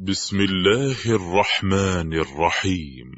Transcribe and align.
بسم 0.00 0.36
الله 0.36 1.06
الرحمن 1.06 2.12
الرحيم. 2.12 3.08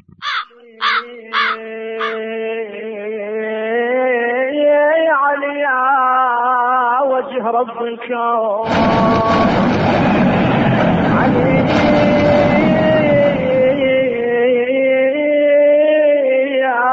يا 4.53 5.13
علي 5.23 5.57
يا 5.65 5.81
وجه 7.09 7.43
رب 7.49 7.77
الكون 7.81 8.69
علي 11.17 11.57
يا 16.61 16.85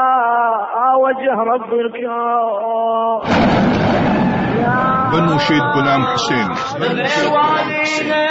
وجه 1.05 1.35
رب 1.53 1.71
الكون 1.73 3.21
بالنشيد 5.11 5.61
غلام 5.75 6.01
حسين. 6.05 6.49
غير 6.81 6.97
والينا 7.33 8.15
غير 8.15 8.24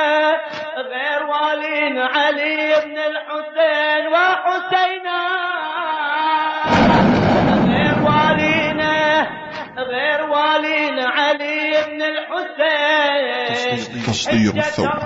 تصدير 14.06 14.52
الثورة 14.56 14.98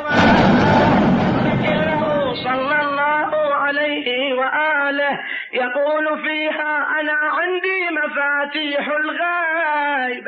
صلى 2.45 2.80
الله 2.80 3.30
عليه 3.54 4.34
وآله. 4.34 5.18
يقول 5.52 6.06
فيها 6.22 6.72
أنا 7.00 7.18
عندي 7.38 7.80
مفاتيح 7.98 8.84
الغيب. 9.02 10.24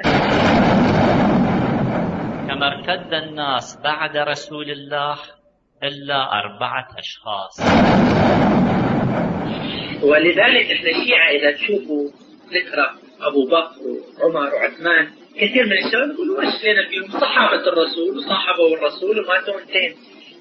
كما 2.48 2.66
ارتد 2.68 3.12
الناس 3.14 3.80
بعد 3.84 4.16
رسول 4.16 4.70
الله 4.70 5.16
إلا 5.82 6.32
أربعة 6.32 6.88
أشخاص. 6.98 7.60
ولذلك 10.02 10.66
إحنا 10.70 10.90
الشيعة 10.90 11.28
إذا 11.30 11.52
تشوفوا 11.52 12.04
ذكرى 12.54 12.86
أبو 13.20 13.46
بكر 13.46 13.80
وعمر 14.24 14.54
وعثمان 14.54 15.19
كثير 15.40 15.66
من 15.66 15.72
الشباب 15.72 16.10
يقولوا 16.10 16.38
وش 16.38 16.64
لنا 16.64 16.88
فيهم 16.90 17.20
صحابة 17.20 17.62
الرسول 17.72 18.16
وصاحبوا 18.18 18.76
الرسول 18.76 19.18
وماتوا 19.20 19.60
انتين 19.60 19.94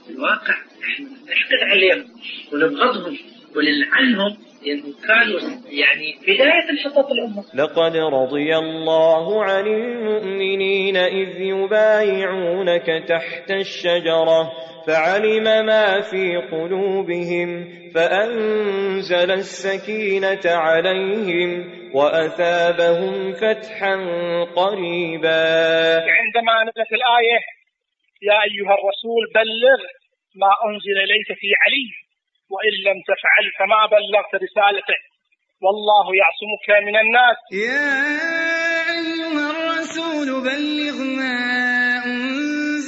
الواقع 0.09 0.53
إحنا 0.83 1.05
نحقد 1.09 1.61
عليهم 1.71 2.05
ونبغضهم 2.53 3.17
ونلعنهم 3.55 4.37
لأنهم 4.65 4.93
كانوا 5.07 5.39
يعني 5.69 6.15
بداية 6.23 6.69
انحطاط 6.69 7.11
الأمة. 7.11 7.43
لقد 7.55 7.95
رضي 7.95 8.57
الله 8.57 9.43
عن 9.43 9.67
المؤمنين 9.67 10.97
إذ 10.97 11.41
يبايعونك 11.41 12.85
تحت 13.07 13.51
الشجرة 13.51 14.51
فعلم 14.87 15.43
ما 15.65 16.01
في 16.01 16.37
قلوبهم 16.51 17.67
فأنزل 17.95 19.31
السكينة 19.31 20.41
عليهم 20.45 21.78
وأثابهم 21.93 23.33
فتحا 23.33 23.95
قريبا. 24.55 25.41
عندما 26.19 26.63
نزلت 26.63 26.91
الآية 26.99 27.39
يا 28.21 28.37
أيها 28.47 28.73
الرسول 28.79 29.23
بلغ 29.35 29.79
ما 30.35 30.51
أنزل 30.67 30.97
إليك 31.05 31.27
في 31.39 31.47
علي 31.61 31.89
وإن 32.53 32.73
لم 32.87 32.97
تفعل 33.09 33.45
فما 33.59 33.85
بلغت 33.85 34.33
رسالته. 34.43 34.99
والله 35.61 36.05
يعصمك 36.21 36.67
من 36.87 36.95
الناس. 37.03 37.37
يا 37.51 37.91
أيها 38.99 39.45
الرسول 39.51 40.27
بلغ 40.43 40.97
ما 41.19 41.35
أنزل 42.05 42.28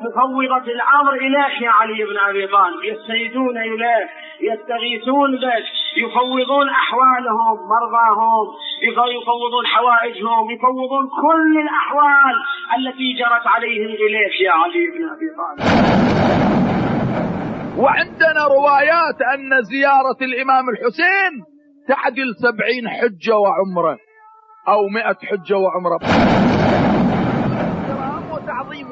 مفوضة 0.00 0.66
الأمر 0.76 1.14
إليك 1.14 1.62
يا 1.62 1.70
علي 1.70 2.04
بن 2.04 2.18
أبي 2.28 2.46
طالب. 2.46 2.84
يستيدون 2.84 3.58
إليه 3.58 4.04
يستغيثون 4.40 5.30
بك 5.36 5.66
يفوضون 5.96 6.68
أحوالهم 6.68 7.56
مرضاهم 7.74 8.46
يفوضون 9.22 9.66
حوائجهم 9.66 10.50
يفوضون 10.50 11.04
كل 11.22 11.60
الأحوال 11.64 12.34
التي 12.78 13.12
جرت 13.18 13.46
عليهم 13.46 13.90
إليك 14.06 14.40
يا 14.40 14.52
علي 14.52 14.86
بن 14.94 15.02
أبي 15.14 15.28
طالب. 15.38 15.86
وعندنا 17.78 18.42
روايات 18.56 19.18
أن 19.34 19.62
زيارة 19.62 20.18
الإمام 20.22 20.64
الحسين 20.68 21.32
تعدل 21.88 22.34
سبعين 22.42 22.88
حجة 22.88 23.36
وعمرة 23.36 23.98
أو 24.68 24.88
مئة 24.88 25.16
حجة 25.28 25.56
وتعظيم 25.56 26.95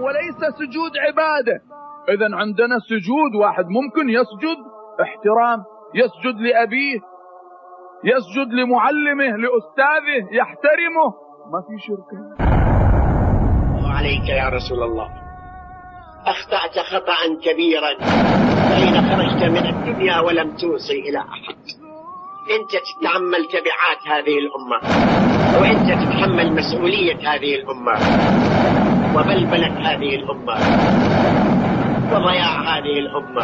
وليس 0.04 0.40
سجود 0.58 0.92
عبادة. 1.06 1.56
إذا 2.08 2.36
عندنا 2.36 2.78
سجود 2.78 3.34
واحد 3.40 3.64
ممكن 3.68 4.10
يسجد 4.10 4.58
احترام 5.02 5.64
يسجد 5.94 6.40
لأبيه 6.40 7.00
يسجد 8.04 8.52
لمعلمه 8.52 9.36
لأستاذه 9.36 10.22
يحترمه. 10.32 11.08
ما 11.52 11.60
في 11.66 11.86
شرك. 11.86 12.10
عليك 13.96 14.28
يا 14.28 14.48
رسول 14.48 14.82
الله. 14.82 15.08
أخطأت 16.26 16.78
خطأ 16.90 17.20
كبيرا 17.42 17.92
حين 18.76 18.94
خرجت 19.08 19.42
من 19.44 19.66
الدنيا 19.66 20.20
ولم 20.20 20.56
توصي 20.56 21.00
إلى 21.00 21.18
أحد. 21.18 21.54
أنت 22.54 22.70
تتحمل 22.70 23.44
تبعات 23.44 24.00
هذه 24.06 24.36
الأمة 24.38 24.78
وأنت 25.60 25.88
تتحمل 26.02 26.52
مسؤولية 26.52 27.16
هذه 27.16 27.54
الأمة. 27.54 27.94
وبلبلة 29.14 29.72
هذه 29.90 30.14
الأمة؟ 30.14 30.54
وضياع 32.12 32.78
هذه 32.78 32.98
الأمة؟ 32.98 33.42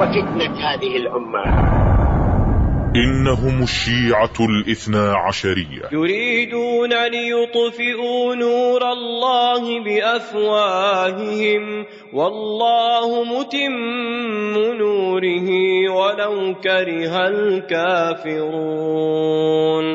وفتنة 0.00 0.54
هذه 0.60 0.96
الأمة؟ 0.96 1.70
إنهم 2.96 3.62
الشيعة 3.62 4.38
الاثنا 4.40 5.14
عشرية. 5.28 5.82
يريدون 5.92 6.90
ليطفئوا 6.90 8.34
نور 8.34 8.92
الله 8.92 9.84
بأفواههم. 9.84 11.62
والله 12.12 13.24
متم 13.24 13.72
نوره 14.78 15.48
ولو 15.90 16.54
كره 16.54 17.28
الكافرون. 17.28 18.58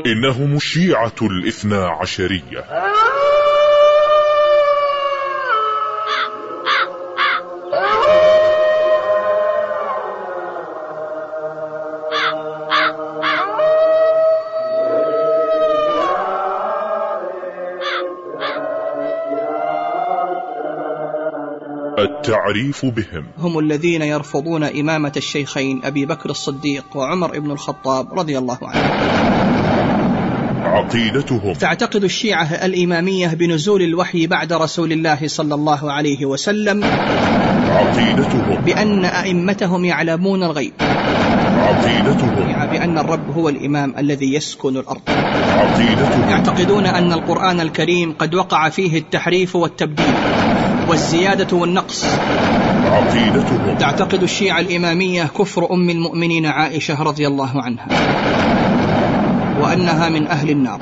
إنهم 0.05 0.55
الشيعة 0.55 1.19
الاثنا 1.21 1.89
عشرية. 2.01 2.65
التعريف 21.99 22.85
بهم. 22.85 23.25
هم 23.39 23.59
الذين 23.59 24.01
يرفضون 24.01 24.63
إمامة 24.63 25.11
الشيخين 25.17 25.81
أبي 25.83 26.05
بكر 26.05 26.29
الصديق 26.29 26.85
وعمر 26.95 27.39
بن 27.39 27.51
الخطاب 27.51 28.19
رضي 28.19 28.37
الله 28.37 28.57
عنهم 28.61 29.15
عقيدتهم. 30.63 31.53
تعتقد 31.53 32.03
الشيعة 32.03 32.45
الإمامية 32.45 33.27
بنزول 33.27 33.81
الوحي 33.81 34.27
بعد 34.27 34.53
رسول 34.53 34.91
الله 34.91 35.27
صلى 35.27 35.55
الله 35.55 35.91
عليه 35.91 36.25
وسلم 36.25 36.83
عقيدتهم. 37.69 38.61
بأن 38.65 39.05
أئمتهم 39.05 39.85
يعلمون 39.85 40.43
الغيب. 40.43 40.73
عقيدتهم. 41.57 42.35
بأن 42.71 42.97
الرب 42.97 43.31
هو 43.31 43.49
الإمام 43.49 43.93
الذي 43.97 44.33
يسكن 44.33 44.77
الأرض. 44.77 45.01
عقيدتهم. 45.57 46.29
يعتقدون 46.29 46.85
أن 46.85 47.13
القرآن 47.13 47.59
الكريم 47.59 48.13
قد 48.19 48.35
وقع 48.35 48.69
فيه 48.69 48.97
التحريف 48.97 49.55
والتبديل. 49.55 50.15
والزيادة 50.87 51.57
والنقص. 51.57 52.05
عقيدتهم. 52.91 53.77
تعتقد 53.77 54.23
الشيعة 54.23 54.59
الإمامية 54.59 55.23
كفر 55.23 55.73
أم 55.73 55.89
المؤمنين 55.89 56.45
عائشة 56.45 57.03
رضي 57.03 57.27
الله 57.27 57.61
عنها. 57.61 57.87
وأنها 59.61 60.09
من 60.09 60.27
أهل 60.27 60.49
النار. 60.49 60.79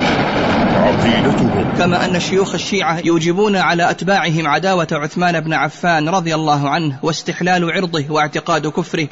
عقيدتهم. 0.76 1.64
كما 1.78 2.04
أن 2.04 2.20
شيوخ 2.20 2.54
الشيعة 2.54 2.98
يوجبون 3.04 3.56
على 3.56 3.90
أتباعهم 3.90 4.46
عداوة 4.46 4.88
عثمان 4.92 5.40
بن 5.40 5.52
عفان 5.52 6.08
رضي 6.08 6.34
الله 6.34 6.68
عنه 6.68 6.98
واستحلال 7.02 7.72
عرضه 7.72 8.04
واعتقاد 8.10 8.66
كفره. 8.66 9.08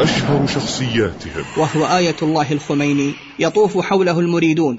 أشهر 0.00 0.46
شخصياتهم. 0.46 1.44
وهو 1.56 1.96
آية 1.96 2.16
الله 2.22 2.52
الخميني 2.52 3.12
يطوف 3.38 3.78
حوله 3.86 4.20
المريدون. 4.20 4.76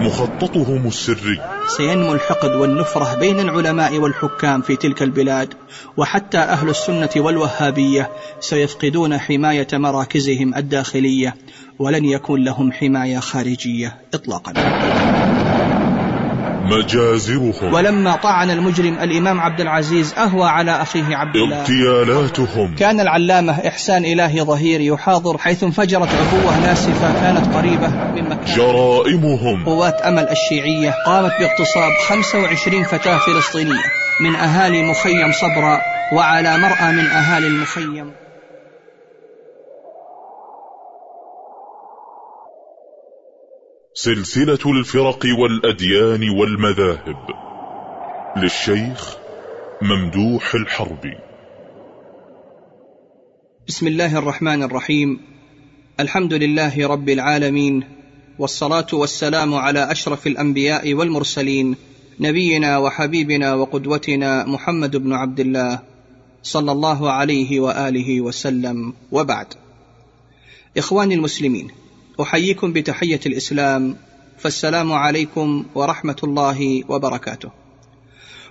مخططهم 0.00 0.86
السري. 0.86 1.40
سينمو 1.76 2.12
الحقد 2.12 2.50
والنفرة 2.50 3.18
بين 3.18 3.40
العلماء 3.40 3.98
والحكام 3.98 4.62
في 4.62 4.76
تلك 4.76 5.02
البلاد 5.02 5.54
وحتى 5.96 6.38
أهل 6.38 6.68
السنة 6.68 7.10
والوهابية 7.16 8.10
سيفقدون 8.40 9.18
حماية 9.18 9.68
مراكزهم 9.72 10.54
الداخلية 10.54 11.34
ولن 11.78 12.04
يكون 12.04 12.44
لهم 12.44 12.72
حماية 12.72 13.18
خارجية 13.18 13.96
إطلاقا. 14.14 14.52
مجازرهم. 16.66 17.72
ولما 17.72 18.16
طعن 18.16 18.50
المجرم 18.50 18.98
الإمام 18.98 19.40
عبد 19.40 19.60
العزيز 19.60 20.14
أهوى 20.14 20.48
على 20.48 20.82
أخيه 20.82 21.16
عبد 21.16 21.36
الله. 21.36 21.60
اغتيالاتهم 21.60 22.74
كان 22.74 23.00
العلامة 23.00 23.68
إحسان 23.68 24.04
إلهي 24.04 24.42
ظهير 24.42 24.80
يحاضر 24.80 25.38
حيث 25.38 25.64
انفجرت 25.64 26.08
عبوة 26.08 26.60
ناسفة 26.60 27.20
كانت 27.20 27.54
قريبة 27.54 27.88
من 27.88 28.24
مكان. 28.24 28.54
جرائمهم. 28.56 29.64
قوات 29.64 29.94
أمل 29.94 30.28
الشيعية 30.28 30.94
قامت 31.06 31.32
باغتصاب 31.40 31.92
25 32.08 32.84
فتاة 32.84 33.18
فلسطينية 33.18 33.84
من 34.20 34.34
أهالي 34.34 34.82
مخيم 34.82 35.32
صبرا 35.32 35.80
وعلى 36.12 36.58
مرأى 36.58 36.92
من 36.92 37.06
أهالي 37.06 37.46
المخيم. 37.46 38.25
سلسلة 43.98 44.58
الفرق 44.66 45.26
والأديان 45.38 46.30
والمذاهب 46.30 47.16
للشيخ 48.36 49.16
ممدوح 49.82 50.54
الحربي. 50.54 51.14
بسم 53.68 53.86
الله 53.86 54.18
الرحمن 54.18 54.62
الرحيم. 54.62 55.20
الحمد 56.00 56.34
لله 56.34 56.86
رب 56.86 57.08
العالمين 57.08 57.84
والصلاة 58.38 58.86
والسلام 58.92 59.54
على 59.54 59.90
أشرف 59.92 60.26
الأنبياء 60.26 60.94
والمرسلين 60.94 61.76
نبينا 62.20 62.78
وحبيبنا 62.78 63.54
وقدوتنا 63.54 64.44
محمد 64.44 64.96
بن 64.96 65.12
عبد 65.12 65.40
الله 65.40 65.78
صلى 66.42 66.72
الله 66.72 67.12
عليه 67.12 67.60
وآله 67.60 68.20
وسلم. 68.20 68.92
وبعد. 69.12 69.46
إخواني 70.76 71.14
المسلمين 71.14 71.85
أحييكم 72.20 72.72
بتحية 72.72 73.20
الإسلام 73.26 73.96
فالسلام 74.38 74.92
عليكم 74.92 75.66
ورحمة 75.74 76.16
الله 76.24 76.82
وبركاته. 76.88 77.50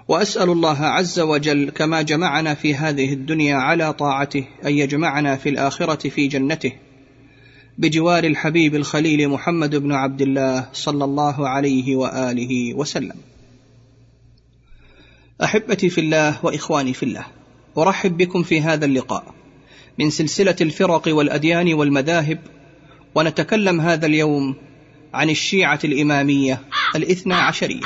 وأسأل 0.07 0.49
الله 0.49 0.85
عز 0.85 1.19
وجل 1.19 1.69
كما 1.69 2.01
جمعنا 2.01 2.53
في 2.53 2.75
هذه 2.75 3.13
الدنيا 3.13 3.55
على 3.55 3.93
طاعته 3.93 4.47
أن 4.65 4.73
يجمعنا 4.73 5.35
في 5.35 5.49
الآخرة 5.49 6.09
في 6.09 6.27
جنته 6.27 6.71
بجوار 7.77 8.23
الحبيب 8.23 8.75
الخليل 8.75 9.29
محمد 9.29 9.75
بن 9.75 9.91
عبد 9.91 10.21
الله 10.21 10.69
صلى 10.73 11.03
الله 11.03 11.49
عليه 11.49 11.95
وآله 11.95 12.73
وسلم. 12.73 13.15
أحبتي 15.43 15.89
في 15.89 16.01
الله 16.01 16.45
وإخواني 16.45 16.93
في 16.93 17.03
الله 17.03 17.25
أرحب 17.77 18.17
بكم 18.17 18.43
في 18.43 18.61
هذا 18.61 18.85
اللقاء 18.85 19.33
من 19.99 20.09
سلسلة 20.09 20.55
الفرق 20.61 21.03
والأديان 21.07 21.73
والمذاهب 21.73 22.39
ونتكلم 23.15 23.81
هذا 23.81 24.05
اليوم 24.05 24.55
عن 25.13 25.29
الشيعة 25.29 25.79
الإمامية 25.83 26.61
الاثنى 26.95 27.33
عشرية. 27.33 27.81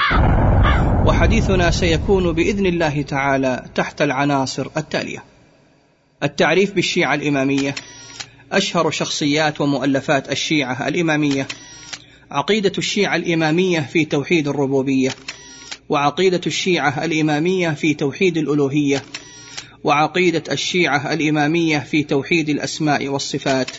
وحديثنا 1.06 1.72
سيكون 1.72 2.32
بإذن 2.32 2.66
الله 2.66 3.02
تعالى 3.02 3.66
تحت 3.76 4.02
العناصر 4.02 4.68
التالية. 4.78 5.24
التعريف 6.24 6.74
بالشيعة 6.74 7.16
الإمامية 7.16 7.76
أشهر 8.52 8.92
شخصيات 8.92 9.62
ومؤلفات 9.62 10.32
الشيعة 10.32 10.88
الإمامية 10.88 11.48
عقيدة 12.32 12.72
الشيعة 12.78 13.16
الإمامية 13.16 13.80
في 13.80 14.06
توحيد 14.06 14.48
الربوبية 14.48 15.10
وعقيدة 15.90 16.42
الشيعة 16.48 17.06
الإمامية 17.06 17.70
في 17.70 17.94
توحيد 17.94 18.38
الألوهية 18.38 19.04
وعقيدة 19.84 20.44
الشيعة 20.52 21.14
الإمامية 21.14 21.80
في 21.80 22.04
توحيد 22.04 22.50
الأسماء 22.50 23.08
والصفات. 23.08 23.72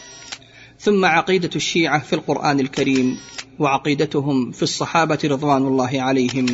ثم 0.81 1.05
عقيدة 1.05 1.50
الشيعة 1.56 1.99
في 1.99 2.12
القرآن 2.12 2.61
الكريم 2.61 3.19
وعقيدتهم 3.59 4.50
في 4.50 4.62
الصحابة 4.62 5.19
رضوان 5.25 5.67
الله 5.67 6.03
عليهم 6.03 6.47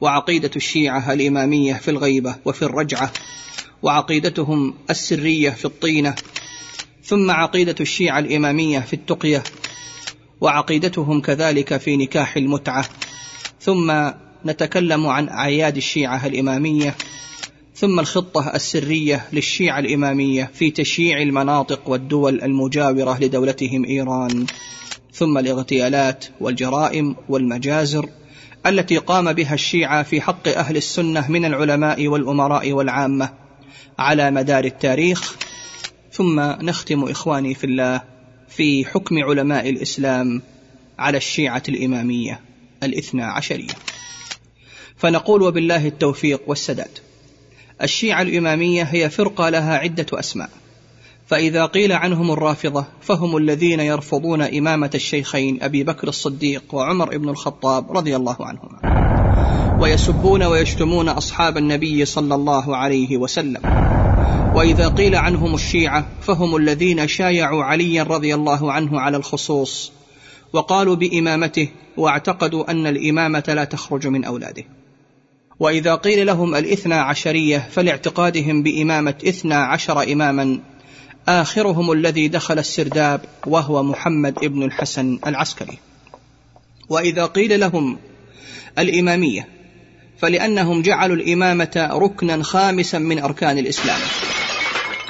وعقيدة 0.00 0.50
الشيعة 0.56 1.12
الإمامية 1.12 1.74
في 1.74 1.90
الغيبة 1.90 2.36
وفي 2.44 2.62
الرجعة 2.62 3.12
وعقيدتهم 3.82 4.74
السرية 4.90 5.50
في 5.50 5.64
الطينة 5.64 6.14
ثم 7.04 7.30
عقيدة 7.30 7.74
الشيعة 7.80 8.18
الإمامية 8.18 8.78
في 8.78 8.92
التقية 8.92 9.42
وعقيدتهم 10.40 11.20
كذلك 11.20 11.76
في 11.76 11.96
نكاح 11.96 12.36
المتعة. 12.36 12.84
ثم 13.60 14.10
نتكلم 14.46 15.06
عن 15.06 15.28
أعياد 15.28 15.76
الشيعة 15.76 16.26
الإمامية 16.26 16.94
ثم 17.80 18.00
الخطة 18.00 18.54
السرية 18.54 19.26
للشيعة 19.32 19.78
الإمامية 19.78 20.50
في 20.54 20.70
تشييع 20.70 21.22
المناطق 21.22 21.88
والدول 21.88 22.42
المجاورة 22.42 23.18
لدولتهم 23.20 23.84
إيران. 23.84 24.46
ثم 25.12 25.38
الاغتيالات 25.38 26.24
والجرائم 26.40 27.16
والمجازر 27.28 28.08
التي 28.66 28.96
قام 28.96 29.32
بها 29.32 29.54
الشيعة 29.54 30.02
في 30.02 30.20
حق 30.20 30.48
أهل 30.48 30.76
السنة 30.76 31.30
من 31.30 31.44
العلماء 31.44 32.06
والأمراء 32.06 32.72
والعامة 32.72 33.32
على 33.98 34.30
مدار 34.30 34.64
التاريخ. 34.64 35.36
ثم 36.12 36.40
نختم 36.40 37.04
إخواني 37.04 37.54
في 37.54 37.64
الله 37.64 38.02
في 38.48 38.84
حكم 38.84 39.24
علماء 39.24 39.70
الإسلام 39.70 40.42
على 40.98 41.16
الشيعة 41.16 41.62
الإمامية 41.68 42.40
الاثنى 42.82 43.22
عشرية. 43.22 43.74
فنقول 44.96 45.42
وبالله 45.42 45.86
التوفيق 45.86 46.40
والسداد. 46.46 47.09
الشيعة 47.82 48.22
الإمامية 48.22 48.82
هي 48.82 49.10
فرقة 49.10 49.48
لها 49.48 49.76
عدة 49.78 50.06
أسماء. 50.14 50.50
فإذا 51.26 51.66
قيل 51.66 51.92
عنهم 51.92 52.30
الرافضة 52.30 52.84
فهم 53.00 53.36
الذين 53.36 53.80
يرفضون 53.80 54.42
إمامة 54.42 54.90
الشيخين 54.94 55.58
أبي 55.62 55.84
بكر 55.84 56.08
الصديق 56.08 56.62
وعمر 56.72 57.18
بن 57.18 57.28
الخطاب 57.28 57.96
رضي 57.96 58.16
الله 58.16 58.36
عنهما. 58.40 59.80
ويسبون 59.80 60.42
ويشتمون 60.42 61.08
أصحاب 61.08 61.56
النبي 61.56 62.04
صلى 62.04 62.34
الله 62.34 62.76
عليه 62.76 63.16
وسلم. 63.16 63.60
وإذا 64.54 64.88
قيل 64.88 65.14
عنهم 65.14 65.54
الشيعة 65.54 66.06
فهم 66.22 66.56
الذين 66.56 67.08
شايعوا 67.08 67.64
عليا 67.64 68.02
رضي 68.02 68.34
الله 68.34 68.72
عنه 68.72 69.00
على 69.00 69.16
الخصوص 69.16 69.92
وقالوا 70.52 70.96
بإمامته 70.96 71.68
واعتقدوا 71.96 72.70
أن 72.70 72.86
الإمامة 72.86 73.44
لا 73.48 73.64
تخرج 73.64 74.06
من 74.06 74.24
أولاده. 74.24 74.64
وإذا 75.60 75.94
قيل 75.94 76.26
لهم 76.26 76.54
الإثنى 76.54 76.94
عشرية 76.94 77.68
فلاعتقادهم 77.70 78.62
بإمامة 78.62 79.14
إثنى 79.28 79.54
عشر 79.54 80.12
إماما. 80.12 80.60
آخرهم 81.28 81.92
الذي 81.92 82.28
دخل 82.28 82.58
السرداب 82.58 83.20
وهو 83.46 83.82
محمد 83.82 84.38
ابن 84.44 84.62
الحسن 84.62 85.18
العسكري. 85.26 85.78
وإذا 86.88 87.26
قيل 87.26 87.60
لهم 87.60 87.98
الإمامية 88.78 89.48
فلأنهم 90.18 90.82
جعلوا 90.82 91.16
الإمامة 91.16 91.88
ركنا 91.92 92.42
خامسا 92.42 92.98
من 92.98 93.18
أركان 93.18 93.58
الإسلام. 93.58 94.00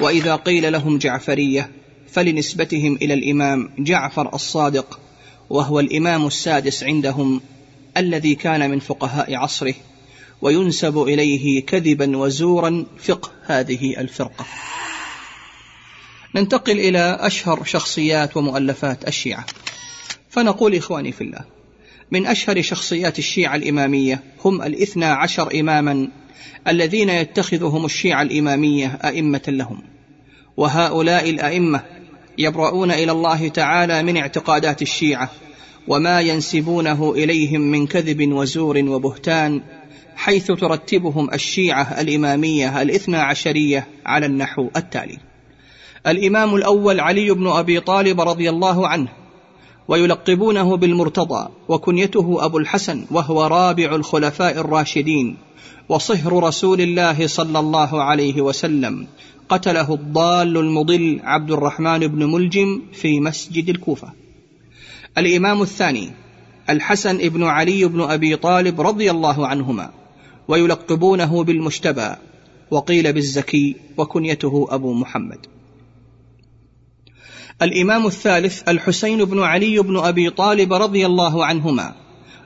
وإذا 0.01 0.35
قيل 0.35 0.71
لهم 0.71 0.97
جعفرية 0.97 1.71
فلنسبتهم 2.11 2.95
إلى 2.95 3.13
الإمام 3.13 3.69
جعفر 3.79 4.35
الصادق 4.35 4.99
وهو 5.49 5.79
الإمام 5.79 6.27
السادس 6.27 6.83
عندهم 6.83 7.41
الذي 7.97 8.35
كان 8.35 8.71
من 8.71 8.79
فقهاء 8.79 9.35
عصره. 9.35 9.73
وينسب 10.41 11.01
إليه 11.01 11.65
كذبا 11.65 12.17
وزورا 12.17 12.85
فقه 12.97 13.31
هذه 13.45 13.99
الفرقة. 13.99 14.45
ننتقل 16.35 16.79
إلى 16.79 17.17
أشهر 17.19 17.63
شخصيات 17.63 18.37
ومؤلفات 18.37 19.07
الشيعة. 19.07 19.45
فنقول 20.29 20.75
إخواني 20.75 21.11
في 21.11 21.23
الله 21.23 21.41
من 22.11 22.27
أشهر 22.27 22.61
شخصيات 22.61 23.19
الشيعة 23.19 23.55
الإمامية 23.55 24.23
هم 24.45 24.61
الإثنى 24.61 25.05
عشر 25.05 25.59
إماما 25.59 26.07
الذين 26.67 27.09
يتخذهم 27.09 27.85
الشيعة 27.85 28.21
الإمامية 28.21 28.99
أئمة 29.03 29.43
لهم. 29.47 29.81
وهؤلاء 30.57 31.29
الأئمة 31.29 31.83
يبرؤون 32.37 32.91
إلى 32.91 33.11
الله 33.11 33.47
تعالى 33.47 34.03
من 34.03 34.17
اعتقادات 34.17 34.81
الشيعة 34.81 35.31
وما 35.87 36.21
ينسبونه 36.21 37.13
إليهم 37.15 37.61
من 37.61 37.87
كذب 37.87 38.31
وزور 38.31 38.77
وبهتان 38.77 39.61
حيث 40.15 40.51
ترتبهم 40.51 41.33
الشيعة 41.33 42.01
الإمامية 42.01 42.81
الاثنى 42.81 43.17
عشرية 43.17 43.87
على 44.05 44.25
النحو 44.25 44.69
التالي. 44.75 45.17
الإمام 46.07 46.55
الأول 46.55 46.99
علي 46.99 47.31
بن 47.31 47.47
أبي 47.47 47.79
طالب 47.79 48.21
رضي 48.21 48.49
الله 48.49 48.87
عنه 48.87 49.07
ويلقبونه 49.87 50.77
بالمرتضى 50.77 51.49
وكنيته 51.67 52.45
أبو 52.45 52.57
الحسن 52.57 53.05
وهو 53.11 53.47
رابع 53.47 53.95
الخلفاء 53.95 54.57
الراشدين 54.57 55.37
وصهر 55.89 56.43
رسول 56.43 56.81
الله 56.81 57.27
صلى 57.27 57.59
الله 57.59 58.03
عليه 58.03 58.41
وسلم 58.41 59.07
قتله 59.49 59.93
الضال 59.93 60.57
المضل 60.57 61.19
عبد 61.23 61.51
الرحمن 61.51 61.99
بن 61.99 62.31
ملجم 62.31 62.81
في 62.93 63.19
مسجد 63.19 63.69
الكوفة. 63.69 64.13
الإمام 65.17 65.61
الثاني 65.61 66.11
الحسن 66.69 67.17
بن 67.17 67.43
علي 67.43 67.85
بن 67.85 68.01
أبي 68.01 68.35
طالب 68.35 68.81
رضي 68.81 69.11
الله 69.11 69.47
عنهما 69.47 70.00
ويلقبونه 70.47 71.43
بالمشتبى 71.43 72.15
وقيل 72.71 73.13
بالزكي 73.13 73.75
وكنيته 73.97 74.67
أبو 74.69 74.93
محمد. 74.93 75.45
الإمام 77.61 78.05
الثالث 78.05 78.69
الحسين 78.69 79.25
بن 79.25 79.39
علي 79.39 79.79
بن 79.79 79.97
أبي 79.97 80.29
طالب 80.29 80.73
رضي 80.73 81.05
الله 81.05 81.45
عنهما 81.45 81.95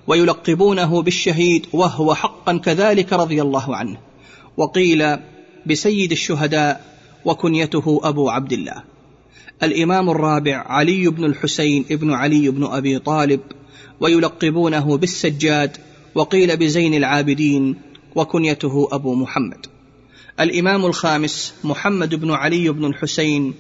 ويلقبونه 0.08 1.02
بالشهيد 1.02 1.66
وهو 1.74 2.14
حقا 2.14 2.58
كذلك 2.58 3.14
رضي 3.14 3.42
الله 3.42 3.76
عنه 3.76 3.98
وقيل 4.58 5.18
بسيد 5.66 6.12
الشهداء 6.12 6.86
وكنيته 7.26 8.02
أبو 8.04 8.30
عبد 8.30 8.54
الله. 8.54 8.84
الإمام 9.64 10.10
الرابع 10.10 10.58
علي 10.58 11.08
بن 11.08 11.26
الحسين 11.26 11.86
بن 11.90 12.12
علي 12.12 12.50
بن 12.50 12.64
أبي 12.64 13.00
طالب 13.00 13.40
ويلقبونه 14.00 14.98
بالسجاد 14.98 15.78
وقيل 16.16 16.58
بزين 16.58 16.94
العابدين 16.94 17.76
وكنيته 18.16 18.88
أبو 18.92 19.16
محمد. 19.16 19.66
الإمام 20.40 20.86
الخامس 20.86 21.54
محمد 21.64 22.16
بن 22.16 22.32
علي 22.32 22.70
بن 22.70 22.86
الحسين 22.86 23.54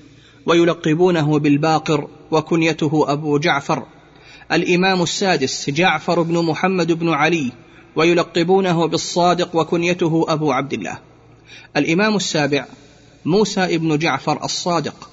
ويلقبونه 0.45 1.39
بالباقر 1.39 2.07
وكنيته 2.31 3.05
أبو 3.07 3.37
جعفر. 3.37 3.83
الإمام 4.51 5.01
السادس 5.01 5.69
جعفر 5.69 6.21
بن 6.21 6.45
محمد 6.45 6.91
بن 6.91 7.09
علي 7.09 7.51
ويلقبونه 7.95 8.85
بالصادق 8.87 9.55
وكنيته 9.55 10.25
أبو 10.27 10.51
عبد 10.51 10.73
الله. 10.73 10.97
الإمام 11.77 12.15
السابع 12.15 12.65
موسى 13.25 13.77
بن 13.77 13.97
جعفر 13.97 14.43
الصادق 14.43 15.09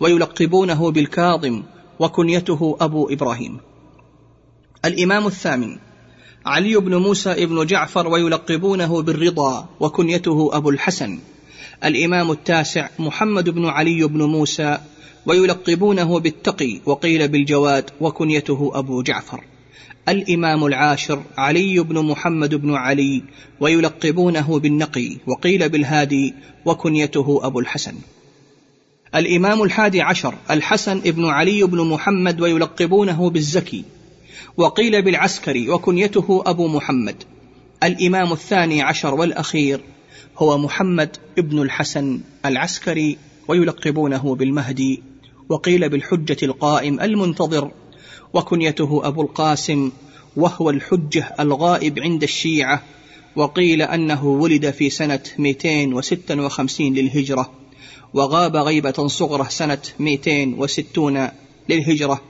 ويلقبونه 0.00 0.90
بالكاظم 0.90 1.62
وكنيته 1.98 2.76
أبو 2.80 3.08
إبراهيم. 3.12 3.58
الإمام 4.84 5.26
الثامن 5.26 5.78
علي 6.46 6.76
بن 6.76 6.96
موسى 6.96 7.46
بن 7.46 7.66
جعفر 7.66 8.08
ويلقبونه 8.08 9.02
بالرضا 9.02 9.68
وكنيته 9.80 10.50
أبو 10.52 10.70
الحسن. 10.70 11.18
الإمام 11.84 12.30
التاسع 12.30 12.88
محمد 12.98 13.50
بن 13.50 13.66
علي 13.66 14.04
بن 14.04 14.22
موسى 14.22 14.78
ويلقبونه 15.26 16.20
بالتقي 16.20 16.80
وقيل 16.86 17.28
بالجواد 17.28 17.90
وكنيته 18.00 18.70
أبو 18.74 19.02
جعفر. 19.02 19.44
الإمام 20.08 20.66
العاشر 20.66 21.22
علي 21.38 21.80
بن 21.80 21.98
محمد 21.98 22.54
بن 22.54 22.74
علي 22.74 23.22
ويلقبونه 23.60 24.58
بالنقي 24.58 25.16
وقيل 25.26 25.68
بالهادي 25.68 26.34
وكنيته 26.64 27.40
أبو 27.42 27.60
الحسن. 27.60 27.94
الإمام 29.14 29.62
الحادي 29.62 30.00
عشر 30.00 30.34
الحسن 30.50 31.00
بن 31.00 31.24
علي 31.24 31.62
بن 31.62 31.80
محمد 31.86 32.40
ويلقبونه 32.40 33.30
بالزكي 33.30 33.84
وقيل 34.56 35.02
بالعسكري 35.02 35.70
وكنيته 35.70 36.42
أبو 36.46 36.68
محمد 36.68 37.22
الإمام 37.82 38.32
الثاني 38.32 38.82
عشر 38.82 39.14
والأخير 39.14 39.80
هو 40.38 40.58
محمد 40.58 41.16
بن 41.36 41.62
الحسن 41.62 42.20
العسكري 42.46 43.18
ويلقبونه 43.48 44.34
بالمهدي 44.34 45.02
وقيل 45.48 45.88
بالحجة 45.88 46.36
القائم 46.42 47.00
المنتظر 47.00 47.70
وكنيته 48.34 49.00
أبو 49.04 49.22
القاسم 49.22 49.92
وهو 50.36 50.70
الحجة 50.70 51.34
الغائب 51.40 51.98
عند 51.98 52.22
الشيعة 52.22 52.82
وقيل 53.36 53.82
أنه 53.82 54.24
ولد 54.26 54.70
في 54.70 54.90
سنة 54.90 55.22
256 55.38 56.94
للهجرة 56.94 57.52
وغاب 58.14 58.56
غيبة 58.56 59.06
صغرى 59.06 59.46
سنة 59.50 59.78
260 59.98 61.28
للهجرة. 61.68 62.20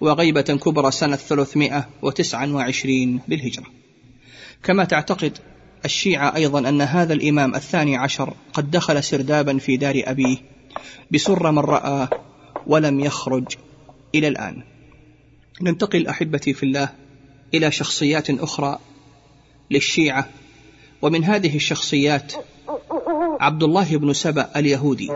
وغيبة 0.00 0.40
كبرى 0.40 0.90
سنة 0.90 1.16
329 1.16 3.20
للهجرة. 3.28 3.66
كما 4.62 4.84
تعتقد 4.84 5.38
الشيعة 5.84 6.36
أيضا 6.36 6.68
أن 6.68 6.82
هذا 6.82 7.12
الإمام 7.12 7.54
الثاني 7.54 7.96
عشر 7.96 8.34
قد 8.52 8.70
دخل 8.70 9.04
سردابا 9.04 9.58
في 9.58 9.76
دار 9.76 10.02
أبيه 10.04 10.36
بسر 11.10 11.50
من 11.50 11.58
رأى 11.58 12.08
ولم 12.66 13.00
يخرج 13.00 13.44
إلى 14.14 14.28
الآن. 14.28 14.62
ننتقل 15.62 16.06
أحبتي 16.06 16.52
في 16.52 16.62
الله 16.62 16.88
إلى 17.54 17.70
شخصيات 17.70 18.30
أخرى 18.30 18.78
للشيعة 19.70 20.28
ومن 21.02 21.24
هذه 21.24 21.56
الشخصيات 21.56 22.32
عبد 23.40 23.62
الله 23.62 23.96
بن 23.96 24.12
سبأ 24.12 24.50
اليهودي 24.56 25.10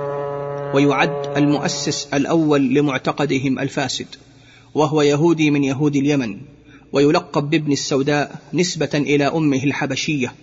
ويعد 0.74 1.36
المؤسس 1.36 2.08
الأول 2.14 2.74
لمعتقدهم 2.74 3.58
الفاسد. 3.58 4.06
وهو 4.74 5.02
يهودي 5.02 5.50
من 5.50 5.64
يهود 5.64 5.96
اليمن 5.96 6.40
ويلقب 6.92 7.50
بابن 7.50 7.72
السوداء 7.72 8.40
نسبة 8.54 8.90
إلى 8.94 9.24
أمه 9.24 9.64
الحبشية. 9.64 10.34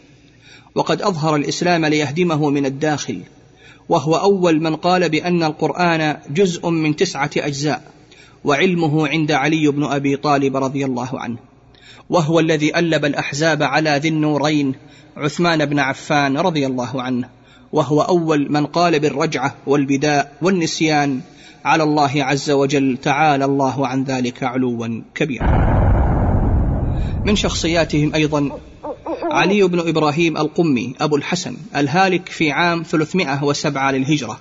وقد 0.76 1.02
أظهر 1.02 1.36
الإسلام 1.36 1.86
ليهدمه 1.86 2.50
من 2.50 2.66
الداخل 2.66 3.22
وهو 3.90 4.16
أول 4.16 4.62
من 4.62 4.76
قال 4.76 5.10
بأن 5.10 5.44
القرآن 5.44 6.18
جزء 6.30 6.70
من 6.70 6.96
تسعة 6.96 7.30
أجزاء 7.38 7.92
وعلمه 8.44 9.08
عند 9.08 9.32
علي 9.32 9.68
بن 9.68 9.84
أبي 9.84 10.16
طالب 10.16 10.58
رضي 10.58 10.86
الله 10.86 11.20
عنه. 11.20 11.38
وهو 12.10 12.40
الذي 12.40 12.80
ألب 12.80 13.06
الأحزاب 13.06 13.64
على 13.64 13.90
ذي 13.90 14.10
النورين 14.10 14.76
عثمان 15.18 15.66
بن 15.66 15.80
عفان 15.80 16.38
رضي 16.38 16.66
الله 16.66 17.02
عنه. 17.02 17.30
وهو 17.72 18.02
أول 18.02 18.52
من 18.52 18.66
قال 18.66 19.00
بالرجعة 19.00 19.56
والبداء 19.68 20.38
والنسيان 20.42 21.22
على 21.66 21.84
الله 21.84 22.24
عز 22.24 22.52
وجل 22.52 22.98
تعالى 22.98 23.46
الله 23.46 23.88
عن 23.88 24.04
ذلك 24.04 24.44
علوا 24.44 25.02
كبيرا. 25.16 25.78
من 27.26 27.36
شخصياتهم 27.36 28.14
أيضا 28.16 28.60
علي 29.32 29.64
بن 29.64 29.80
إبراهيم 29.80 30.38
القمي 30.38 30.94
أبو 31.02 31.16
الحسن 31.16 31.58
الهالك 31.76 32.30
في 32.30 32.52
عام 32.52 32.84
307 32.84 33.92
للهجرة 33.92 34.40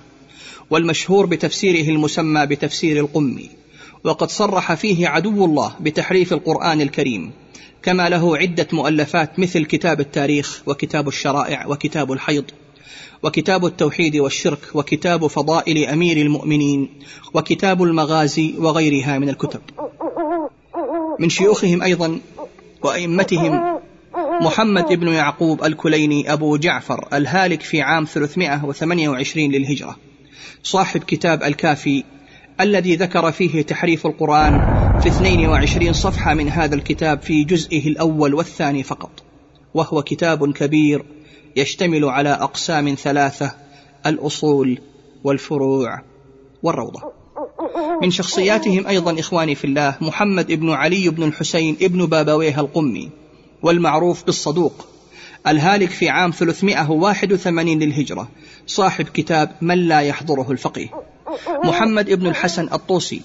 والمشهور 0.69 1.25
بتفسيره 1.25 1.89
المسمى 1.89 2.45
بتفسير 2.45 2.99
القمي 2.99 3.49
وقد 4.03 4.29
صرح 4.29 4.73
فيه 4.73 5.07
عدو 5.07 5.45
الله 5.45 5.75
بتحريف 5.81 6.33
القرآن 6.33 6.81
الكريم 6.81 7.31
كما 7.83 8.09
له 8.09 8.37
عدة 8.37 8.67
مؤلفات 8.73 9.39
مثل 9.39 9.65
كتاب 9.65 9.99
التاريخ 9.99 10.61
وكتاب 10.65 11.07
الشرائع 11.07 11.67
وكتاب 11.67 12.11
الحيض. 12.11 12.45
وكتاب 13.23 13.65
التوحيد 13.65 14.15
والشرك 14.15 14.59
وكتاب 14.73 15.27
فضائل 15.27 15.85
أمير 15.85 16.17
المؤمنين 16.17 16.89
وكتاب 17.33 17.83
المغازي 17.83 18.53
وغيرها 18.57 19.19
من 19.19 19.29
الكتب. 19.29 19.61
من 21.19 21.29
شيوخهم 21.29 21.81
أيضا 21.81 22.19
وأئمتهم 22.83 23.79
محمد 24.41 24.93
بن 24.93 25.07
يعقوب 25.07 25.63
الكليني 25.63 26.33
أبو 26.33 26.57
جعفر 26.57 27.07
الهالك 27.13 27.61
في 27.61 27.81
عام 27.81 28.05
328 28.05 29.51
للهجرة. 29.51 29.95
صاحب 30.63 31.03
كتاب 31.03 31.43
الكافي 31.43 32.03
الذي 32.61 32.95
ذكر 32.95 33.31
فيه 33.31 33.61
تحريف 33.61 34.05
القرآن 34.05 34.59
في 34.99 35.09
22 35.09 35.93
صفحة 35.93 36.33
من 36.33 36.49
هذا 36.49 36.75
الكتاب 36.75 37.21
في 37.21 37.43
جزئه 37.43 37.87
الأول 37.87 38.33
والثاني 38.33 38.83
فقط 38.83 39.23
وهو 39.73 40.01
كتاب 40.01 40.53
كبير 40.53 41.05
يشتمل 41.55 42.05
على 42.05 42.29
أقسام 42.29 42.95
ثلاثة 42.95 43.51
الأصول 44.05 44.79
والفروع 45.23 46.01
والروضة. 46.63 47.01
من 48.01 48.11
شخصياتهم 48.11 48.87
أيضا 48.87 49.19
إخواني 49.19 49.55
في 49.55 49.65
الله 49.65 49.95
محمد 50.01 50.51
بن 50.51 50.69
علي 50.69 51.09
بن 51.09 51.23
الحسين 51.23 51.77
ابن 51.81 52.05
بابويه 52.05 52.59
القمي 52.59 53.09
والمعروف 53.61 54.23
بالصدوق 54.23 54.87
الهالك 55.47 55.89
في 55.89 56.09
عام 56.09 56.31
381 56.31 57.79
للهجرة 57.79 58.29
صاحب 58.67 59.05
كتاب 59.05 59.51
من 59.61 59.77
لا 59.87 59.99
يحضره 60.01 60.51
الفقيه. 60.51 60.87
محمد 61.63 62.11
بن 62.11 62.27
الحسن 62.27 62.69
الطوسي 62.73 63.21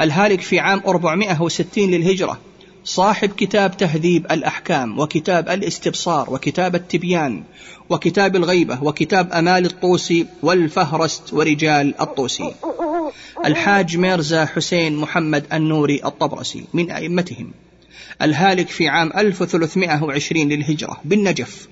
الهالك 0.00 0.40
في 0.40 0.60
عام 0.60 0.82
460 0.86 1.90
للهجرة 1.90 2.38
صاحب 2.86 3.28
كتاب 3.28 3.76
تهذيب 3.76 4.26
الأحكام 4.30 4.98
وكتاب 4.98 5.48
الاستبصار 5.48 6.34
وكتاب 6.34 6.74
التبيان 6.74 7.42
وكتاب 7.90 8.36
الغيبة 8.36 8.82
وكتاب 8.82 9.32
أمال 9.32 9.66
الطوسي 9.66 10.26
والفهرست 10.42 11.34
ورجال 11.34 12.00
الطوسي. 12.00 12.52
الحاج 13.44 13.96
ميرزا 13.96 14.44
حسين 14.44 14.96
محمد 14.96 15.44
النوري 15.52 16.00
الطبرسي 16.04 16.64
من 16.74 16.90
أئمتهم. 16.90 17.50
الهالك 18.22 18.68
في 18.68 18.88
عام 18.88 19.12
1320 19.16 20.48
للهجرة 20.48 20.96
بالنجف. 21.04 21.68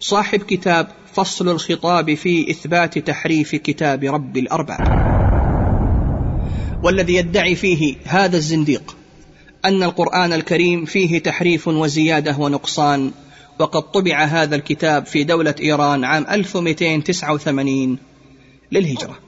صاحب 0.00 0.38
كتاب 0.38 0.88
فصل 1.14 1.48
الخطاب 1.48 2.14
في 2.14 2.50
إثبات 2.50 2.98
تحريف 2.98 3.54
كتاب 3.54 4.04
رب 4.04 4.36
الأرباب. 4.36 5.08
والذي 6.82 7.14
يدعي 7.14 7.54
فيه 7.54 7.96
هذا 8.04 8.36
الزنديق 8.36 8.96
أن 9.64 9.82
القرآن 9.82 10.32
الكريم 10.32 10.84
فيه 10.84 11.18
تحريف 11.18 11.68
وزيادة 11.68 12.36
ونقصان 12.38 13.10
وقد 13.58 13.82
طبع 13.82 14.24
هذا 14.24 14.56
الكتاب 14.56 15.06
في 15.06 15.24
دولة 15.24 15.54
إيران 15.60 16.04
عام 16.04 16.26
1289 16.30 17.98
للهجرة. 18.72 19.18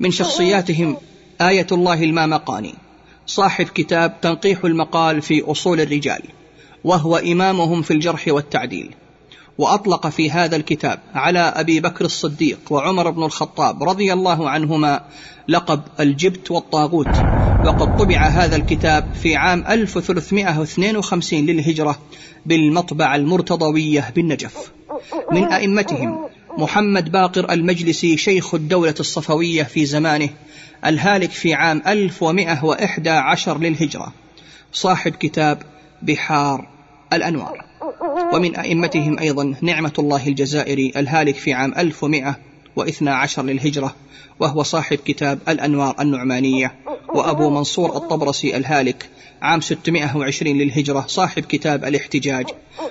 من 0.00 0.10
شخصياتهم 0.10 0.96
آية 1.40 1.66
الله 1.72 2.04
المامقاني 2.04 2.74
صاحب 3.26 3.64
كتاب 3.64 4.20
تنقيح 4.20 4.64
المقال 4.64 5.22
في 5.22 5.42
أصول 5.42 5.80
الرجال 5.80 6.22
وهو 6.84 7.16
إمامهم 7.16 7.82
في 7.82 7.90
الجرح 7.90 8.24
والتعديل. 8.28 8.94
وأطلق 9.58 10.06
في 10.06 10.30
هذا 10.30 10.56
الكتاب 10.56 11.00
على 11.14 11.38
أبي 11.38 11.80
بكر 11.80 12.04
الصديق 12.04 12.58
وعمر 12.70 13.10
بن 13.10 13.22
الخطاب 13.22 13.82
رضي 13.82 14.12
الله 14.12 14.50
عنهما 14.50 15.04
لقب 15.48 15.82
الجبت 16.00 16.50
والطاغوت. 16.50 17.16
وقد 17.64 17.96
طبع 17.96 18.28
هذا 18.28 18.56
الكتاب 18.56 19.04
في 19.14 19.36
عام 19.36 19.64
1352 19.68 21.46
للهجرة 21.46 21.98
بالمطبعة 22.46 23.16
المرتضوية 23.16 24.12
بالنجف. 24.16 24.72
من 25.32 25.44
أئمتهم 25.44 26.28
محمد 26.58 27.12
باقر 27.12 27.52
المجلسي 27.52 28.16
شيخ 28.16 28.54
الدولة 28.54 28.94
الصفوية 29.00 29.62
في 29.62 29.86
زمانه 29.86 30.28
الهالك 30.86 31.30
في 31.30 31.54
عام 31.54 31.82
1111 31.86 33.58
للهجرة. 33.58 34.12
صاحب 34.72 35.12
كتاب 35.12 35.62
بحار 36.02 36.68
الأنوار. 37.12 37.64
ومن 38.34 38.56
أئمتهم 38.56 39.18
أيضا 39.18 39.54
نعمة 39.60 39.92
الله 39.98 40.28
الجزائري 40.28 40.92
الهالك 40.96 41.34
في 41.34 41.52
عام 41.52 41.74
1112 42.78 43.42
للهجرة 43.42 43.94
وهو 44.40 44.62
صاحب 44.62 44.96
كتاب 44.96 45.38
الأنوار 45.48 45.94
النعمانية 46.00 46.74
وأبو 47.14 47.50
منصور 47.50 47.96
الطبرسي 47.96 48.56
الهالك 48.56 49.08
عام 49.42 49.60
620 49.60 50.58
للهجرة 50.58 51.04
صاحب 51.06 51.42
كتاب 51.42 51.84
الاحتجاج 51.84 52.46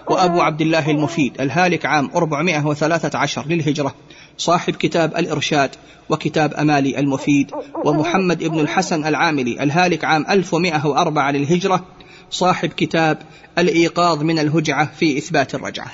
وأبو 0.09 0.41
عبد 0.41 0.61
الله 0.61 0.91
المفيد 0.91 1.41
الهالك 1.41 1.85
عام 1.85 2.09
413 2.15 3.47
للهجرة 3.47 3.95
صاحب 4.37 4.75
كتاب 4.75 5.17
الإرشاد 5.17 5.69
وكتاب 6.09 6.53
أمالي 6.53 6.99
المفيد 6.99 7.51
ومحمد 7.85 8.43
ابن 8.43 8.59
الحسن 8.59 9.05
العاملي 9.05 9.63
الهالك 9.63 10.05
عام 10.05 10.25
1104 10.29 11.31
للهجرة 11.31 11.85
صاحب 12.31 12.69
كتاب 12.69 13.17
الإيقاظ 13.57 14.23
من 14.23 14.39
الهجعة 14.39 14.91
في 14.99 15.17
إثبات 15.17 15.55
الرجعة. 15.55 15.91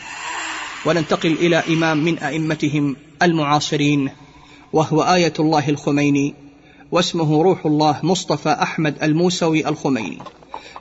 وننتقل 0.85 1.31
إلى 1.31 1.63
إمام 1.69 1.97
من 1.97 2.19
أئمتهم 2.19 2.95
المعاصرين 3.23 4.09
وهو 4.73 5.01
آية 5.01 5.33
الله 5.39 5.69
الخميني 5.69 6.33
واسمه 6.91 7.43
روح 7.43 7.65
الله 7.65 7.99
مصطفى 8.03 8.49
أحمد 8.49 9.03
الموسوي 9.03 9.67
الخميني. 9.67 10.17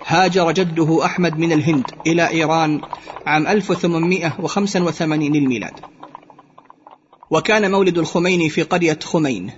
هاجر 0.06 0.52
جده 0.52 1.04
أحمد 1.04 1.38
من 1.38 1.52
الهند 1.52 1.84
إلى 2.06 2.28
إيران 2.28 2.80
عام 3.26 3.46
1885 3.46 5.32
للميلاد. 5.32 5.72
وكان 7.30 7.70
مولد 7.70 7.98
الخميني 7.98 8.48
في 8.48 8.62
قرية 8.62 8.98
خمين 9.04 9.50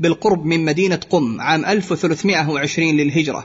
بالقرب 0.00 0.44
من 0.44 0.64
مدينة 0.64 1.00
قم 1.10 1.40
عام 1.40 1.64
1320 1.64 2.96
للهجرة 2.96 3.44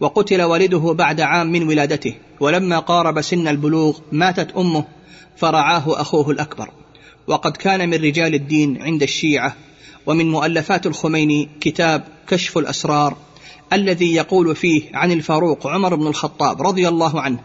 وقتل 0.00 0.42
والده 0.42 0.92
بعد 0.92 1.20
عام 1.20 1.52
من 1.52 1.68
ولادته 1.68 2.14
ولما 2.40 2.78
قارب 2.78 3.20
سن 3.20 3.48
البلوغ 3.48 3.98
ماتت 4.12 4.52
أمه 4.56 4.84
فرعاه 5.36 6.00
أخوه 6.00 6.30
الأكبر. 6.30 6.70
وقد 7.30 7.56
كان 7.56 7.88
من 7.88 7.94
رجال 7.94 8.34
الدين 8.34 8.82
عند 8.82 9.02
الشيعة 9.02 9.56
ومن 10.06 10.30
مؤلفات 10.30 10.86
الخميني 10.86 11.48
كتاب 11.60 12.04
كشف 12.28 12.58
الأسرار 12.58 13.16
الذي 13.72 14.14
يقول 14.14 14.56
فيه 14.56 14.82
عن 14.94 15.12
الفاروق 15.12 15.66
عمر 15.66 15.94
بن 15.94 16.06
الخطاب 16.06 16.62
رضي 16.62 16.88
الله 16.88 17.20
عنه 17.20 17.38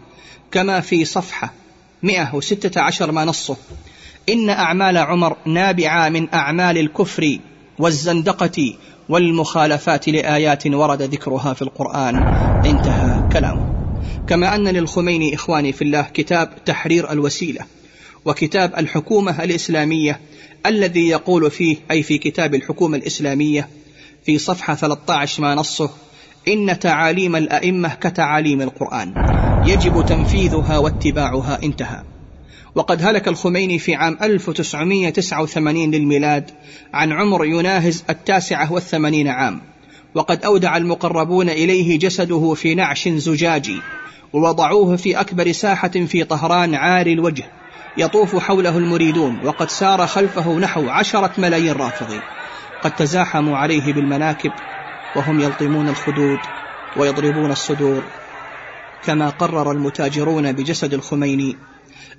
كما 0.52 0.80
في 0.80 1.06
صفحة 1.06 1.54
116 2.04 3.12
ما 3.12 3.26
نصه 3.26 3.58
إن 4.30 4.50
أعمال 4.50 4.98
عمر 4.98 5.38
نابعة 5.46 6.10
من 6.10 6.34
أعمال 6.34 6.78
الكفر 6.78 7.40
والزندقة 7.80 8.74
والمخالفات 9.10 10.10
لآيات 10.10 10.68
ورد 10.68 11.02
ذكرها 11.02 11.54
في 11.54 11.62
القرآن. 11.62 12.16
انتهى 12.66 13.30
كلامه. 13.34 13.76
كما 14.28 14.56
أن 14.56 14.68
للخميني 14.68 15.36
إخواني 15.36 15.74
في 15.74 15.82
الله 15.82 16.02
كتاب 16.14 16.66
تحرير 16.66 17.12
الوسيلة. 17.12 17.66
وكتاب 18.26 18.74
الحكومة 18.78 19.44
الإسلامية 19.44 20.20
الذي 20.66 21.08
يقول 21.08 21.52
فيه 21.52 21.78
أي 21.92 22.04
في 22.04 22.18
كتاب 22.18 22.56
الحكومة 22.56 22.98
الإسلامية 22.98 23.70
في 24.26 24.38
صفحة 24.38 24.76
13 24.76 25.42
ما 25.42 25.56
نصه 25.56 25.90
إن 26.48 26.80
تعاليم 26.80 27.36
الأئمة 27.36 27.90
كتعاليم 27.90 28.62
القرآن. 28.62 29.14
يجب 29.68 30.06
تنفيذها 30.06 30.78
واتباعها 30.78 31.60
انتهى. 31.64 32.04
وقد 32.76 33.04
هلك 33.04 33.28
الخميني 33.28 33.80
في 33.80 33.96
عام 33.96 34.18
1989 34.22 35.92
للميلاد 35.92 36.52
عن 36.94 37.12
عمر 37.12 37.46
يناهز 37.46 38.04
التاسعة 38.10 38.74
والثمانين 38.74 39.28
عام. 39.28 39.62
وقد 40.16 40.46
أودع 40.46 40.78
المقربون 40.78 41.50
إليه 41.50 42.00
جسده 42.00 42.54
في 42.54 42.76
نعش 42.76 43.08
زجاجي 43.08 43.80
ووضعوه 44.34 44.96
في 44.96 45.20
أكبر 45.20 45.52
ساحة 45.52 45.88
في 45.88 46.24
طهران 46.24 46.76
عاري 46.76 47.14
الوجه. 47.14 47.46
يطوف 47.98 48.36
حوله 48.36 48.78
المريدون 48.78 49.40
وقد 49.44 49.70
سار 49.70 50.08
خلفه 50.08 50.60
نحو 50.60 50.90
عشرة 50.90 51.32
ملايين 51.38 51.74
رافضين 51.74 52.22
قد 52.82 52.96
تزاحموا 52.96 53.58
عليه 53.58 53.94
بالمناكب 53.94 54.52
وهم 55.16 55.40
يلطمون 55.40 55.90
الخدود 55.90 56.40
ويضربون 56.96 57.52
الصدور. 57.52 58.04
كما 59.04 59.30
قرر 59.30 59.72
المتاجرون 59.72 60.52
بجسد 60.52 60.94
الخميني 60.94 61.56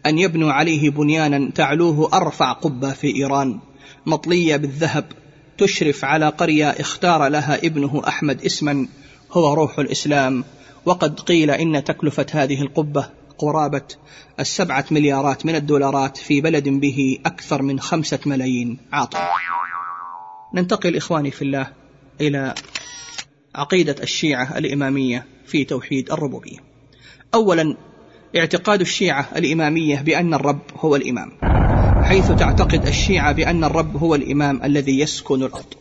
أن 0.06 0.18
يبنوا 0.18 0.52
عليه 0.52 0.90
بنيانا 0.90 1.50
تعلوه 1.50 2.10
أرفع 2.12 2.52
قبة 2.52 2.92
في 2.92 3.16
إيران. 3.16 3.58
مطلية 4.06 4.56
بالذهب 4.56 5.04
تشرف 5.58 6.04
على 6.04 6.28
قرية 6.28 6.70
اختار 6.70 7.28
لها 7.28 7.56
ابنه 7.66 8.02
أحمد 8.08 8.44
اسما 8.44 8.88
هو 9.32 9.54
روح 9.54 9.78
الإسلام. 9.78 10.44
وقد 10.84 11.20
قيل 11.20 11.50
إن 11.50 11.84
تكلفة 11.84 12.26
هذه 12.32 12.62
القبة 12.62 13.08
قرابة 13.38 13.82
السبعة 14.40 14.84
مليارات 14.90 15.46
من 15.46 15.54
الدولارات 15.54 16.16
في 16.16 16.40
بلد 16.40 16.68
به 16.68 17.18
أكثر 17.26 17.62
من 17.62 17.80
خمسة 17.80 18.18
ملايين 18.26 18.78
عاطل. 18.92 19.18
ننتقل 20.54 20.96
إخواني 20.96 21.30
في 21.30 21.42
الله 21.42 21.66
إلى 22.20 22.54
عقيدة 23.54 23.96
الشيعة 24.02 24.58
الإمامية 24.58 25.26
في 25.46 25.64
توحيد 25.64 26.12
الربوبية. 26.12 26.58
أولا 27.34 27.76
اعتقاد 28.36 28.80
الشيعة 28.80 29.28
الإمامية 29.36 30.00
بأن 30.00 30.34
الرب 30.34 30.60
هو 30.76 30.96
الإمام 30.96 31.32
حيث 32.04 32.32
تعتقد 32.32 32.86
الشيعة 32.86 33.32
بأن 33.32 33.64
الرب 33.64 33.96
هو 33.96 34.14
الإمام 34.14 34.60
الذي 34.64 35.00
يسكن 35.00 35.42
الأرض. 35.42 35.74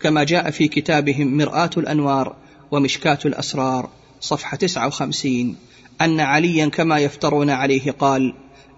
كما 0.00 0.24
جاء 0.24 0.50
في 0.50 0.68
كتابهم 0.68 1.36
مرآة 1.36 1.70
الأنوار 1.76 2.36
ومشكاة 2.70 3.18
الأسرار 3.24 3.90
صفحة 4.20 4.56
59 4.56 5.56
أن 6.00 6.20
عليا 6.20 6.66
كما 6.66 6.98
يفترون 6.98 7.50
عليه 7.50 7.90
قال 7.90 8.34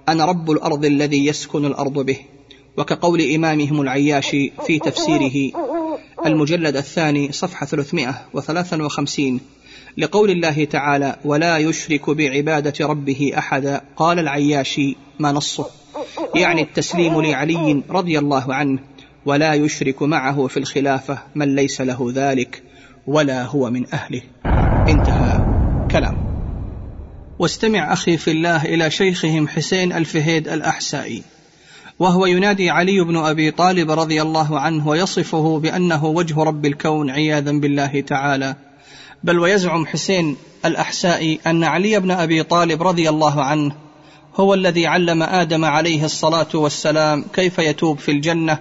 أنا 0.08 0.24
رب 0.24 0.50
الأرض 0.50 0.84
الذي 0.84 1.26
يسكن 1.26 1.64
الأرض 1.64 1.98
به. 1.98 2.16
وكقول 2.76 3.20
إمامهم 3.34 3.80
العياشي 3.80 4.52
في 4.66 4.78
تفسيره 4.78 5.52
المجلد 6.26 6.76
الثاني 6.76 7.32
صفحة 7.32 7.66
353 7.66 9.40
لقول 9.98 10.30
الله 10.30 10.64
تعالى 10.64 11.16
ولا 11.24 11.58
يشرك 11.58 12.10
بعبادة 12.10 12.86
ربه 12.86 13.32
أحدا. 13.38 13.80
قال 13.96 14.18
العياشي 14.18 14.96
ما 15.18 15.32
نصه؟ 15.32 15.66
يعني 16.34 16.62
التسليم 16.62 17.20
لعلي 17.20 17.82
رضي 17.90 18.18
الله 18.18 18.54
عنه 18.54 18.78
ولا 19.26 19.54
يشرك 19.54 20.02
معه 20.02 20.46
في 20.46 20.56
الخلافة 20.56 21.18
من 21.34 21.54
ليس 21.54 21.80
له 21.80 22.12
ذلك 22.14 22.62
ولا 23.06 23.44
هو 23.44 23.70
من 23.70 23.94
أهله. 23.94 24.22
انتهى 24.88 25.46
كلام. 25.90 26.27
واستمع 27.38 27.92
أخي 27.92 28.16
في 28.16 28.30
الله 28.30 28.64
إلى 28.64 28.90
شيخهم 28.90 29.48
حسين 29.48 29.92
الفهيد 29.92 30.48
الأحسائي. 30.48 31.22
وهو 31.98 32.26
ينادي 32.26 32.70
علي 32.70 33.00
بن 33.00 33.16
أبي 33.16 33.50
طالب 33.50 33.90
رضي 33.90 34.22
الله 34.22 34.60
عنه 34.60 34.88
ويصفه 34.88 35.58
بأنه 35.58 36.04
وجه 36.04 36.42
رب 36.42 36.66
الكون 36.66 37.10
عياذا 37.10 37.52
بالله 37.52 38.00
تعالى. 38.00 38.56
بل 39.24 39.38
ويزعم 39.38 39.86
حسين 39.86 40.36
الأحسائي 40.64 41.40
أن 41.46 41.64
علي 41.64 42.00
بن 42.00 42.10
أبي 42.10 42.42
طالب 42.42 42.82
رضي 42.82 43.08
الله 43.08 43.42
عنه 43.42 43.72
هو 44.36 44.54
الذي 44.54 44.86
علم 44.86 45.22
آدم 45.22 45.64
عليه 45.64 46.04
الصلاة 46.04 46.48
والسلام 46.54 47.24
كيف 47.32 47.58
يتوب 47.58 47.98
في 47.98 48.10
الجنة 48.10 48.58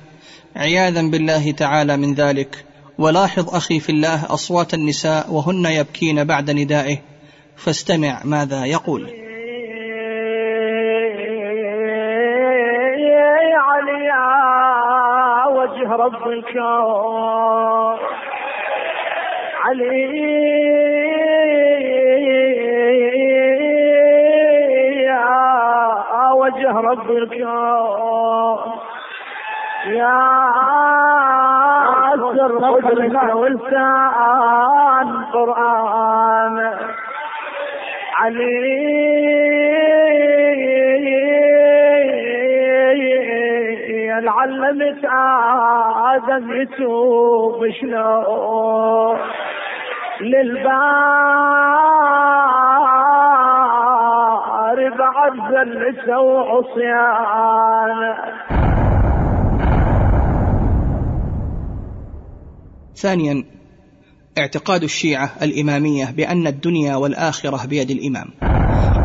عياذا 0.55 1.01
بالله 1.01 1.51
تعالى 1.51 1.97
من 1.97 2.13
ذلك. 2.13 2.65
ولاحظ 2.97 3.55
أخي 3.55 3.79
في 3.79 3.91
الله 3.91 4.33
أصوات 4.33 4.73
النساء 4.73 5.31
وهن 5.31 5.65
يبكين 5.65 6.23
بعد 6.23 6.51
ندائه. 6.51 7.16
فاستمع 7.57 8.13
ماذا 8.25 8.65
يقول. 8.65 9.01
يا 12.97 13.57
علي 13.57 14.05
يا 14.05 15.45
وجه 15.47 15.89
رب 15.95 16.27
الكون 16.27 17.97
علي 19.65 20.27
يا 25.03 26.31
وجه 26.31 26.71
رب 26.71 27.11
الكون 27.11 28.71
يا 29.87 30.47
والسر 32.17 32.57
قدرنا 32.57 33.33
ولسان 33.33 35.07
قرآن. 35.33 36.57
علي 38.17 38.97
آدم 46.13 46.51
يتوب 46.61 47.69
شلون 47.81 49.17
للبار 50.21 50.67
بعد 54.97 55.33
زلته 55.51 56.19
وعصيان 56.19 58.01
ثانيا 62.95 63.56
اعتقاد 64.37 64.83
الشيعة 64.83 65.35
الإمامية 65.41 66.05
بأن 66.05 66.47
الدنيا 66.47 66.95
والآخرة 66.95 67.65
بيد 67.65 67.91
الإمام. 67.91 68.27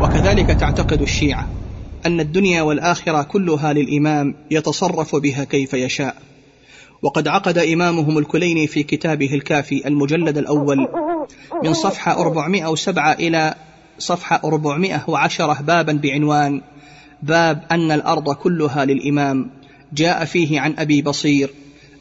وكذلك 0.01 0.47
تعتقد 0.47 1.01
الشيعة 1.01 1.47
أن 2.05 2.19
الدنيا 2.19 2.61
والآخرة 2.61 3.23
كلها 3.23 3.73
للإمام 3.73 4.35
يتصرف 4.51 5.15
بها 5.15 5.43
كيف 5.43 5.73
يشاء. 5.73 6.15
وقد 7.01 7.27
عقد 7.27 7.57
إمامهم 7.57 8.17
الكليني 8.17 8.67
في 8.67 8.83
كتابه 8.83 9.33
الكافي 9.33 9.87
المجلد 9.87 10.37
الأول 10.37 10.87
من 11.63 11.73
صفحة 11.73 12.21
407 12.21 13.13
إلى 13.13 13.55
صفحة 13.99 14.41
410 14.45 15.61
بابا 15.61 15.93
بعنوان 15.93 16.61
باب 17.23 17.63
أن 17.71 17.91
الأرض 17.91 18.33
كلها 18.33 18.85
للإمام. 18.85 19.51
جاء 19.93 20.25
فيه 20.25 20.59
عن 20.59 20.75
أبي 20.77 21.01
بصير 21.01 21.49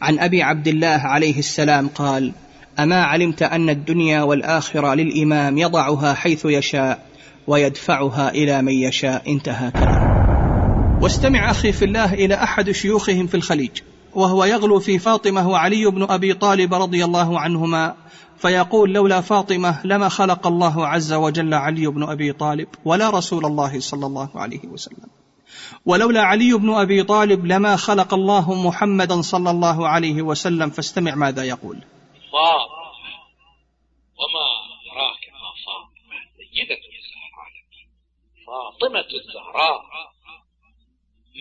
عن 0.03 0.19
أبي 0.19 0.43
عبد 0.43 0.69
الله 0.69 0.87
عليه 0.87 1.39
السلام 1.39 1.89
قال 1.89 2.33
أما 2.79 3.03
علمت 3.03 3.43
أن 3.43 3.71
الدنيا 3.71 4.23
والآخرة 4.23 4.95
للإمام 4.95 5.59
يضعها 5.59 6.15
حيث 6.15 6.45
يشاء 6.45 7.07
ويدفعها 7.47 8.31
إلى 8.31 8.63
من 8.63 8.73
يشاء. 8.73 9.33
انتهى 9.33 9.71
كلام. 9.71 10.23
واستمع 11.03 11.51
أخي 11.51 11.73
في 11.73 11.85
الله 11.85 12.15
إلى 12.15 12.35
أحد 12.35 12.71
شيوخهم 12.71 13.27
في 13.27 13.37
الخليج 13.37 13.71
وهو 14.15 14.45
يغلو 14.45 14.81
في 14.81 14.99
فاطمة 14.99 15.49
وعلي 15.49 15.91
بن 15.91 16.03
أبي 16.03 16.35
طالب 16.35 16.75
رضي 16.75 17.05
الله 17.05 17.41
عنهما 17.41 17.95
فيقول 18.39 18.93
لولا 18.93 19.21
فاطمة 19.21 19.81
لما 19.85 20.09
خلق 20.09 20.47
الله 20.47 20.87
عز 20.87 21.13
وجل 21.13 21.55
علي 21.55 21.87
بن 21.87 22.03
أبي 22.03 22.33
طالب 22.33 22.69
ولا 22.85 23.11
رسول 23.11 23.47
الله 23.47 23.81
صلى 23.81 24.07
الله 24.07 24.29
عليه 24.35 24.69
وسلم. 24.69 25.09
ولولا 25.87 26.23
علي 26.23 26.53
بن 26.53 26.75
أبي 26.75 27.03
طالب 27.03 27.47
لما 27.47 27.77
خلق 27.77 28.15
الله 28.15 28.55
محمدا 28.55 29.21
صلى 29.21 29.51
الله 29.51 29.89
عليه 29.89 30.23
وسلم 30.23 30.71
فاستمع 30.71 31.15
ماذا 31.15 31.43
يقول. 31.43 31.77
فاطمة 32.33 32.93
وما 34.19 34.47
أدراك 34.83 35.33
ما 35.33 35.53
فاطمة 35.67 36.21
سيدة 36.37 36.75
الزهراء. 36.75 37.53
فاطمة 38.47 39.09
الزهراء. 39.21 39.83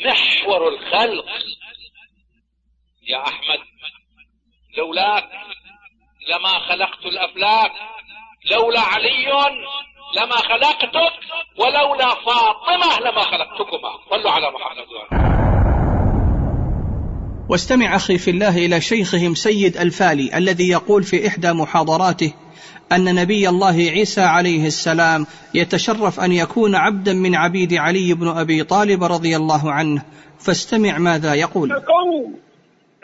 محور 0.05 0.67
الخلق. 0.67 1.25
يا 3.03 3.27
أحمد 3.27 3.59
لولاك 4.77 5.29
لما 6.29 6.59
خلقت 6.59 7.05
الأفلاك 7.05 7.71
لولا 8.51 8.81
علي 8.81 9.31
لما 10.15 10.35
خلقتك 10.35 11.13
ولولا 11.57 12.15
فاطمة 12.15 12.99
لما 12.99 13.21
خلقتكما. 13.21 13.99
صلوا 14.09 14.31
على 14.31 14.51
محمد 14.51 14.87
واستمع 17.49 17.95
أخي 17.95 18.17
في 18.17 18.31
الله 18.31 18.65
إلى 18.65 18.81
شيخهم 18.81 19.33
سيد 19.33 19.77
الفالي 19.77 20.37
الذي 20.37 20.69
يقول 20.69 21.03
في 21.03 21.27
إحدى 21.27 21.53
محاضراته 21.53 22.33
أن 22.91 23.15
نبي 23.15 23.49
الله 23.49 23.75
عيسى 23.75 24.21
عليه 24.21 24.67
السلام 24.67 25.25
يتشرف 25.53 26.19
أن 26.19 26.31
يكون 26.31 26.75
عبدا 26.75 27.13
من 27.13 27.35
عبيد 27.35 27.73
علي 27.73 28.13
بن 28.13 28.27
أبي 28.27 28.63
طالب 28.63 29.03
رضي 29.03 29.35
الله 29.35 29.71
عنه. 29.71 30.01
فاستمع 30.45 30.97
ماذا 30.97 31.33
يقول. 31.33 31.69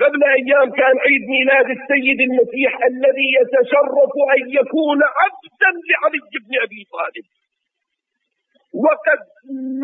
قبل 0.04 0.22
أيام 0.40 0.68
كان 0.80 0.96
عيد 1.06 1.24
ميلاد 1.36 1.68
السيد 1.78 2.20
المسيح 2.30 2.72
الذي 2.92 3.28
يتشرف 3.40 4.12
أن 4.36 4.42
يكون 4.60 5.00
عبدا 5.20 5.70
لعلي 5.90 6.20
بن 6.46 6.54
أبي 6.66 6.82
طالب. 6.96 7.26
وقد 8.74 9.22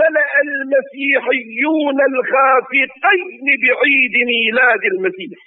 ملأ 0.02 0.32
المسيحيون 0.48 1.98
الخافقين 2.12 3.46
بعيد 3.64 4.14
ميلاد 4.32 4.84
المسيح. 4.94 5.40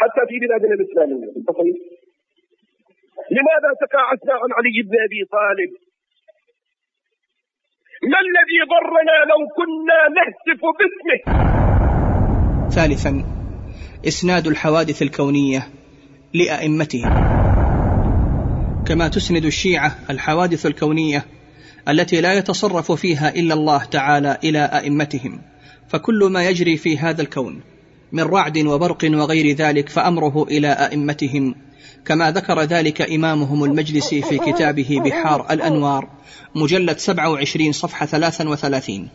حتى 0.00 0.22
في 0.28 0.38
بلادنا 0.38 0.74
الإسلامية 0.74 1.26
لماذا 3.36 3.70
تقاعسنا 3.84 4.32
عن 4.32 4.50
علي 4.58 4.82
بن 4.82 4.94
أبي 5.06 5.20
طالب؟ 5.36 5.70
ما 8.12 8.18
الذي 8.26 8.60
ضرنا 8.72 9.16
لو 9.30 9.40
كنا 9.58 9.98
نهتف 10.16 10.62
باسمه؟ 10.78 11.20
ثالثا 12.70 13.24
إسناد 14.08 14.46
الحوادث 14.46 15.02
الكونية 15.02 15.60
لأئمتهم. 16.34 17.10
كما 18.88 19.08
تسند 19.08 19.44
الشيعة 19.44 19.90
الحوادث 20.10 20.66
الكونية 20.66 21.24
التي 21.90 22.20
لا 22.20 22.34
يتصرف 22.34 22.92
فيها 22.92 23.34
إلا 23.34 23.54
الله 23.54 23.84
تعالى 23.84 24.38
إلى 24.44 24.64
أئمتهم. 24.64 25.40
فكل 25.88 26.24
ما 26.24 26.44
يجري 26.44 26.76
في 26.76 26.98
هذا 26.98 27.22
الكون 27.22 27.60
من 28.12 28.22
رعد 28.22 28.58
وبرق 28.58 29.04
وغير 29.04 29.56
ذلك 29.56 29.88
فأمره 29.88 30.42
إلى 30.42 30.68
أئمتهم. 30.68 31.54
كما 32.04 32.30
ذكر 32.30 32.60
ذلك 32.60 33.02
إمامهم 33.02 33.64
المجلسي 33.64 34.22
في 34.22 34.38
كتابه 34.38 35.00
بحار 35.04 35.46
الأنوار 35.50 36.08
مجلد 36.54 36.98
27 36.98 37.72
صفحة 37.72 38.06
33 38.06 39.08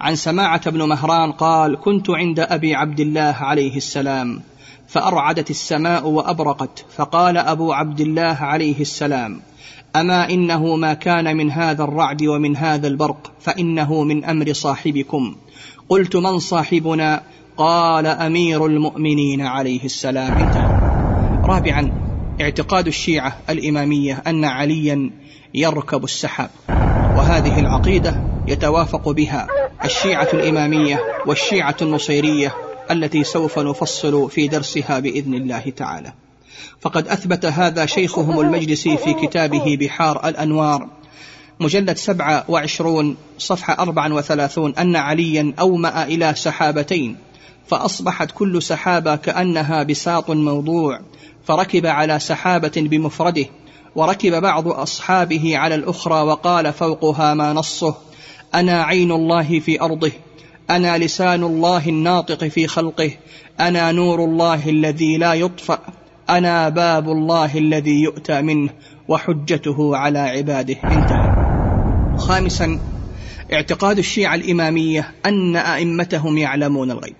عن 0.00 0.16
سماعة 0.16 0.70
بن 0.70 0.82
مهران 0.82 1.32
قال 1.32 1.80
كنت 1.80 2.10
عند 2.10 2.40
أبي 2.40 2.74
عبد 2.74 3.00
الله 3.00 3.36
عليه 3.40 3.76
السلام 3.76 4.40
فأرعدت 4.88 5.50
السماء 5.50 6.08
وأبرقت 6.08 6.84
فقال 6.96 7.36
أبو 7.36 7.72
عبد 7.72 8.00
الله 8.00 8.36
عليه 8.40 8.80
السلام 8.80 9.40
أما 9.96 10.30
إنه 10.30 10.76
ما 10.76 10.94
كان 10.94 11.36
من 11.36 11.50
هذا 11.50 11.84
الرعد 11.84 12.22
ومن 12.22 12.56
هذا 12.56 12.88
البرق 12.88 13.32
فإنه 13.40 14.04
من 14.04 14.24
أمر 14.24 14.52
صاحبكم. 14.52 15.36
قلت 15.88 16.16
من 16.16 16.38
صاحبنا؟ 16.38 17.22
قال 17.56 18.06
أمير 18.06 18.66
المؤمنين 18.66 19.40
عليه 19.40 19.84
السلام. 19.84 20.34
رابعا 21.44 21.92
اعتقاد 22.40 22.86
الشيعة 22.86 23.36
الإمامية 23.50 24.22
أن 24.26 24.44
عليا 24.44 25.10
يركب 25.54 26.04
السحاب 26.04 26.50
وهذه 27.16 27.60
العقيدة 27.60 28.24
يتوافق 28.48 29.08
بها 29.08 29.46
الشيعة 29.84 30.28
الإمامية 30.32 31.00
والشيعة 31.26 31.76
النصيرية 31.82 32.54
التي 32.90 33.24
سوف 33.24 33.58
نفصل 33.58 34.30
في 34.30 34.48
درسها 34.48 34.98
بإذن 34.98 35.34
الله 35.34 35.72
تعالى. 35.76 36.12
فقد 36.80 37.08
أثبت 37.08 37.44
هذا 37.46 37.86
شيخهم 37.86 38.40
المجلسي 38.40 38.96
في 38.96 39.14
كتابه 39.14 39.76
بحار 39.80 40.28
الأنوار. 40.28 40.88
مجلد 41.60 41.96
سبعة 41.96 42.44
وعشرون 42.48 43.16
صفحة 43.38 43.78
أربعة 43.78 44.14
وثلاثون 44.14 44.74
أن 44.74 44.96
عليا 44.96 45.54
أومأ 45.60 46.04
إلى 46.04 46.34
سحابتين 46.34 47.16
فأصبحت 47.66 48.30
كل 48.30 48.62
سحابة 48.62 49.16
كأنها 49.16 49.82
بساط 49.82 50.30
موضوع 50.30 51.00
فركب 51.44 51.86
على 51.86 52.18
سحابة 52.18 52.72
بمفرده 52.76 53.46
وركب 53.96 54.42
بعض 54.42 54.68
أصحابه 54.68 55.58
على 55.58 55.74
الأخرى 55.74 56.20
وقال 56.20 56.72
فوقها 56.72 57.34
ما 57.34 57.52
نصه 57.52 57.94
أنا 58.54 58.82
عين 58.82 59.12
الله 59.12 59.60
في 59.60 59.80
أرضه 59.80 60.12
أنا 60.70 60.98
لسان 60.98 61.42
الله 61.42 61.88
الناطق 61.88 62.44
في 62.44 62.66
خلقه 62.66 63.10
أنا 63.60 63.92
نور 63.92 64.24
الله 64.24 64.68
الذي 64.68 65.16
لا 65.16 65.34
يطفأ. 65.34 65.78
أنا 66.30 66.68
باب 66.68 67.08
الله 67.08 67.58
الذي 67.58 68.02
يؤتى 68.02 68.42
منه 68.42 68.70
وحجته 69.08 69.96
على 69.96 70.18
عباده. 70.18 70.76
انتهى. 70.84 71.34
خامسا 72.18 72.78
اعتقاد 73.52 73.98
الشيعة 73.98 74.34
الإمامية 74.34 75.12
أن 75.26 75.56
أئمتهم 75.56 76.38
يعلمون 76.38 76.90
الغيب. 76.90 77.16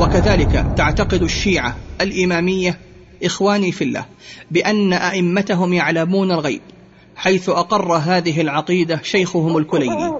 وكذلك 0.00 0.66
تعتقد 0.76 1.22
الشيعة 1.22 1.76
الإمامية 2.00 2.78
إخواني 3.24 3.72
في 3.72 3.84
الله 3.84 4.04
بأن 4.50 4.92
أئمتهم 4.92 5.72
يعلمون 5.72 6.32
الغيب 6.32 6.60
حيث 7.16 7.48
أقر 7.48 7.92
هذه 7.92 8.40
العقيدة 8.40 9.00
شيخهم 9.02 9.56
الكليني 9.56 10.12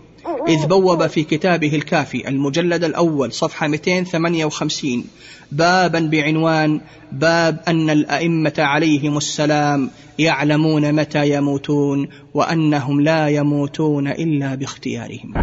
إذ 0.48 0.66
بوب 0.66 1.06
في 1.06 1.24
كتابه 1.24 1.74
الكافي 1.76 2.28
المجلد 2.28 2.84
الأول 2.84 3.32
صفحة 3.32 3.68
258 3.68 5.04
بابا 5.52 6.00
بعنوان 6.00 6.80
باب 7.12 7.60
أن 7.68 7.90
الأئمة 7.90 8.54
عليهم 8.58 9.16
السلام 9.16 9.90
يعلمون 10.18 10.92
متى 10.92 11.30
يموتون 11.36 12.08
وأنهم 12.34 13.00
لا 13.00 13.28
يموتون 13.28 14.08
إلا 14.08 14.54
باختيارهم. 14.54 15.34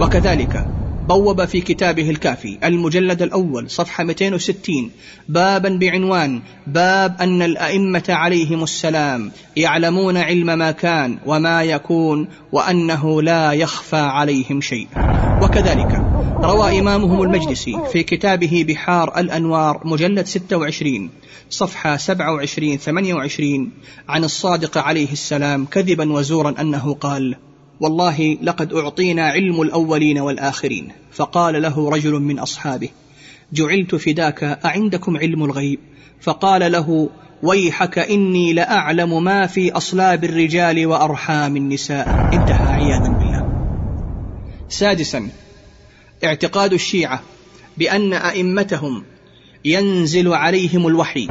وكذلك 0.00 0.66
بوب 1.12 1.44
في 1.44 1.60
كتابه 1.60 2.10
الكافي. 2.10 2.58
المجلد 2.64 3.22
الأول 3.22 3.70
صفحة 3.70 4.04
260 4.04 4.90
بابا 5.28 5.68
بعنوان 5.68 6.42
باب 6.66 7.16
أن 7.20 7.42
الأئمة 7.42 8.04
عليهم 8.08 8.62
السلام 8.62 9.32
يعلمون 9.56 10.16
علم 10.16 10.58
ما 10.58 10.70
كان 10.70 11.18
وما 11.26 11.62
يكون 11.62 12.28
وأنه 12.52 13.22
لا 13.22 13.52
يخفى 13.52 13.96
عليهم 13.96 14.60
شيء. 14.60 14.88
وكذلك 15.42 16.02
روى 16.42 16.78
إمامهم 16.80 17.22
المجلسي 17.22 17.74
في 17.92 18.02
كتابه 18.02 18.64
بحار 18.68 19.18
الأنوار 19.18 19.80
مجلد 19.84 20.26
26 20.26 21.10
صفحة 21.50 21.96
27 21.96 22.76
28 22.76 23.70
عن 24.08 24.24
الصادق 24.24 24.78
عليه 24.78 25.12
السلام 25.12 25.64
كذبا 25.64 26.12
وزورا 26.12 26.54
أنه 26.60 26.94
قال 26.94 27.36
والله 27.82 28.38
لقد 28.42 28.72
أعطينا 28.72 29.22
علم 29.22 29.62
الأولين 29.62 30.18
والآخرين. 30.18 30.88
فقال 31.12 31.62
له 31.62 31.90
رجل 31.90 32.12
من 32.12 32.38
أصحابه 32.38 32.88
جعلت 33.52 33.94
فداك 33.94 34.44
أعندكم 34.64 35.16
علم 35.16 35.44
الغيب؟ 35.44 35.78
فقال 36.20 36.72
له 36.72 37.10
ويحك 37.42 37.98
إني 37.98 38.52
لأعلم 38.52 39.24
ما 39.24 39.46
في 39.46 39.72
أصلاب 39.72 40.24
الرجال 40.24 40.86
وأرحام 40.86 41.56
النساء. 41.56 42.30
انتهى 42.32 42.72
عياذا 42.72 43.08
بالله. 43.08 43.42
سادسا 44.68 45.28
اعتقاد 46.24 46.72
الشيعة 46.72 47.22
بأن 47.78 48.12
أئمتهم 48.12 49.04
ينزل 49.64 50.32
عليهم 50.32 50.86
الوحي. 50.86 51.28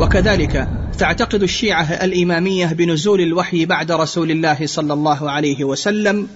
وكذلك 0.00 0.68
تعتقد 0.98 1.42
الشيعة 1.42 1.84
الإمامية 1.84 2.66
بنزول 2.66 3.20
الوحي 3.20 3.66
بعد 3.66 3.92
رسول 3.92 4.30
الله 4.30 4.66
صلى 4.66 4.92
الله 4.92 5.30
عليه 5.30 5.64
وسلم 5.64 6.28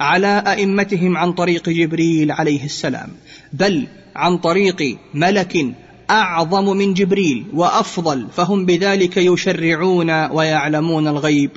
على 0.00 0.44
أئمتهم 0.46 1.16
عن 1.16 1.32
طريق 1.32 1.68
جبريل 1.68 2.32
عليه 2.32 2.64
السلام 2.64 3.08
بل 3.52 3.86
عن 4.16 4.38
طريق 4.38 4.98
ملك 5.14 5.74
أعظم 6.10 6.76
من 6.76 6.94
جبريل 6.94 7.46
وأفضل 7.54 8.26
فهم 8.36 8.66
بذلك 8.66 9.16
يشرعون 9.16 10.26
ويعلمون 10.30 11.08
الغيب 11.08 11.50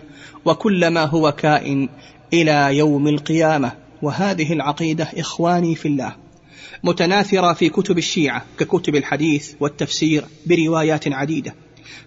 وكل 0.46 0.88
ما 0.88 1.06
هو 1.06 1.32
كائن 1.32 1.90
إلى 2.34 2.78
يوم 2.78 3.08
القيامة. 3.08 3.72
وهذه 4.02 4.54
العقيدة 4.54 5.08
إخواني 5.18 5.76
في 5.76 5.88
الله. 5.88 6.16
متناثرة 6.84 7.54
في 7.54 7.70
كتب 7.70 7.98
الشيعة 7.98 8.46
ككتب 8.60 8.96
الحديث 8.96 9.54
والتفسير 9.60 10.26
بروايات 10.46 11.08
عديدة. 11.08 11.56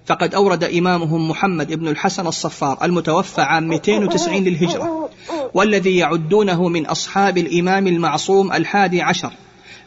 فقد 0.07 0.35
أورد 0.35 0.65
إمامهم 0.65 1.31
محمد 1.31 1.73
بن 1.73 1.89
الحسن 1.89 2.27
الصفار 2.27 2.79
المتوفى 2.85 3.41
عام 3.41 3.69
290 3.69 4.45
للهجرة 4.45 5.11
والذي 5.55 5.97
يعدونه 5.97 6.69
من 6.69 6.87
أصحاب 6.87 7.39
الإمام 7.39 7.87
المعصوم 7.87 8.53
الحادي 8.53 9.03
عشر 9.03 9.33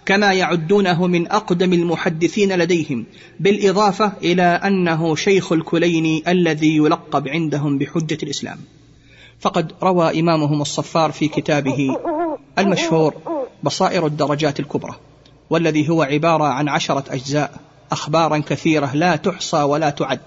كما 0.05 0.33
يعدونه 0.33 1.07
من 1.07 1.31
أقدم 1.31 1.73
المحدثين 1.73 2.53
لديهم 2.53 3.05
بالإضافة 3.39 4.13
إلى 4.23 4.43
أنه 4.43 5.15
شيخ 5.15 5.51
الكليني 5.51 6.23
الذي 6.27 6.75
يلقب 6.75 7.27
عندهم 7.27 7.77
بحجة 7.77 8.17
الإسلام. 8.23 8.57
فقد 9.39 9.71
روى 9.83 10.19
إمامهم 10.19 10.61
الصفار 10.61 11.11
في 11.11 11.27
كتابه 11.27 11.97
المشهور 12.59 13.13
بصائر 13.63 14.05
الدرجات 14.05 14.59
الكبرى 14.59 14.95
والذي 15.49 15.89
هو 15.89 16.01
عبارة 16.01 16.43
عن 16.43 16.69
عشرة 16.69 17.03
أجزاء 17.09 17.51
أخبارا 17.91 18.37
كثيرة 18.37 18.95
لا 18.95 19.15
تحصى 19.15 19.61
ولا 19.61 19.89
تعد 19.89 20.19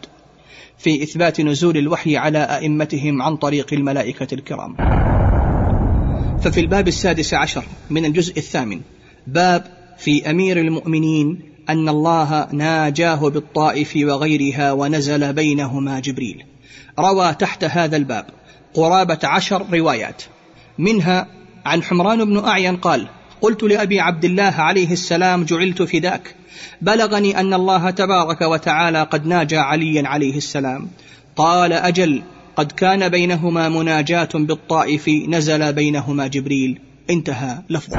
في 0.79 1.03
إثبات 1.03 1.41
نزول 1.41 1.77
الوحي 1.77 2.17
على 2.17 2.39
أئمتهم 2.39 3.23
عن 3.23 3.37
طريق 3.37 3.67
الملائكة 3.73 4.35
الكرام. 4.35 4.77
ففي 6.43 6.61
الباب 6.61 6.89
السادس 6.89 7.35
عشر 7.35 7.65
من 7.91 8.05
الجزء 8.05 8.37
الثامن 8.37 8.81
باب 9.27 9.65
في 9.99 10.31
أمير 10.31 10.61
المؤمنين 10.61 11.41
أن 11.69 11.89
الله 11.89 12.49
ناجاه 12.53 13.29
بالطائف 13.29 13.93
وغيرها 13.97 14.73
ونزل 14.73 15.33
بينهما 15.33 16.01
جبريل. 16.01 16.45
روى 16.99 17.35
تحت 17.35 17.65
هذا 17.65 17.97
الباب 17.97 18.27
قرابة 18.75 19.19
عشر 19.25 19.67
روايات 19.73 20.23
منها 20.79 21.27
عن 21.65 21.83
حمران 21.83 22.25
بن 22.25 22.45
أعين 22.45 22.77
قال 22.77 23.09
قلت 23.41 23.63
لأبي 23.63 24.01
عبد 24.01 24.25
الله 24.25 24.43
عليه 24.43 24.93
السلام 24.93 25.45
جعلت 25.45 25.83
فداك. 25.83 26.35
بلغني 26.83 27.41
أن 27.41 27.55
الله 27.55 27.91
تبارك 27.91 28.43
وتعالى 28.43 29.03
قد 29.03 29.27
ناجى 29.27 29.59
عليا 29.59 30.09
عليه 30.09 30.37
السلام. 30.37 30.89
قال 31.37 31.73
أجل 31.73 32.23
قد 32.57 32.73
كان 32.73 33.09
بينهما 33.09 33.69
مناجاة 33.69 34.29
بالطائف 34.35 35.09
نزل 35.09 35.73
بينهما 35.73 36.27
جبريل. 36.27 36.81
انتهى 37.11 37.59
لفظه. 37.71 37.99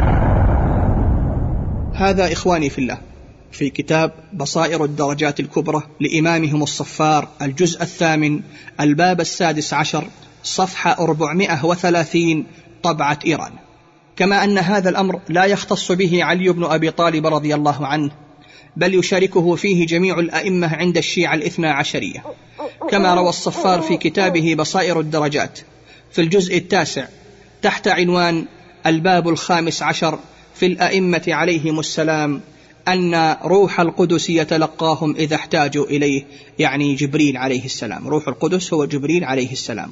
هذا 1.94 2.34
إخواني 2.34 2.70
في 2.70 2.80
الله. 2.80 2.98
في 3.52 3.70
كتاب 3.70 4.12
بصائر 4.34 4.84
الدرجات 4.86 5.40
الكبرى 5.40 5.84
لإمامهم 6.00 6.64
الصفار 6.64 7.28
الجزء 7.42 7.82
الثامن 7.82 8.42
الباب 8.80 9.22
السادس 9.22 9.74
عشر 9.74 10.04
صفحة 10.44 10.92
430 11.00 12.46
طبعة 12.84 13.20
إيران. 13.26 13.52
كما 14.22 14.44
أن 14.44 14.58
هذا 14.58 14.90
الأمر 14.90 15.20
لا 15.30 15.46
يختص 15.46 15.92
به 15.92 16.24
علي 16.24 16.50
بن 16.50 16.64
أبي 16.64 16.92
طالب 16.92 17.28
رضي 17.28 17.56
الله 17.56 17.88
عنه 17.88 18.12
بل 18.78 18.96
يشاركه 18.96 19.56
فيه 19.56 19.86
جميع 19.86 20.20
الأئمة 20.20 20.76
عند 20.76 20.98
الشيعة 20.98 21.36
الاثنى 21.36 21.68
عشرية. 21.68 22.24
كما 22.90 23.16
روى 23.16 23.30
الصفار 23.30 23.82
في 23.82 23.98
كتابه 23.98 24.56
بصائر 24.56 25.00
الدرجات 25.00 25.60
في 26.12 26.22
الجزء 26.22 26.58
التاسع 26.58 27.08
تحت 27.62 27.88
عنوان 27.88 28.46
الباب 28.86 29.30
الخامس 29.30 29.84
عشر 29.84 30.20
في 30.56 30.66
الأئمة 30.66 31.24
عليهم 31.28 31.80
السلام 31.80 32.42
أن 32.88 33.38
روح 33.44 33.80
القدس 33.80 34.30
يتلقاهم 34.30 35.16
إذا 35.16 35.36
احتاجوا 35.36 35.86
إليه 35.86 36.26
يعني 36.60 36.96
جبريل 36.96 37.38
عليه 37.38 37.66
السلام. 37.66 38.08
روح 38.08 38.28
القدس 38.28 38.74
هو 38.74 38.86
جبريل 38.86 39.24
عليه 39.24 39.52
السلام. 39.52 39.92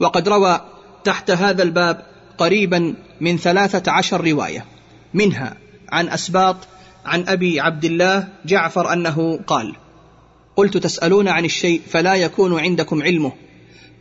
وقد 0.00 0.28
روى 0.28 0.60
تحت 1.04 1.30
هذا 1.30 1.62
الباب 1.62 2.11
قريبا 2.42 2.94
من 3.20 3.38
ثلاثة 3.38 3.92
عشر 3.92 4.30
رواية. 4.30 4.64
منها 5.14 5.56
عن 5.92 6.08
أسباط 6.08 6.56
عن 7.06 7.24
أبي 7.28 7.60
عبد 7.60 7.84
الله 7.84 8.28
جعفر 8.46 8.92
أنه 8.92 9.40
قال 9.46 9.74
قلت 10.56 10.76
تسألون 10.76 11.28
عن 11.28 11.44
الشيء 11.44 11.80
فلا 11.90 12.14
يكون 12.14 12.60
عندكم 12.60 13.02
علمه. 13.02 13.32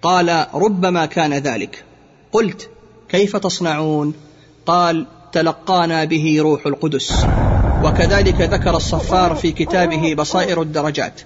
قال 0.01 0.45
ربما 0.54 1.06
كان 1.06 1.34
ذلك. 1.34 1.84
قلت 2.32 2.69
كيف 3.10 3.36
تصنعون؟ 3.36 4.13
قال 4.65 5.08
تلقانا 5.32 6.06
به 6.06 6.38
روح 6.39 6.65
القدس. 6.65 7.25
وكذلك 7.84 8.41
ذكر 8.41 8.77
الصفار 8.77 9.36
في 9.36 9.51
كتابه 9.51 10.13
بصائر 10.15 10.62
الدرجات. 10.62 11.21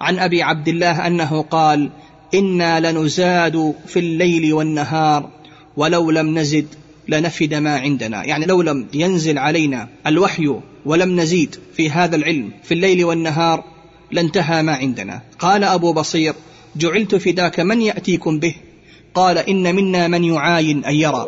عن 0.00 0.18
أبي 0.18 0.42
عبد 0.42 0.68
الله 0.68 1.06
أنه 1.06 1.42
قال 1.42 1.90
إنا 2.34 2.90
لنزاد 2.90 3.74
في 3.86 3.98
الليل 3.98 4.52
والنهار 4.52 5.30
ولو 5.76 6.10
لم 6.10 6.38
نزد 6.38 6.66
لنفد 7.08 7.54
ما 7.54 7.78
عندنا. 7.78 8.24
يعني 8.24 8.46
لو 8.46 8.62
لم 8.62 8.86
ينزل 8.94 9.38
علينا 9.38 9.88
الوحي 10.06 10.54
ولم 10.84 11.20
نزيد 11.20 11.56
في 11.76 11.90
هذا 11.90 12.16
العلم 12.16 12.50
في 12.62 12.74
الليل 12.74 13.04
والنهار 13.04 13.64
لانتهى 14.10 14.62
ما 14.62 14.72
عندنا. 14.72 15.22
قال 15.38 15.64
أبو 15.64 15.92
بصير 15.92 16.34
جعلت 16.76 17.14
فداك 17.14 17.60
من 17.60 17.82
يأتيكم 17.82 18.38
به؟ 18.38 18.54
قال 19.14 19.38
إن 19.38 19.74
منا 19.74 20.08
من 20.08 20.24
يعاين 20.24 20.84
أن 20.84 20.94
يرى 20.94 21.26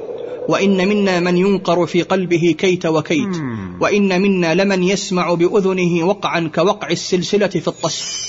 وإن 0.49 0.89
منا 0.89 1.21
من 1.21 1.37
ينقر 1.37 1.87
في 1.87 2.03
قلبه 2.03 2.55
كيت 2.59 2.87
وكيت 2.87 3.37
وإن 3.81 4.23
منا 4.23 4.55
لمن 4.55 4.83
يسمع 4.83 5.35
بأذنه 5.35 6.07
وقعا 6.07 6.51
كوقع 6.55 6.91
السلسلة 6.91 7.47
في 7.47 7.69
الطس. 7.69 8.29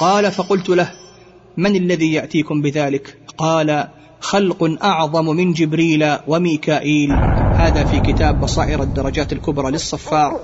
قال 0.00 0.32
فقلت 0.32 0.68
له 0.68 0.92
من 1.56 1.76
الذي 1.76 2.12
يأتيكم 2.12 2.62
بذلك؟ 2.62 3.18
قال 3.38 3.88
خلق 4.26 4.82
أعظم 4.84 5.26
من 5.26 5.52
جبريل 5.52 6.16
وميكائيل. 6.26 7.12
هذا 7.54 7.84
في 7.84 8.00
كتاب 8.00 8.40
بصائر 8.40 8.82
الدرجات 8.82 9.32
الكبرى 9.32 9.70
للصفار. 9.70 10.40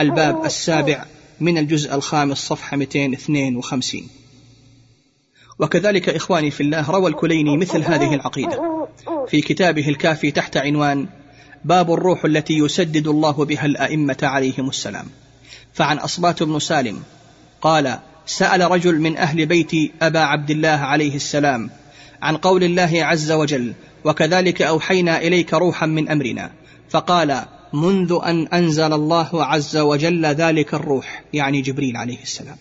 الباب 0.00 0.44
السابع 0.44 1.04
من 1.40 1.58
الجزء 1.58 1.94
الخامس 1.94 2.38
صفحة 2.38 2.76
252 2.76 4.02
وكذلك 5.58 6.08
إخواني 6.08 6.50
في 6.50 6.62
الله 6.62 6.90
روى 6.90 7.10
الكليني 7.10 7.56
مثل 7.56 7.82
هذه 7.82 8.14
العقيدة. 8.14 8.86
في 9.28 9.40
كتابه 9.40 9.88
الكافي 9.88 10.30
تحت 10.30 10.56
عنوان 10.56 11.06
باب 11.64 11.92
الروح 11.92 12.24
التي 12.24 12.58
يسدد 12.58 13.08
الله 13.08 13.44
بها 13.44 13.66
الأئمة 13.66 14.18
عليهم 14.22 14.68
السلام. 14.68 15.06
فعن 15.72 15.98
أصبات 15.98 16.42
بن 16.42 16.58
سالم 16.58 17.02
قال 17.60 17.98
سأل 18.26 18.70
رجل 18.70 19.00
من 19.00 19.16
أهل 19.16 19.46
بيت 19.46 19.70
أبا 20.02 20.20
عبد 20.20 20.50
الله 20.50 20.68
عليه 20.68 21.16
السلام 21.16 21.70
عن 22.22 22.36
قول 22.36 22.64
الله 22.64 22.90
عز 22.94 23.32
وجل 23.32 23.72
وكذلك 24.04 24.62
أوحينا 24.62 25.18
إليك 25.18 25.54
روحا 25.54 25.86
من 25.86 26.08
أمرنا 26.08 26.50
فقال 26.90 27.42
منذ 27.72 28.18
أن 28.24 28.46
أنزل 28.46 28.92
الله 28.92 29.44
عز 29.44 29.76
وجل 29.76 30.26
ذلك 30.26 30.74
الروح 30.74 31.24
يعني 31.32 31.60
جبريل 31.60 31.96
عليه 31.96 32.22
السلام. 32.22 32.56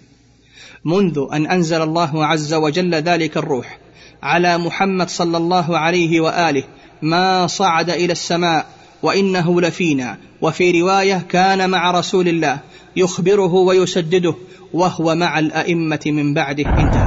منذ 0.86 1.28
أن 1.34 1.48
أنزل 1.48 1.82
الله 1.82 2.26
عز 2.26 2.54
وجل 2.54 2.96
ذلك 2.96 3.38
الروح 3.38 3.78
على 4.24 4.58
محمد 4.58 5.10
صلى 5.10 5.38
الله 5.38 5.78
عليه 5.78 6.20
وآله 6.20 6.64
ما 7.02 7.48
صعد 7.48 7.90
إلى 7.90 8.12
السماء 8.12 8.66
وإنه 9.04 9.62
لفينا 9.62 10.18
وفي 10.42 10.82
رواية 10.82 11.26
كان 11.30 11.70
مع 11.70 11.92
رسول 11.92 12.28
الله 12.28 12.60
يخبره 12.96 13.54
ويسدده 13.54 14.36
وهو 14.74 15.16
مع 15.16 15.40
الأئمة 15.40 16.02
من 16.06 16.34
بعده. 16.34 16.66
انتهى. 16.66 17.01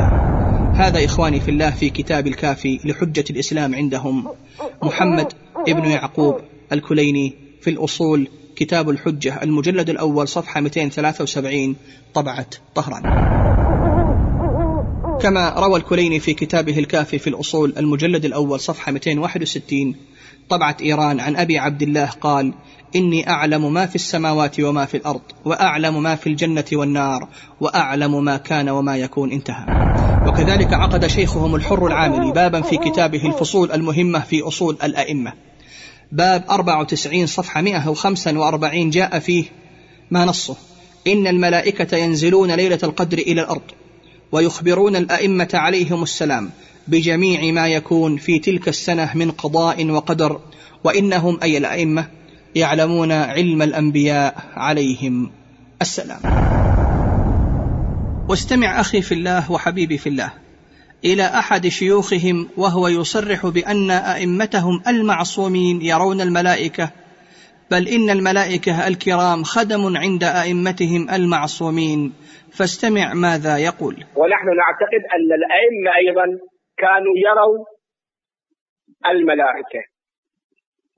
هذا 0.75 1.05
إخواني 1.05 1.41
في 1.41 1.51
الله 1.51 1.71
في 1.71 1.91
كتاب 1.91 2.27
الكافي 2.27 2.81
لحجة 2.85 3.25
الإسلام 3.31 3.75
عندهم. 3.75 4.29
محمد 4.83 5.33
ابن 5.69 5.85
يعقوب 5.91 6.41
الكليني 6.73 7.35
في 7.61 7.71
الأصول 7.71 8.29
كتاب 8.57 8.91
الحجة 8.91 9.43
المجلد 9.43 9.91
الأول 9.91 10.29
صفحة 10.29 10.61
273 10.61 11.77
طبعة 12.15 12.47
طهران. 12.75 13.03
كما 15.21 15.55
روى 15.59 15.77
الكليني 15.77 16.21
في 16.21 16.35
كتابه 16.35 16.79
الكافي 16.79 17.19
في 17.19 17.27
الأصول 17.27 17.75
المجلد 17.77 18.25
الأول 18.25 18.61
صفحة 18.61 18.93
261 18.93 19.95
طبعة 20.49 20.77
إيران 20.83 21.21
عن 21.21 21.37
أبي 21.37 21.59
عبد 21.59 21.83
الله 21.83 22.07
قال 22.07 22.53
إني 22.97 23.31
أعلم 23.31 23.73
ما 23.73 23.87
في 23.87 23.95
السماوات 23.95 24.61
وما 24.61 24.85
في 24.85 24.97
الأرض 24.97 25.21
وأعلم 25.45 26.03
ما 26.03 26.17
في 26.17 26.27
الجنة 26.27 26.65
والنار 26.73 27.29
وأعلم 27.61 28.25
ما 28.25 28.37
كان 28.37 28.69
وما 28.69 28.97
يكون 28.97 29.33
انتهى. 29.33 29.67
وكذلك 30.27 30.73
عقد 30.73 31.07
شيخهم 31.07 31.55
الحر 31.55 31.87
العاملي 31.87 32.33
بابا 32.33 32.61
في 32.61 32.77
كتابه 32.77 33.27
الفصول 33.27 33.73
المهمة 33.73 34.21
في 34.21 34.43
أصول 34.43 34.77
الأئمة. 34.83 35.33
باب 36.13 36.45
94 36.51 37.27
صفحة 37.27 37.61
145 37.61 38.91
جاء 38.91 39.19
فيه 39.19 39.45
ما 40.11 40.25
نصه. 40.25 40.57
إن 41.07 41.27
الملائكة 41.27 41.97
ينزلون 41.97 42.51
ليلة 42.51 42.79
القدر 42.83 43.19
إلى 43.19 43.43
الأرض 43.43 43.63
ويخبرون 44.33 44.97
الأئمة 44.97 45.49
عليهم 45.55 46.03
السلام 46.03 46.51
بجميع 46.89 47.53
ما 47.53 47.69
يكون 47.69 48.17
في 48.17 48.39
تلك 48.39 48.69
السنة 48.69 49.11
من 49.15 49.31
قضاء 49.31 49.91
وقدر 49.91 50.41
وإنهم 50.85 51.39
أي 51.43 51.59
الأئمة 51.59 52.07
يعلمون 52.55 53.13
علم 53.13 53.63
الأنبياء 53.63 54.35
عليهم. 54.57 55.31
السلام. 55.83 56.21
واستمع 58.29 58.81
أخي 58.81 59.03
في 59.03 59.15
الله 59.15 59.53
وحبيبي 59.53 59.99
في 59.99 60.09
الله 60.09 60.33
إلى 61.05 61.23
أحد 61.23 61.69
شيوخهم 61.69 62.49
وهو 62.57 62.89
يصرح 62.89 63.47
بأن 63.47 63.91
أئمتهم 63.91 64.83
المعصومين 64.89 65.83
يرون 65.83 66.21
الملائكة 66.21 66.91
بل 67.71 67.89
إن 67.89 68.11
الملائكة 68.11 68.89
الكرام 68.89 69.45
خدم 69.45 69.97
عند 69.97 70.25
أئمتهم 70.25 71.11
المعصومين. 71.11 72.13
فاستمع 72.53 73.15
ماذا 73.15 73.59
يقول. 73.59 73.95
ونحن 73.95 74.47
نعتقد 74.47 75.03
أن 75.15 75.29
الأئمة 75.41 75.91
أيضا 75.97 76.54
كانوا 76.77 77.15
يروا 77.17 77.65
الملائكة. 79.07 79.83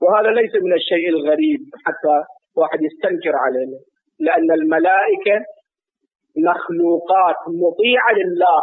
وهذا 0.01 0.29
ليس 0.41 0.55
من 0.63 0.73
الشيء 0.73 1.09
الغريب 1.09 1.59
حتى 1.85 2.17
واحد 2.55 2.79
يستنكر 2.81 3.35
علينا 3.35 3.79
لأن 4.19 4.51
الملائكة 4.51 5.37
مخلوقات 6.37 7.35
مطيعة 7.47 8.11
لله 8.17 8.61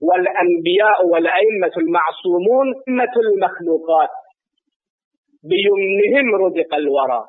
والأنبياء 0.00 1.06
والأئمة 1.06 1.72
المعصومون 1.76 2.66
أئمة 2.88 3.14
المخلوقات. 3.24 4.08
بيمنهم 5.50 6.34
رزق 6.34 6.74
الورى. 6.74 7.24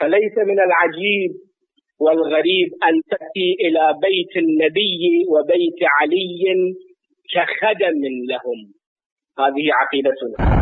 فليس 0.00 0.38
من 0.38 0.60
العجيب 0.60 1.30
والغريب 2.00 2.68
أن 2.88 3.02
تأتي 3.10 3.48
إلى 3.60 3.94
بيت 4.02 4.36
النبي 4.44 5.24
وبيت 5.32 5.80
علي 6.00 6.42
كخدم 7.34 8.00
لهم. 8.30 8.58
هذه 9.38 9.64
عقيدتنا. 9.80 10.58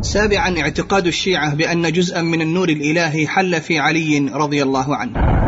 سابعا 0.00 0.60
اعتقاد 0.60 1.06
الشيعة 1.06 1.54
بأن 1.54 1.92
جزءا 1.92 2.22
من 2.22 2.40
النور 2.40 2.68
الإلهي 2.68 3.26
حل 3.26 3.60
في 3.60 3.78
علي 3.78 4.30
رضي 4.34 4.62
الله 4.62 4.96
عنه. 4.96 5.40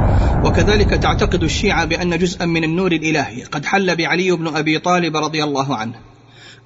وكذلك 0.46 0.90
تعتقد 0.90 1.42
الشيعة 1.42 1.84
بأن 1.84 2.18
جزءا 2.18 2.46
من 2.46 2.64
النور 2.64 2.92
الإلهي 2.92 3.42
قد 3.42 3.64
حل 3.64 3.96
بعلي 3.96 4.32
بن 4.32 4.56
أبي 4.56 4.78
طالب 4.78 5.16
رضي 5.16 5.44
الله 5.44 5.76
عنه. 5.76 5.94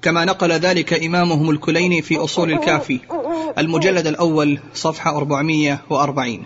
كما 0.01 0.25
نقل 0.25 0.51
ذلك 0.51 1.03
إمامهم 1.03 1.49
الكليني 1.49 2.01
في 2.01 2.17
أصول 2.17 2.51
الكافي 2.51 2.99
المجلد 3.57 4.07
الأول 4.07 4.59
صفحة 4.73 5.17
440 5.17 6.45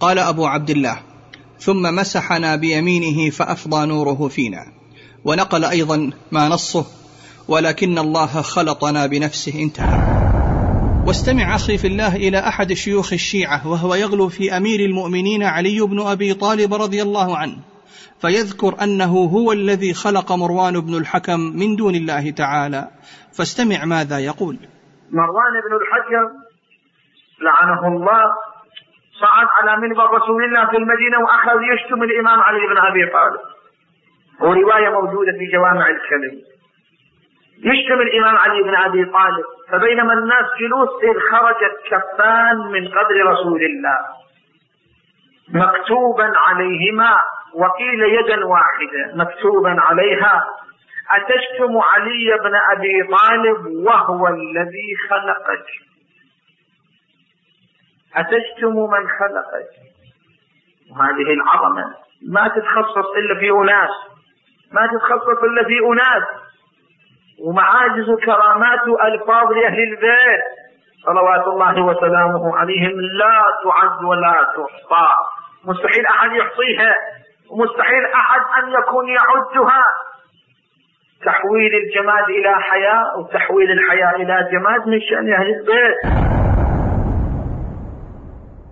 قال 0.00 0.18
أبو 0.18 0.46
عبد 0.46 0.70
الله 0.70 1.02
ثم 1.58 1.94
مسحنا 1.94 2.56
بيمينه 2.56 3.30
فأفضى 3.30 3.86
نوره 3.86 4.28
فينا. 4.28 4.81
ونقل 5.24 5.64
أيضا 5.64 6.10
ما 6.32 6.48
نصه 6.48 6.86
ولكن 7.48 7.98
الله 7.98 8.42
خلطنا 8.42 9.06
بنفسه 9.06 9.62
انتهى. 9.62 10.22
واستمع 11.06 11.54
أخي 11.56 11.78
في 11.78 11.86
الله 11.86 12.16
إلى 12.16 12.38
أحد 12.38 12.72
شيوخ 12.72 13.12
الشيعة 13.12 13.68
وهو 13.68 13.94
يغلو 13.94 14.28
في 14.28 14.56
أمير 14.56 14.80
المؤمنين 14.80 15.42
علي 15.42 15.80
بن 15.80 16.00
أبي 16.00 16.34
طالب 16.34 16.74
رضي 16.74 17.02
الله 17.02 17.36
عنه 17.36 17.56
فيذكر 18.20 18.82
أنه 18.82 19.12
هو 19.34 19.52
الذي 19.52 19.94
خلق 19.94 20.32
مروان 20.32 20.80
بن 20.80 20.94
الحكم 20.94 21.40
من 21.40 21.76
دون 21.76 21.94
الله 21.94 22.30
تعالى. 22.30 22.88
فاستمع 23.32 23.84
ماذا 23.84 24.18
يقول. 24.18 24.56
مروان 25.10 25.54
بن 25.66 25.72
الحكم 25.80 26.24
لعنه 27.46 27.88
الله 27.88 28.22
صعد 29.20 29.46
على 29.58 29.80
منبر 29.82 30.04
رسول 30.18 30.44
الله 30.44 30.70
في 30.70 30.76
المدينة 30.76 31.18
وأخذ 31.24 31.58
يشتم 31.72 32.02
الإمام 32.02 32.40
علي 32.40 32.60
بن 32.70 32.78
أبي 32.90 33.12
طالب. 33.12 33.51
ورواية 34.40 34.88
موجودة 34.88 35.32
في 35.32 35.46
جوامع 35.52 35.88
الكلم 35.88 36.40
يشتم 37.64 38.00
الإمام 38.00 38.36
علي 38.36 38.62
بن 38.62 38.76
أبي 38.76 39.04
طالب 39.04 39.44
فبينما 39.68 40.12
الناس 40.12 40.44
جلوس 40.60 40.88
إذ 41.02 41.20
خرجت 41.30 41.76
كفان 41.90 42.56
من 42.58 42.88
قبر 42.88 43.26
رسول 43.26 43.62
الله. 43.62 43.98
مكتوبا 45.48 46.32
عليهما 46.36 47.16
وقيل 47.54 48.02
يدا 48.02 48.46
واحدة 48.46 49.14
مكتوبا 49.14 49.80
عليها 49.80 50.46
أتشتم 51.10 51.78
علي 51.78 52.38
بن 52.44 52.54
أبي 52.54 53.02
طالب 53.02 53.66
وهو 53.66 54.28
الذي 54.28 54.96
خلقك. 55.10 55.66
أتشتم 58.16 58.76
من 58.76 59.08
خلقك. 59.08 59.70
وهذه 60.90 61.32
العظمة 61.32 61.94
ما 62.28 62.48
تتخصص 62.48 63.06
إلا 63.16 63.34
في 63.40 63.50
أناس. 63.50 64.11
ما 64.74 64.86
تتخصص 64.92 65.38
إلا 65.48 65.62
في 65.68 65.76
أناس. 65.92 66.24
ومعاجز 67.46 68.08
كرامات 68.24 68.84
ألفاظ 69.08 69.46
لأهل 69.52 69.80
البيت. 69.90 70.42
صلوات 71.06 71.46
الله 71.52 71.84
وسلامه 71.84 72.56
عليهم 72.56 73.00
لا 73.00 73.38
تعد 73.64 74.04
ولا 74.04 74.36
تحصى. 74.56 75.08
مستحيل 75.64 76.06
أحد 76.06 76.30
يحصيها. 76.40 76.92
ومستحيل 77.50 78.04
أحد 78.14 78.42
أن 78.58 78.64
يكون 78.78 79.08
يعدها. 79.08 79.84
تحويل 81.26 81.72
الجماد 81.74 82.24
إلى 82.38 82.52
حياة 82.70 83.18
وتحويل 83.18 83.70
الحياة 83.70 84.14
إلى 84.16 84.36
جماد 84.52 84.88
من 84.88 85.00
شأن 85.00 85.32
أهل 85.32 85.48
البيت. 85.54 86.22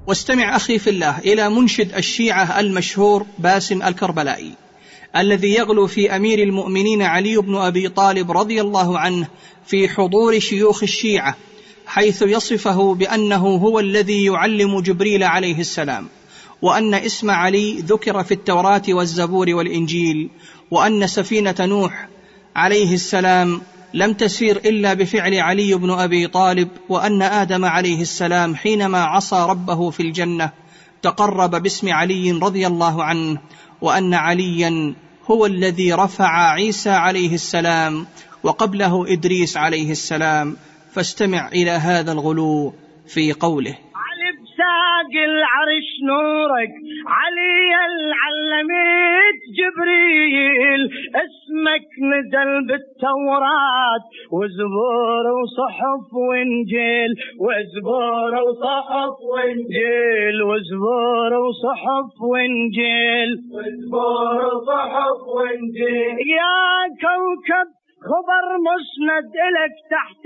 واستمع 0.08 0.56
أخي 0.56 0.78
في 0.78 0.90
الله 0.90 1.18
إلى 1.18 1.48
منشد 1.60 1.94
الشيعة 1.96 2.60
المشهور 2.60 3.20
باسم 3.38 3.82
الكربلائي. 3.88 4.69
الذي 5.16 5.54
يغلو 5.54 5.86
في 5.86 6.16
أمير 6.16 6.42
المؤمنين 6.42 7.02
علي 7.02 7.36
بن 7.36 7.56
أبي 7.56 7.88
طالب 7.88 8.30
رضي 8.32 8.60
الله 8.60 8.98
عنه 8.98 9.28
في 9.66 9.88
حضور 9.88 10.38
شيوخ 10.38 10.82
الشيعة 10.82 11.36
حيث 11.86 12.22
يصفه 12.22 12.94
بأنه 12.94 13.46
هو 13.46 13.80
الذي 13.80 14.24
يعلم 14.24 14.80
جبريل 14.80 15.22
عليه 15.22 15.60
السلام 15.60 16.08
وأن 16.62 16.94
اسم 16.94 17.30
علي 17.30 17.72
ذكر 17.78 18.24
في 18.24 18.34
التوراة 18.34 18.82
والزبور 18.88 19.54
والإنجيل 19.54 20.30
وأن 20.70 21.06
سفينة 21.06 21.54
نوح 21.60 22.08
عليه 22.56 22.94
السلام 22.94 23.60
لم 23.94 24.12
تسير 24.12 24.56
إلا 24.56 24.94
بفعل 24.94 25.34
علي 25.34 25.74
بن 25.74 25.90
أبي 25.90 26.26
طالب 26.26 26.68
وأن 26.88 27.22
آدم 27.22 27.64
عليه 27.64 28.02
السلام 28.02 28.56
حينما 28.56 29.04
عصى 29.04 29.46
ربه 29.48 29.90
في 29.90 30.00
الجنة 30.00 30.52
تقرب 31.02 31.62
باسم 31.62 31.88
علي 31.92 32.30
رضي 32.30 32.66
الله 32.66 33.04
عنه 33.04 33.40
وأن 33.80 34.14
عليا 34.14 34.94
هو 35.30 35.46
الذي 35.46 35.92
رفع 35.92 36.52
عيسى 36.52 36.90
عليه 36.90 37.34
السلام 37.34 38.06
وقبله 38.42 39.12
إدريس 39.12 39.56
عليه 39.56 39.90
السلام. 39.90 40.56
فاستمع 40.92 41.48
إلى 41.48 41.70
هذا 41.70 42.12
الغلو 42.12 42.74
في 43.06 43.32
قوله. 43.32 43.78
ساق 44.60 45.14
العرش 45.32 45.88
نورك 46.10 46.74
علي 47.06 47.72
العلميت 47.90 49.40
جبريل 49.58 50.82
اسمك 51.24 51.88
نزل 52.12 52.66
بالتوراة 52.68 54.02
وزبور 54.32 55.24
وصحف 55.40 56.14
وإنجيل 56.14 57.10
وزبور 57.40 58.32
وصحف 58.34 59.16
وإنجيل 59.32 60.42
وزبور 60.42 61.32
وصحف 61.34 62.20
وإنجيل. 62.20 63.30
وزبور 63.52 64.38
وصحف 64.54 65.20
وإنجيل. 65.34 66.16
يا 66.38 66.60
كوكب 67.02 67.79
خبر 68.08 68.44
مسند 68.68 69.28
إلك 69.46 69.74
تحت 69.90 70.24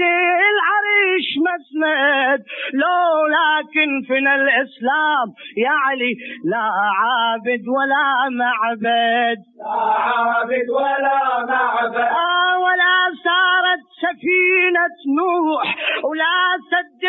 العريش 0.52 1.28
مسند. 1.48 2.40
لو 2.74 3.04
لكن 3.36 3.88
فينا 4.06 4.34
الإسلام 4.34 5.26
يا 5.56 5.70
علي 5.70 6.14
لا 6.44 6.66
عابد 7.00 7.64
ولا 7.76 8.06
معبد. 8.40 9.38
لا 9.58 9.70
عابد 9.70 10.68
ولا 10.70 11.46
معبد. 11.50 11.96
آه 11.96 12.58
ولا 12.64 12.94
صارت 13.26 13.84
سفينة 14.04 14.96
نوح 15.18 15.68
ولا 16.04 16.36
سد 16.70 17.02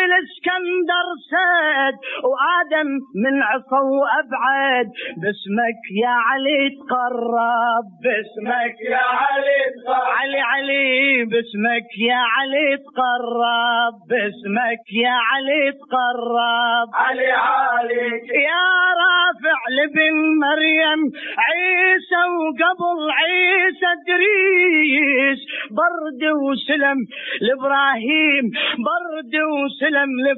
الاسكندر 0.46 1.06
سد 1.30 1.96
وآدم 2.30 2.88
من 3.24 3.42
عصا 3.42 3.80
وأبعد 3.98 4.86
باسمك 5.22 5.82
يا 6.02 6.14
علي 6.28 6.70
تقرب 6.80 7.84
باسمك 8.04 8.76
يا 8.90 9.04
علي 9.20 9.58
تقرب. 9.84 10.08
علي 10.18 10.40
علي 10.40 11.24
باسمك 11.24 11.88
يا 12.08 12.20
علي 12.36 12.76
تقرب 12.86 13.94
باسمك 14.10 14.84
يا 15.04 15.16
علي 15.30 15.72
تقرب. 15.72 16.88
علي 16.94 17.32
علي 17.32 18.06
يا 18.50 18.66
رافع 19.02 19.58
لابن 19.76 20.14
مريم 20.44 21.00
عيسى 21.46 22.22
وقبل 22.40 23.00
عيسى 23.20 23.90
دريس 24.08 25.40
برد 25.78 26.22
وسلم 26.44 26.98
لإبراهيم 27.40 28.44
برد 28.88 29.34
وسلم 29.56 30.10
لإبراهيم. 30.24 30.35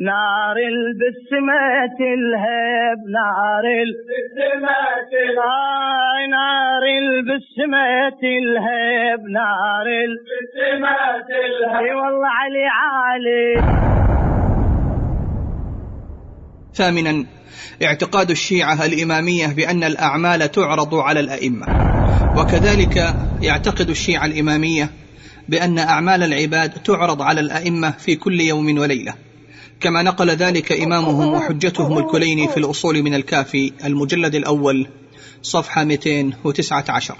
نار 0.00 0.56
البسمة 0.56 1.62
تلهب 1.98 2.98
نار 3.18 3.64
البسمة 3.82 4.76
تلهب 5.12 6.28
نار 6.30 6.82
البسمة 7.02 8.10
تلهب 8.22 9.20
نار 9.28 9.86
البسمة 9.86 10.96
تلهب 11.28 11.84
إي 11.84 11.94
والله 11.94 12.28
علي 12.28 12.66
علي. 12.84 13.84
ثامنا 16.74 17.26
اعتقاد 17.82 18.30
الشيعة 18.30 18.86
الإمامية 18.86 19.46
بأن 19.56 19.84
الأعمال 19.84 20.50
تعرض 20.50 20.94
على 20.94 21.20
الأئمة 21.20 21.66
وكذلك 22.38 22.96
يعتقد 23.42 23.88
الشيعة 23.90 24.26
الإمامية 24.26 25.03
بأن 25.48 25.78
أعمال 25.78 26.22
العباد 26.22 26.70
تعرض 26.70 27.22
على 27.22 27.40
الأئمة 27.40 27.90
في 27.90 28.16
كل 28.16 28.40
يوم 28.40 28.78
وليلة. 28.78 29.14
كما 29.80 30.02
نقل 30.02 30.30
ذلك 30.30 30.72
إمامهم 30.72 31.32
وحجتهم 31.32 31.98
الكليني 31.98 32.48
في 32.48 32.56
الأصول 32.56 33.02
من 33.02 33.14
الكافي 33.14 33.72
المجلد 33.84 34.34
الأول 34.34 34.86
صفحة 35.42 35.84
219 35.84 37.16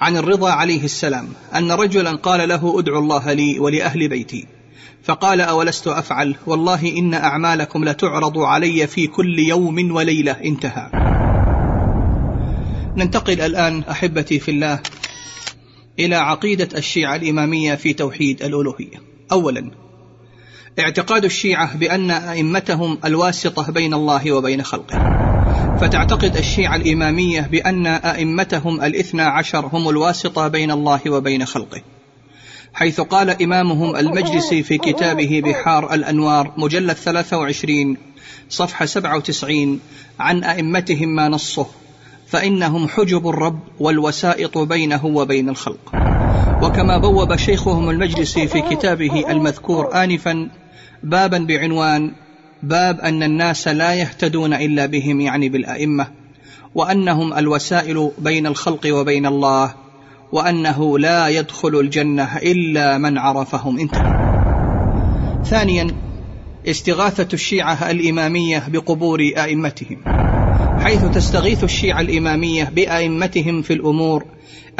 عن 0.00 0.16
الرضا 0.16 0.50
عليه 0.50 0.84
السلام 0.84 1.28
أن 1.54 1.72
رجلا 1.72 2.16
قال 2.16 2.48
له 2.48 2.78
ادعو 2.78 2.98
الله 2.98 3.32
لي 3.32 3.58
ولأهل 3.58 4.08
بيتي. 4.08 4.46
فقال 5.02 5.40
أولست 5.40 5.88
أفعل؟ 5.88 6.34
والله 6.46 6.98
إن 6.98 7.14
أعمالكم 7.14 7.84
لتعرض 7.84 8.38
علي 8.38 8.86
في 8.86 9.06
كل 9.06 9.38
يوم 9.38 9.94
وليلة. 9.94 10.32
انتهى. 10.32 10.90
ننتقل 12.96 13.40
الآن 13.40 13.82
أحبتي 13.90 14.38
في 14.38 14.50
الله 14.50 14.80
إلى 15.98 16.16
عقيدة 16.16 16.68
الشيعة 16.78 17.16
الإمامية 17.16 17.74
في 17.74 17.92
توحيد 17.92 18.42
الألوهية. 18.42 19.02
أولا 19.32 19.70
اعتقاد 20.78 21.24
الشيعة 21.24 21.76
بأن 21.76 22.10
أئمتهم 22.10 22.98
الواسطة 23.04 23.72
بين 23.72 23.94
الله 23.94 24.32
وبين 24.32 24.62
خلقه. 24.62 25.26
فتعتقد 25.80 26.36
الشيعة 26.36 26.76
الإمامية 26.76 27.40
بأن 27.40 27.86
أئمتهم 27.86 28.80
الاثنى 28.84 29.22
عشر 29.22 29.66
هم 29.72 29.88
الواسطة 29.88 30.48
بين 30.48 30.70
الله 30.70 31.00
وبين 31.06 31.46
خلقه. 31.46 31.82
حيث 32.74 33.00
قال 33.00 33.42
إمامهم 33.42 33.96
المجلسي 33.96 34.62
في 34.62 34.78
كتابه 34.78 35.42
بحار 35.44 35.94
الأنوار 35.94 36.52
مجلد 36.56 36.92
23 36.92 37.96
صفحة 38.48 38.86
97 38.86 39.80
عن 40.18 40.44
أئمتهم 40.44 41.08
ما 41.08 41.28
نصه. 41.28 41.66
فإنهم 42.26 42.88
حجب 42.88 43.28
الرب 43.28 43.58
والوسائط 43.80 44.58
بينه 44.58 45.06
وبين 45.06 45.48
الخلق. 45.48 45.92
وكما 46.62 46.98
بوب 46.98 47.36
شيخهم 47.36 47.90
المجلسي 47.90 48.46
في 48.46 48.60
كتابه 48.60 49.30
المذكور 49.30 50.04
آنفا 50.04 50.48
بابا 51.02 51.38
بعنوان 51.38 52.12
باب 52.62 53.00
أن 53.00 53.22
الناس 53.22 53.68
لا 53.68 53.94
يهتدون 53.94 54.54
إلا 54.54 54.86
بهم 54.86 55.20
يعني 55.20 55.48
بالأئمة 55.48 56.06
وأنهم 56.74 57.34
الوسائل 57.34 58.10
بين 58.18 58.46
الخلق 58.46 58.80
وبين 58.90 59.26
الله 59.26 59.74
وأنه 60.32 60.98
لا 60.98 61.28
يدخل 61.28 61.80
الجنة 61.80 62.36
إلا 62.36 62.98
من 62.98 63.18
عرفهم. 63.18 63.78
انتهى 63.78 64.12
ثانيا 65.44 65.86
استغاثة 66.68 67.28
الشيعة 67.32 67.90
الإمامية 67.90 68.62
بقبور 68.68 69.20
أئمتهم. 69.20 70.02
حيث 70.86 71.04
تستغيث 71.04 71.64
الشيعة 71.64 72.00
الإمامية 72.00 72.64
بأئمتهم 72.64 73.62
في 73.62 73.72
الأمور 73.72 74.24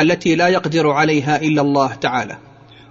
التي 0.01 0.35
لا 0.35 0.49
يقدر 0.49 0.91
عليها 0.91 1.43
إلا 1.43 1.63
الله 1.63 1.95
تعالى 1.95 2.39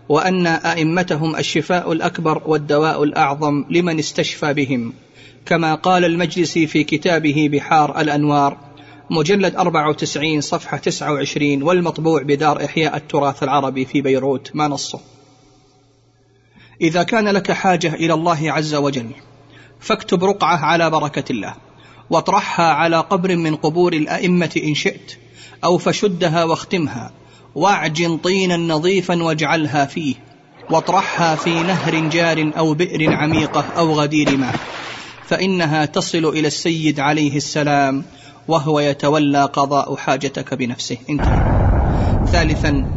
وأن 0.09 0.47
أئمتهم 0.47 1.35
الشفاء 1.35 1.91
الأكبر 1.91 2.41
والدواء 2.45 3.03
الأعظم 3.03 3.65
لمن 3.69 3.99
استشفى 3.99 4.53
بهم 4.53 4.93
كما 5.45 5.75
قال 5.75 6.05
المجلسي 6.05 6.67
في 6.67 6.83
كتابه 6.83 7.49
بحار 7.51 8.01
الأنوار 8.01 8.57
مجلد 9.09 9.55
94 9.55 10.41
صفحة 10.41 10.77
29 10.77 11.63
والمطبوع 11.63 12.21
بدار 12.21 12.65
إحياء 12.65 12.97
التراث 12.97 13.43
العربي 13.43 13.85
في 13.85 14.01
بيروت 14.01 14.51
ما 14.53 14.67
نصه؟ 14.67 14.99
إذا 16.81 17.03
كان 17.03 17.27
لك 17.27 17.51
حاجة 17.51 17.93
إلى 17.93 18.13
الله 18.13 18.51
عز 18.51 18.75
وجل 18.75 19.09
فاكتب 19.79 20.23
رقعة 20.23 20.57
على 20.57 20.89
بركة 20.89 21.31
الله. 21.31 21.55
واطرحها 22.09 22.73
على 22.73 22.99
قبر 22.99 23.35
من 23.35 23.55
قبور 23.55 23.93
الأئمة 23.93 24.61
إن 24.63 24.75
شئت 24.75 25.17
أو 25.63 25.77
فشدها 25.77 26.43
واختمها 26.43 27.11
واعجن 27.55 28.17
طينا 28.17 28.57
نظيفا 28.57 29.23
واجعلها 29.23 29.85
فيه 29.85 30.15
واطرحها 30.69 31.35
في 31.35 31.63
نهر 31.63 32.09
جار 32.09 32.51
أو 32.57 32.73
بئر 32.73 33.13
عميقة 33.13 33.65
أو 33.77 33.93
غدير 33.93 34.37
ماء 34.37 34.55
فإنها 35.27 35.85
تصل 35.85 36.25
إلى 36.25 36.47
السيد 36.47 36.99
عليه 36.99 37.37
السلام 37.37 38.03
وهو 38.47 38.79
يتولى 38.79 39.43
قضاء 39.43 39.95
حاجتك 39.95 40.53
بنفسه. 40.53 40.97
انتهى. 41.09 41.41
ثالثا 42.31 42.91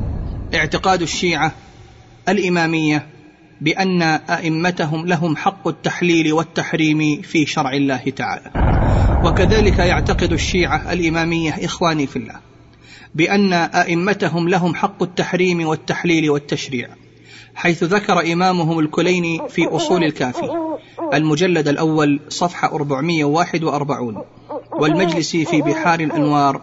اعتقاد 0.54 1.02
الشيعة 1.02 1.52
الإمامية 2.28 3.06
بأن 3.61 4.02
أئمتهم 4.02 5.06
لهم 5.06 5.36
حق 5.36 5.68
التحليل 5.68 6.32
والتحريم 6.32 7.22
في 7.22 7.46
شرع 7.46 7.72
الله 7.72 8.12
تعالى. 8.16 8.77
وكذلك 9.28 9.78
يعتقد 9.78 10.32
الشيعة 10.32 10.92
الإمامية 10.92 11.50
إخواني 11.64 12.06
في 12.06 12.16
الله 12.16 12.40
بأن 13.14 13.52
أئمتهم 13.52 14.48
لهم 14.48 14.74
حق 14.74 15.02
التحريم 15.02 15.66
والتحليل 15.66 16.30
والتشريع 16.30 16.88
حيث 17.54 17.84
ذكر 17.84 18.32
إمامهم 18.32 18.78
الكليني 18.78 19.40
في 19.48 19.66
أصول 19.66 20.04
الكافي 20.04 20.50
المجلد 21.14 21.68
الأول 21.68 22.20
صفحة 22.28 22.68
441 22.74 24.24
والمجلسي 24.80 25.44
في 25.44 25.62
بحار 25.62 26.00
الأنوار 26.00 26.62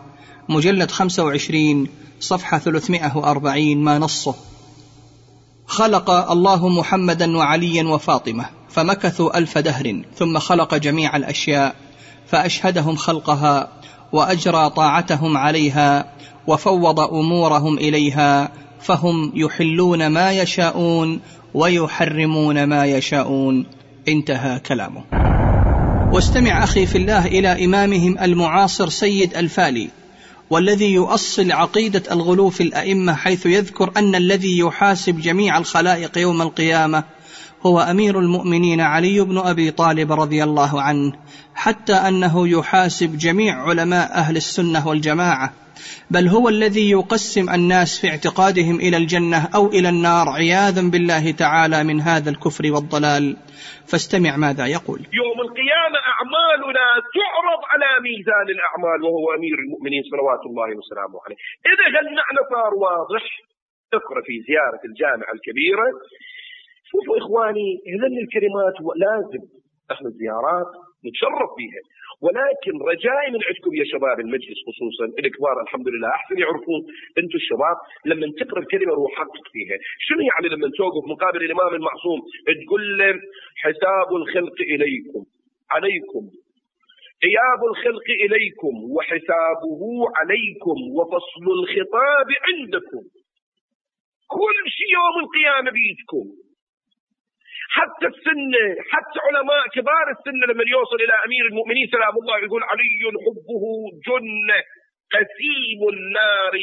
مجلد 0.49 0.91
25 0.91 1.87
صفحة 2.19 2.57
340 2.57 3.77
ما 3.77 3.99
نصه. 3.99 4.35
خلق 5.67 6.09
الله 6.09 6.69
محمدا 6.69 7.37
وعليا 7.37 7.83
وفاطمة 7.83 8.45
فمكثوا 8.69 9.37
ألف 9.37 9.57
دهر 9.57 10.01
ثم 10.15 10.39
خلق 10.39 10.75
جميع 10.75 11.17
الأشياء 11.17 11.84
فأشهدهم 12.27 12.95
خلقها 12.95 13.67
وأجرى 14.11 14.69
طاعتهم 14.69 15.37
عليها 15.37 16.05
وفوض 16.47 16.99
أمورهم 16.99 17.77
إليها 17.77 18.51
فهم 18.79 19.31
يحلون 19.35 20.07
ما 20.07 20.31
يشاءون 20.31 21.19
ويحرمون 21.53 22.63
ما 22.63 22.85
يشاءون. 22.85 23.65
انتهى 24.07 24.59
كلامه. 24.59 25.03
واستمع 26.13 26.63
أخي 26.63 26.85
في 26.85 26.97
الله 26.97 27.25
إلى 27.25 27.65
إمامهم 27.65 28.17
المعاصر 28.19 28.89
سيد 28.89 29.37
الفالي 29.37 29.89
والذي 30.49 30.93
يؤصل 30.93 31.51
عقيدة 31.51 32.03
الغلو 32.11 32.49
في 32.49 32.63
الأئمة 32.63 33.13
حيث 33.13 33.45
يذكر 33.45 33.91
أن 33.97 34.15
الذي 34.15 34.59
يحاسب 34.59 35.21
جميع 35.21 35.57
الخلائق 35.57 36.17
يوم 36.17 36.41
القيامة 36.41 37.03
هو 37.65 37.79
أمير 37.79 38.19
المؤمنين 38.19 38.81
علي 38.81 39.19
بن 39.21 39.37
أبي 39.37 39.71
طالب 39.71 40.11
رضي 40.11 40.43
الله 40.43 40.81
عنه 40.81 41.13
حتى 41.55 41.93
أنه 41.93 42.47
يحاسب 42.47 43.17
جميع 43.17 43.53
علماء 43.53 44.11
أهل 44.11 44.35
السنة 44.35 44.87
والجماعة 44.87 45.53
بل 46.11 46.27
هو 46.27 46.49
الذي 46.49 46.91
يقسم 46.91 47.45
الناس 47.57 47.89
في 48.01 48.07
اعتقادهم 48.13 48.75
إلى 48.85 48.97
الجنة 48.97 49.39
أو 49.55 49.63
إلى 49.67 49.89
النار 49.89 50.25
عياذا 50.39 50.81
بالله 50.93 51.25
تعالى 51.31 51.79
من 51.89 51.97
هذا 52.09 52.29
الكفر 52.29 52.63
والضلال. 52.73 53.25
فاستمع 53.89 54.33
ماذا 54.45 54.65
يقول. 54.77 54.99
يوم 55.21 55.37
القيامة 55.47 55.99
أعمالنا 56.13 56.85
تعرض 57.17 57.61
على 57.71 57.89
ميزان 58.07 58.47
الأعمال 58.55 58.99
وهو 59.07 59.25
أمير 59.37 59.57
المؤمنين 59.65 60.03
صلوات 60.11 60.43
الله 60.49 60.69
وسلامه 60.79 61.17
عليه. 61.25 61.39
إذا 61.71 61.85
هالمعنى 61.95 62.41
صار 62.53 62.71
واضح 62.85 63.23
اقرأ 63.99 64.21
في 64.27 64.35
زيارة 64.47 64.81
الجامعة 64.89 65.31
الكبيرة. 65.37 65.87
شوفوا 66.91 67.17
إخواني 67.17 67.69
هذن 67.87 68.17
الكلمات 68.23 68.75
لازم 68.95 69.43
إحنا 69.91 70.07
الزيارات 70.07 70.71
نتشرف 71.05 71.49
بها 71.59 71.81
ولكن 72.21 72.73
رجائي 72.91 73.27
من 73.33 73.39
عندكم 73.47 73.71
يا 73.79 73.85
شباب 73.93 74.19
المجلس 74.19 74.59
خصوصا 74.67 75.05
الكبار 75.19 75.61
الحمد 75.61 75.87
لله 75.87 76.09
أحسن 76.09 76.37
يعرفون 76.39 76.81
أنتم 77.17 77.35
الشباب 77.35 77.77
لما 78.05 78.27
تقرأ 78.39 78.59
الكلمة 78.59 78.93
روح 78.93 79.11
حقق 79.19 79.45
فيها، 79.53 79.77
شنو 79.99 80.21
يعني 80.31 80.47
لما 80.55 80.67
توقف 80.77 81.03
مقابل 81.07 81.41
الإمام 81.45 81.73
المعصوم 81.75 82.19
تقول 82.65 82.97
له 82.97 83.19
حساب 83.63 84.15
الخلق 84.15 84.57
إليكم؟ 84.61 85.21
عليكم. 85.71 86.23
إياب 87.23 87.61
الخلق 87.71 88.07
إليكم 88.25 88.73
وحسابه 88.95 89.81
عليكم 90.19 90.77
وفصل 90.97 91.45
الخطاب 91.59 92.27
عندكم. 92.47 93.01
كل 94.27 94.57
شيء 94.77 94.89
يوم 94.99 95.15
القيامة 95.25 95.71
بيدكم. 95.71 96.44
حتى 97.77 98.07
السنة 98.13 98.65
حتى 98.91 99.19
علماء 99.27 99.63
كبار 99.75 100.05
السنة 100.15 100.43
لما 100.49 100.63
يوصل 100.75 100.97
إلى 101.05 101.15
أمير 101.25 101.43
المؤمنين 101.51 101.85
سلام 101.95 102.15
الله 102.21 102.37
يقول 102.45 102.61
علي 102.71 103.01
حبه 103.25 103.63
جنة 104.07 104.59
قسيم 105.15 105.81
النار 105.93 106.55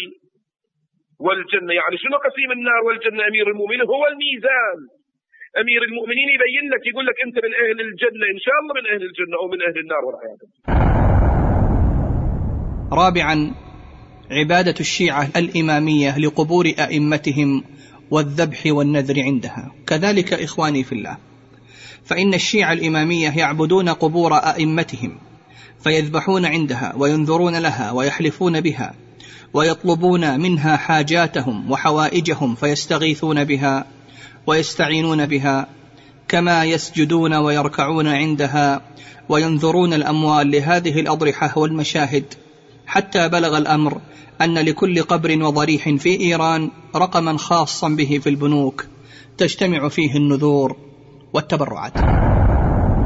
والجنة. 1.25 1.73
يعني 1.81 1.97
شنو 2.03 2.17
قسيم 2.27 2.51
النار 2.59 2.81
والجنة 2.87 3.23
أمير 3.31 3.47
المؤمنين؟ 3.53 3.83
هو 3.95 4.03
الميزان. 4.13 4.79
أمير 5.63 5.83
المؤمنين 5.83 6.29
يبين 6.37 6.65
لك 6.75 6.87
يقول 6.91 7.07
لك 7.07 7.15
أنت 7.27 7.37
من 7.45 7.53
أهل 7.63 7.79
الجنة 7.89 8.25
إن 8.35 8.41
شاء 8.45 8.57
الله 8.61 8.75
من 8.79 8.87
أهل 8.93 9.03
الجنة 9.09 9.37
أو 9.41 9.49
من 9.53 9.63
أهل 9.63 9.79
النار 9.79 10.03
والعياذ 10.05 10.41
رابعا 13.03 13.37
عبادة 14.31 14.75
الشيعة 14.81 15.25
الإمامية 15.37 16.19
لقبور 16.19 16.65
أئمتهم 16.87 17.65
والذبح 18.13 18.63
والنذر 18.67 19.23
عندها. 19.23 19.73
كذلك 19.87 20.33
إخواني 20.33 20.85
في 20.85 20.93
الله. 20.93 21.17
فإن 22.05 22.35
الشيعة 22.35 22.73
الإمامية 22.73 23.31
يعبدون 23.31 23.89
قبور 23.89 24.37
أئمتهم 24.37 25.19
فيذبحون 25.85 26.47
عندها 26.47 26.93
وينذرون 26.97 27.57
لها 27.57 27.91
ويحلفون 27.91 28.61
بها 28.61 28.95
ويطلبون 29.55 30.41
منها 30.41 30.77
حاجاتهم 30.77 31.71
وحوائجهم 31.71 32.55
فيستغيثون 32.55 33.45
بها 33.45 33.85
ويستعينون 34.47 35.27
بها 35.27 35.67
كما 36.29 36.65
يسجدون 36.65 37.35
ويركعون 37.35 38.09
عندها 38.09 38.81
وينذرون 39.29 39.93
الأموال 39.93 40.51
لهذه 40.51 41.01
الأضرحة 41.01 41.59
والمشاهد. 41.59 42.35
حتى 42.93 43.29
بلغ 43.29 43.59
الأمر 43.59 44.01
أن 44.41 44.59
لكل 44.59 45.03
قبر 45.03 45.43
وضريح 45.43 45.89
في 45.89 46.21
إيران 46.21 46.71
رقما 46.97 47.39
خاصا 47.39 47.89
به 47.89 48.21
في 48.23 48.29
البنوك 48.29 48.87
تجتمع 49.39 49.89
فيه 49.89 50.17
النذور 50.17 50.77
والتبرعات. 51.33 51.93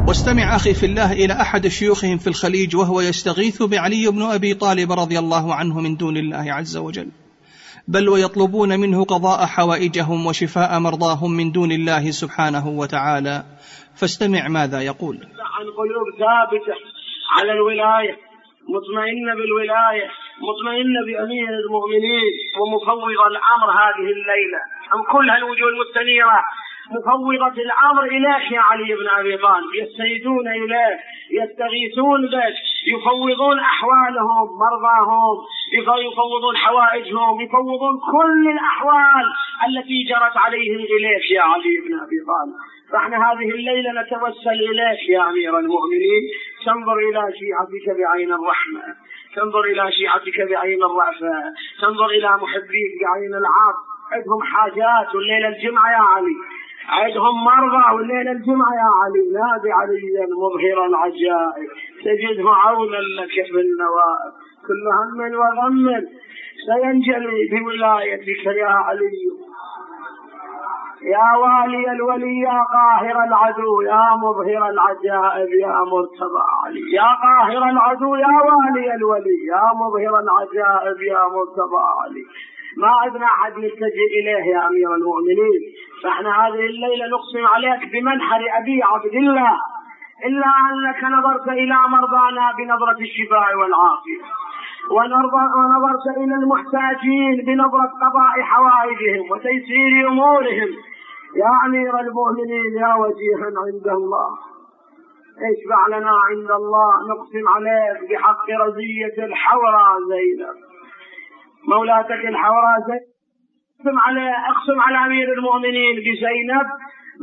واستمع 0.09 0.57
أخي 0.57 0.75
في 0.75 0.87
الله 0.87 1.13
إلى 1.13 1.33
أحد 1.33 1.69
شيوخهم 1.69 2.19
في 2.19 2.27
الخليج 2.27 2.77
وهو 2.77 3.01
يستغيث 3.01 3.63
بعلي 3.63 4.11
بن 4.11 4.23
أبي 4.23 4.55
طالب 4.55 4.93
رضي 4.93 5.19
الله 5.19 5.55
عنه 5.55 5.81
من 5.81 5.97
دون 5.97 6.17
الله 6.17 6.53
عز 6.53 6.77
وجل. 6.77 7.09
بل 7.89 8.09
ويطلبون 8.09 8.81
منه 8.81 9.05
قضاء 9.05 9.47
حوائجهم 9.47 10.27
وشفاء 10.27 10.79
مرضاهم 10.79 11.31
من 11.31 11.53
دون 11.53 11.73
الله 11.73 12.11
سبحانه 12.11 12.69
وتعالى. 12.69 13.45
فاستمع 13.95 14.49
ماذا 14.49 14.81
يقول. 14.81 15.17
عن 15.17 15.67
قلوب 15.79 16.07
ثابتة 16.19 16.75
على 17.39 17.53
الولاية. 17.53 18.26
مطمئنة 18.69 19.35
بالولاية 19.35 20.11
مطمئنة 20.49 21.01
بأمير 21.07 21.49
المؤمنين 21.49 22.33
ومفوض 22.61 23.27
الأمر 23.27 23.71
هذه 23.71 24.07
الليلة. 24.17 24.61
عن 24.93 25.03
كل 25.13 25.31
هالوجوه 25.31 25.69
المستنيرة؟ 25.69 26.41
مفوضة 26.91 27.63
الأمر 27.63 28.05
إليك 28.05 28.53
يا 28.53 28.61
علي 28.61 28.95
بن 28.95 29.09
أبي 29.09 29.37
طالب. 29.37 29.75
يستيدون 29.75 30.49
إليه 30.49 30.99
يستغيثون 31.31 32.27
بك 32.27 32.57
يفوضون 32.93 33.59
أحوالهم 33.59 34.47
مرضاهم 34.65 35.37
يفوضون 36.13 36.57
حوائجهم 36.57 37.41
يفوضون 37.41 37.95
كل 38.13 38.51
الأحوال 38.53 39.27
التي 39.69 40.03
جرت 40.11 40.37
عليهم 40.37 40.81
إليك 40.97 41.31
يا 41.31 41.43
علي 41.43 41.75
بن 41.89 41.95
أبي 42.05 42.19
طالب. 42.31 42.57
فإحنا 42.93 43.17
هذه 43.17 43.51
الليلة 43.51 43.91
نتوسل 44.03 44.59
إليك 44.71 45.09
يا 45.09 45.29
أمير 45.29 45.59
المؤمنين. 45.59 46.23
تنظر 46.67 46.99
إلى 46.99 47.33
شيعتك 47.39 47.87
بعين 47.99 48.33
الرحمة 48.33 48.85
تنظر 49.37 49.61
إلى 49.61 49.93
شيعتك 49.93 50.39
بعين 50.51 50.83
الرأفة 50.85 51.35
تنظر 51.83 52.07
إلى 52.07 52.31
محبيك 52.43 52.93
بعين 53.03 53.35
العطف 53.35 53.87
عندهم 54.13 54.43
حاجات 54.43 55.15
والليلة 55.15 55.49
الجمعة 55.49 55.91
يا 55.93 56.05
علي. 56.15 56.37
عندهم 56.89 57.45
مرضى 57.45 57.95
والليلة 57.95 58.33
الجمعة 58.33 58.75
يا 58.75 58.91
علي. 59.03 59.25
نادي 59.33 59.73
عليا 59.73 60.27
مظهر 60.43 60.87
العجائب. 60.87 61.71
تجده 62.05 62.51
عونا 62.51 62.97
لك 62.97 63.47
في 63.47 63.61
النوائب. 63.67 64.33
كل 64.67 64.85
هم 64.99 65.35
وغم. 65.41 66.07
سينجلي 66.67 67.61
بولايتك 67.61 68.47
يا 68.47 68.67
علي. 68.67 69.46
يا 71.03 71.37
والي 71.37 71.91
الولي 71.93 72.39
يا 72.41 72.63
قاهر 72.75 73.25
العدو 73.25 73.81
يا 73.81 74.17
مظهر 74.17 74.71
العجائب 74.71 75.49
يا 75.49 75.79
مرتضى 75.93 76.45
علي. 76.65 76.93
يا 76.93 77.09
قاهر 77.25 77.71
العدو 77.71 78.15
يا 78.15 78.37
والي 78.49 78.95
الولي 78.95 79.47
يا 79.47 79.65
مظهر 79.81 80.21
العجائب 80.21 81.03
يا 81.03 81.23
مرتضى 81.35 81.85
علي. 82.01 82.25
ما 82.77 82.89
عندنا 82.89 83.27
أحد 83.27 83.53
نلتجئ 83.53 84.09
إليه 84.21 84.45
يا 84.55 84.67
أمير 84.69 84.95
المؤمنين. 84.95 85.63
فإحنا 86.03 86.31
هذه 86.31 86.67
الليلة 86.73 87.07
نقسم 87.15 87.47
عليك 87.55 87.93
بمنحر 87.93 88.41
أبي 88.59 88.83
عبد 88.83 89.15
الله. 89.15 89.57
إلا 90.25 90.47
أنك 90.71 91.05
نظرت 91.05 91.49
إلى 91.49 91.77
مرضانا 91.89 92.53
بنظرة 92.59 93.01
الشفاء 93.01 93.57
والعافية. 93.57 94.23
ونظرت 94.91 96.07
إلى 96.17 96.35
المحتاجين 96.35 97.45
بنظرة 97.47 97.93
قضاء 98.03 98.43
حوائجهم 98.43 99.31
وتيسير 99.31 100.09
أمورهم. 100.09 100.71
يا 101.37 101.53
أمير 101.67 102.01
المؤمنين 102.01 102.73
يا 102.79 102.95
وجيها 102.95 103.47
عند 103.67 103.89
الله. 103.89 104.29
اشفع 105.51 105.99
لنا 105.99 106.11
عند 106.11 106.51
الله 106.51 106.91
نقسم 107.11 107.49
عليك 107.49 108.11
بحق 108.11 108.51
رزيه 108.51 109.25
الحورى 109.25 109.85
زينب. 110.09 110.57
مولاتك 111.69 112.23
الحوراء 112.33 112.79
اقسم 113.81 113.99
على 113.99 114.31
اقسم 114.31 114.81
على 114.81 115.07
أمير 115.07 115.33
المؤمنين 115.33 115.97
بزينب. 115.97 116.67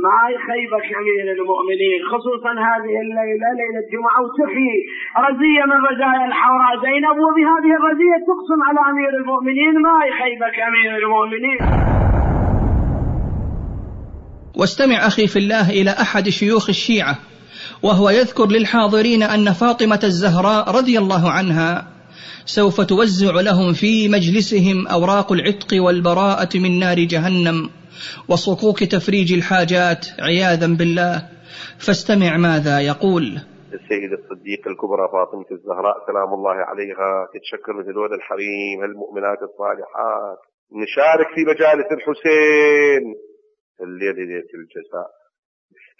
ما 0.06 0.20
يخيبك 0.36 0.88
أمير 1.02 1.26
المؤمنين 1.38 2.00
خصوصا 2.12 2.52
هذه 2.70 2.94
الليلة 3.04 3.48
ليلة 3.60 3.80
الجمعة 3.84 4.20
وتحيي 4.24 4.78
رزية 5.28 5.64
من 5.72 5.80
رزايا 5.90 6.26
الحوراء 6.32 6.72
زينب 6.86 7.18
وبهذه 7.26 7.72
الرزية 7.80 8.18
تقسم 8.30 8.60
على 8.68 8.80
أمير 8.92 9.12
المؤمنين. 9.22 9.74
ما 9.88 9.96
يخيبك 10.10 10.56
أمير 10.70 10.92
المؤمنين. 11.04 11.60
واستمع 14.60 15.08
أخي 15.08 15.28
في 15.28 15.40
الله 15.40 15.70
إلى 15.70 15.92
أحد 16.02 16.30
شيوخ 16.30 16.70
الشيعة 16.70 17.16
وهو 17.84 18.10
يذكر 18.10 18.48
للحاضرين 18.48 19.24
أن 19.24 19.54
فاطمة 19.54 20.00
الزهراء 20.04 20.78
رضي 20.78 20.98
الله 20.98 21.32
عنها 21.32 21.93
سوف 22.46 22.82
توزع 22.82 23.42
لهم 23.42 23.74
في 23.74 24.10
مجلسهم 24.10 24.88
أوراق 24.88 25.32
العتق 25.32 25.84
والبراءة 25.86 26.58
من 26.58 26.80
نار 26.80 27.00
جهنم 27.00 27.70
وصكوك 28.30 28.84
تفريج 28.84 29.34
الحاجات 29.34 30.06
عياذا 30.20 30.68
بالله. 30.68 31.30
فاستمع 31.86 32.38
ماذا 32.38 32.80
يقول. 32.80 33.24
السيدة 33.78 34.16
الصديقة 34.22 34.68
الكبرى 34.72 35.06
فاطمة 35.16 35.50
الزهراء 35.52 35.96
سلام 36.08 36.34
الله 36.34 36.58
عليها. 36.70 37.10
تتشكر 37.34 37.74
هذول 37.82 38.14
الحريم 38.14 38.84
المؤمنات 38.84 39.40
الصالحات. 39.50 40.40
نشارك 40.84 41.28
في 41.36 41.42
مجالس 41.52 41.88
الحسين. 41.98 43.04
الليلة 43.82 44.24
ليلة 44.30 44.52
الجزاء. 44.60 45.10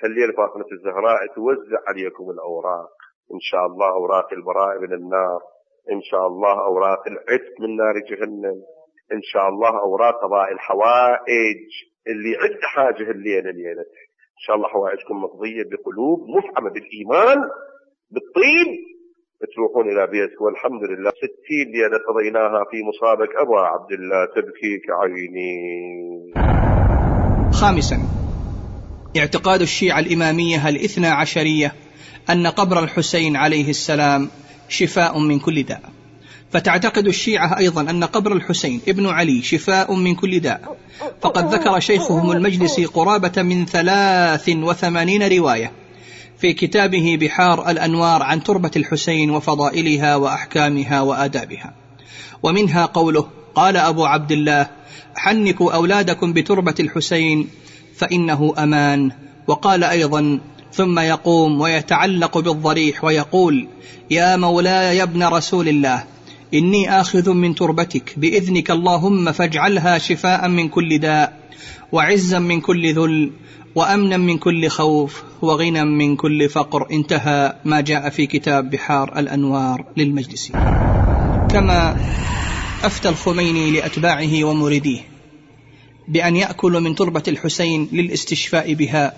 الليلة 0.06 0.34
فاطمة 0.38 0.70
الزهراء 0.78 1.20
توزع 1.36 1.80
عليكم 1.88 2.26
الأوراق. 2.36 2.94
إن 3.36 3.42
شاء 3.50 3.66
الله 3.66 3.90
أوراق 4.00 4.28
البراء 4.34 4.74
من 4.84 4.94
النار. 5.00 5.40
إن 5.92 6.02
شاء 6.02 6.28
الله 6.28 6.66
أوراق 6.66 7.08
العتق 7.08 7.54
من 7.60 7.76
نار 7.76 7.96
جهنم. 8.10 8.58
إن 9.14 9.22
شاء 9.24 9.50
الله 9.50 9.80
أوراق 9.80 10.16
قضاء 10.24 10.52
الحوائج 10.54 11.62
اللي 12.08 12.38
عند 12.42 12.60
حاجة 12.64 13.12
الليلة 13.12 13.52
ليلة. 13.52 13.86
إن 14.38 14.44
شاء 14.46 14.56
الله 14.56 14.68
حوائجكم 14.68 15.16
مقضية 15.24 15.64
بقلوب 15.64 16.20
مفعمة 16.38 16.70
بالإيمان 16.70 17.38
بالطين 18.12 18.68
تروحون 19.56 19.90
إلى 19.92 20.08
بيتك 20.08 20.42
والحمد 20.42 20.84
لله. 20.84 21.12
ستين 21.12 21.68
ليلة 21.74 22.00
قضيناها 22.08 22.66
في 22.72 22.78
مصابك. 22.84 23.36
أبا 23.36 23.60
عبد 23.60 23.92
الله 23.92 24.26
تبكيك 24.26 24.86
عيني. 24.90 26.34
خامسا 27.62 27.98
اعتقاد 29.18 29.62
الشيعة 29.62 30.00
الإمامية 30.00 30.70
الاثنى 30.70 31.08
عشرية 31.08 31.74
أن 32.30 32.48
قبر 32.48 32.80
الحسين 32.84 33.36
عليه 33.36 33.70
السلام 33.70 34.30
شفاء 34.74 35.20
من 35.20 35.40
كل 35.40 35.64
داء. 35.64 35.82
فتعتقد 36.52 37.08
الشيعة 37.08 37.58
أيضا 37.58 37.82
أن 37.82 38.04
قبر 38.04 38.34
الحسين 38.34 38.82
ابن 38.88 39.08
علي 39.08 39.42
شفاء 39.42 39.94
من 39.94 40.16
كل 40.16 40.40
داء. 40.40 40.78
فقد 41.22 41.54
ذكر 41.54 41.80
شيخهم 41.80 42.32
المجلسي 42.32 42.86
قرابة 42.86 43.42
من 43.42 43.66
ثلاث 43.66 44.50
وثمانين 44.50 45.38
رواية 45.38 45.72
في 46.40 46.54
كتابه 46.54 47.18
بحار 47.22 47.70
الأنوار 47.70 48.24
عن 48.24 48.44
تربة 48.44 48.72
الحسين 48.76 49.32
وفضائلها 49.32 50.16
وأحكامها 50.16 51.02
وآدابها. 51.02 51.74
ومنها 52.44 52.86
قوله 52.86 53.28
قال 53.56 53.78
أبو 53.78 54.06
عبد 54.06 54.32
الله 54.32 54.68
حنكوا 55.16 55.72
أولادكم 55.74 56.34
بتربة 56.34 56.76
الحسين 56.80 57.48
فإنه 57.96 58.54
أمان. 58.58 59.12
وقال 59.48 59.84
أيضا 59.84 60.40
ثم 60.74 61.00
يقوم 61.00 61.62
ويتعلق 61.62 62.38
بالضريح 62.38 63.04
ويقول 63.04 63.68
يا 64.12 64.36
مولاي 64.36 64.98
يا 64.98 65.04
ابن 65.04 65.24
رسول 65.24 65.70
الله 65.70 66.04
إني 66.54 67.02
آخذ 67.02 67.34
من 67.34 67.56
تربتك 67.56 68.14
بإذنك 68.18 68.72
اللهم 68.72 69.32
فاجعلها 69.32 69.98
شفاء 69.98 70.48
من 70.48 70.70
كل 70.70 70.98
داء 70.98 71.40
وعزا 71.92 72.40
من 72.40 72.62
كل 72.62 72.94
ذل 72.94 73.32
وأمنا 73.76 74.18
من 74.18 74.38
كل 74.38 74.68
خوف 74.68 75.24
وغنى 75.42 75.84
من 75.84 76.16
كل 76.16 76.50
فقر 76.50 76.88
انتهى 76.92 77.54
ما 77.66 77.82
جاء 77.82 78.10
في 78.10 78.26
كتاب 78.26 78.70
بحار 78.70 79.20
الأنوار 79.20 79.86
للمجلس. 79.98 80.52
كما 81.50 81.98
أفتى 82.84 83.10
الخميني 83.10 83.72
لأتباعه 83.72 84.44
ومريديه 84.44 85.02
بأن 86.08 86.36
يأكلوا 86.36 86.80
من 86.80 86.96
تربة 86.96 87.24
الحسين 87.28 87.90
للاستشفاء 87.92 88.74
بها. 88.74 89.14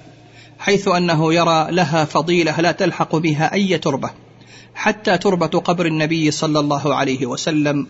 حيث 0.60 0.88
أنه 0.88 1.34
يرى 1.34 1.68
لها 1.72 2.06
فضيلة 2.06 2.62
لا 2.62 2.72
تلحق 2.72 3.16
بها 3.16 3.54
أي 3.54 3.78
تربة 3.78 4.10
حتى 4.76 5.18
تربة 5.18 5.48
قبر 5.60 5.86
النبي 5.86 6.32
صلى 6.32 6.60
الله 6.60 6.96
عليه 6.96 7.26
وسلم 7.26 7.88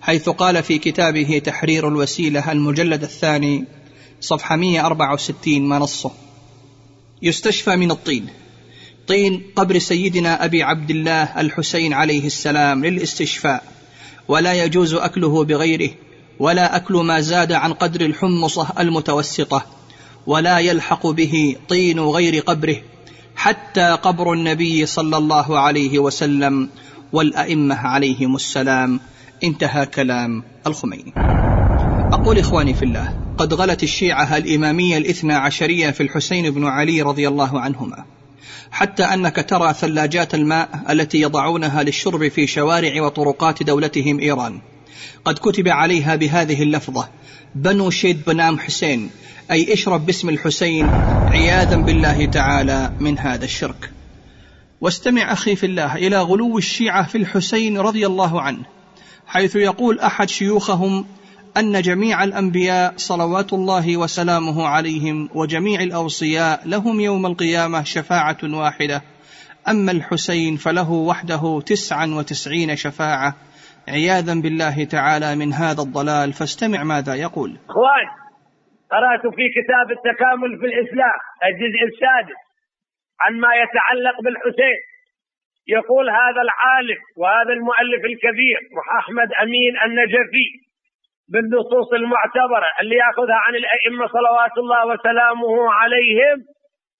حيث 0.00 0.28
قال 0.28 0.62
في 0.62 0.78
كتابه 0.78 1.42
تحرير 1.44 1.88
الوسيلة 1.88 2.52
المجلد 2.52 3.02
الثاني 3.02 3.64
صفحة 4.20 4.56
164 4.56 5.60
ما 5.60 5.78
نصه. 5.78 6.10
يستشفى 7.22 7.76
من 7.76 7.90
الطين. 7.90 8.26
طين 9.06 9.42
قبر 9.56 9.78
سيدنا 9.78 10.44
أبي 10.44 10.62
عبد 10.62 10.90
الله 10.90 11.40
الحسين 11.40 11.92
عليه 11.92 12.26
السلام 12.26 12.84
للاستشفاء 12.84 13.64
ولا 14.28 14.64
يجوز 14.64 14.94
أكله 14.94 15.44
بغيره 15.44 15.90
ولا 16.38 16.76
أكل 16.76 16.94
ما 16.94 17.20
زاد 17.20 17.52
عن 17.52 17.72
قدر 17.72 18.00
الحمصة 18.06 18.72
المتوسطة. 18.78 19.66
ولا 20.26 20.58
يلحق 20.58 21.06
به 21.06 21.56
طين 21.68 22.00
غير 22.00 22.42
قبره 22.42 22.76
حتى 23.36 23.98
قبر 24.02 24.32
النبي 24.32 24.86
صلى 24.86 25.16
الله 25.16 25.58
عليه 25.58 25.98
وسلم 25.98 26.68
والأئمة 27.12 27.74
عليهم 27.74 28.36
السلام. 28.36 29.00
انتهى 29.44 29.86
كلام 29.86 30.42
الخميني. 30.66 31.12
أقول 32.12 32.38
إخواني 32.38 32.74
في 32.74 32.84
الله 32.84 33.18
قد 33.38 33.54
غلت 33.54 33.82
الشيعة 33.82 34.36
الإمامية 34.36 34.98
الإثنى 34.98 35.34
عشرية 35.34 35.90
في 35.90 36.02
الحسين 36.02 36.50
بن 36.50 36.66
علي 36.66 37.02
رضي 37.02 37.28
الله 37.28 37.60
عنهما. 37.60 38.04
حتى 38.70 39.04
أنك 39.04 39.46
ترى 39.48 39.72
ثلاجات 39.72 40.34
الماء 40.34 40.68
التي 40.90 41.20
يضعونها 41.20 41.82
للشرب 41.82 42.28
في 42.28 42.46
شوارع 42.46 43.02
وطرقات 43.02 43.62
دولتهم 43.62 44.20
إيران. 44.20 44.60
قد 45.24 45.38
كتب 45.38 45.68
عليها 45.68 46.16
بهذه 46.16 46.62
اللفظة 46.62 47.08
بنو 47.54 47.90
شيد 47.90 48.22
بنام 48.26 48.58
حسين 48.58 49.10
أي 49.50 49.72
اشرب 49.72 50.06
باسم 50.06 50.28
الحسين 50.28 50.86
عياذا 51.32 51.76
بالله 51.76 52.26
تعالى 52.26 52.92
من 53.00 53.18
هذا 53.18 53.44
الشرك. 53.44 53.90
واستمع 54.80 55.32
أخي 55.32 55.56
في 55.56 55.66
الله 55.66 55.94
إلى 55.96 56.20
غلو 56.20 56.58
الشيعة 56.58 57.06
في 57.06 57.18
الحسين 57.18 57.78
رضي 57.78 58.06
الله 58.06 58.40
عنه 58.40 58.62
حيث 59.26 59.56
يقول 59.56 60.00
أحد 60.00 60.28
شيوخهم 60.28 61.04
أن 61.56 61.82
جميع 61.82 62.24
الأنبياء 62.24 62.94
صلوات 62.96 63.52
الله 63.52 63.96
وسلامه 63.96 64.66
عليهم 64.66 65.28
وجميع 65.34 65.80
الأوصياء 65.80 66.62
لهم 66.66 67.00
يوم 67.00 67.26
القيامة 67.26 67.82
شفاعة 67.82 68.38
واحدة 68.44 69.02
أما 69.68 69.92
الحسين 69.92 70.56
فله 70.56 70.90
وحده 70.90 71.62
تسعا 71.66 72.06
وتسعين 72.06 72.76
شفاعة. 72.76 73.36
عياذا 73.88 74.34
بالله 74.34 74.84
تعالى 74.84 75.36
من 75.36 75.52
هذا 75.52 75.82
الضلال 75.82 76.32
فاستمع 76.32 76.84
ماذا 76.84 77.14
يقول. 77.14 77.56
قرأت 78.92 79.26
في 79.34 79.48
كتاب 79.48 79.90
التكامل 79.92 80.58
في 80.58 80.66
الإسلام 80.66 81.18
الجزء 81.44 81.84
السادس 81.88 82.38
عن 83.20 83.34
ما 83.40 83.54
يتعلق 83.54 84.20
بالحسين. 84.20 84.78
يقول 85.68 86.10
هذا 86.10 86.42
العالم 86.42 86.96
وهذا 87.16 87.52
المؤلف 87.52 88.04
الكبير 88.04 88.58
أحمد 88.98 89.32
أمين 89.42 89.80
النجفي 89.84 90.46
بالنصوص 91.32 91.92
المعتبرة 91.92 92.66
اللي 92.80 92.96
يأخذها 92.96 93.34
عن 93.46 93.54
الأئمة 93.54 94.06
صلوات 94.06 94.58
الله 94.58 94.86
وسلامه 94.86 95.72
عليهم 95.72 96.38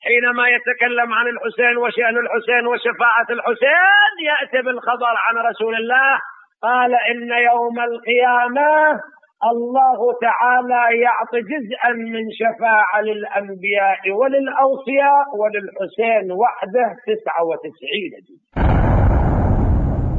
حينما 0.04 0.48
يتكلم 0.48 1.12
عن 1.14 1.26
الحسين 1.28 1.76
وشأن 1.76 2.16
الحسين 2.18 2.66
وشفاعة 2.66 3.26
الحسين 3.30 4.12
يأتي 4.30 4.62
بالخبر 4.62 5.14
عن 5.28 5.36
رسول 5.50 5.74
الله 5.74 6.18
قال 6.62 6.94
إن 6.94 7.32
يوم 7.32 7.80
القيامة 7.80 9.00
الله 9.44 10.00
تعالى 10.20 10.82
يعطي 11.04 11.40
جزءا 11.52 11.90
من 12.14 12.24
شفاعة 12.40 13.00
للأنبياء 13.00 14.00
وللأوصياء 14.18 15.26
وللحسين 15.40 16.32
وحده 16.32 16.96
تسعة 17.08 17.44
وتسعين 17.44 18.12
جزء 18.28 18.40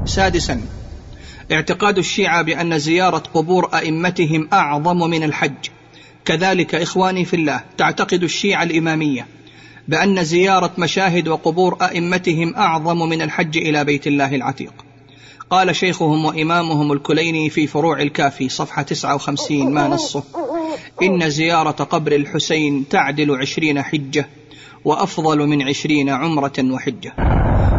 سادسا 0.06 0.62
اعتقاد 1.52 1.98
الشيعة 1.98 2.42
بأن 2.42 2.78
زيارة 2.78 3.24
قبور 3.34 3.70
أئمتهم 3.74 4.50
أعظم 4.54 5.10
من 5.10 5.24
الحج. 5.24 5.70
كذلك 6.26 6.76
إخواني 6.76 7.26
في 7.26 7.36
الله 7.36 7.64
تعتقد 7.78 8.24
الشيعة 8.24 8.64
الإمامية 8.64 9.26
بأن 9.88 10.24
زيارة 10.24 10.72
مشاهد 10.78 11.28
وقبور 11.28 11.78
أئمتهم 11.82 12.56
أعظم 12.56 13.10
من 13.10 13.22
الحج 13.22 13.58
إلى 13.58 13.84
بيت 13.84 14.08
الله 14.08 14.36
العتيق. 14.36 14.91
قال 15.52 15.76
شيخهم 15.76 16.26
وإمامهم 16.26 16.92
الكليني 16.92 17.50
في 17.50 17.68
فروع 17.68 18.02
الكافي 18.02 18.50
صفحة 18.50 18.82
59 18.82 19.74
ما 19.74 19.88
نصه. 19.88 20.24
إن 21.02 21.30
زيارة 21.30 21.72
قبر 21.72 22.12
الحسين 22.12 22.88
تعدل 22.90 23.36
عشرين 23.36 23.82
حجة 23.82 24.30
وأفضل 24.86 25.48
من 25.48 25.62
عشرين 25.62 26.10
عمرة 26.10 26.54
وحجة. 26.60 27.14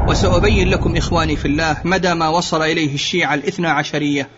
وسأبين 0.09 0.69
لكم 0.69 0.97
إخواني 0.97 1.37
في 1.37 1.49
الله 1.49 1.77
مدى 1.85 2.15
ما 2.15 2.29
وصل 2.29 2.63
إليه 2.63 2.95
الشيعة 2.95 3.35
الاثنى 3.35 3.69
عشرية 3.69 4.29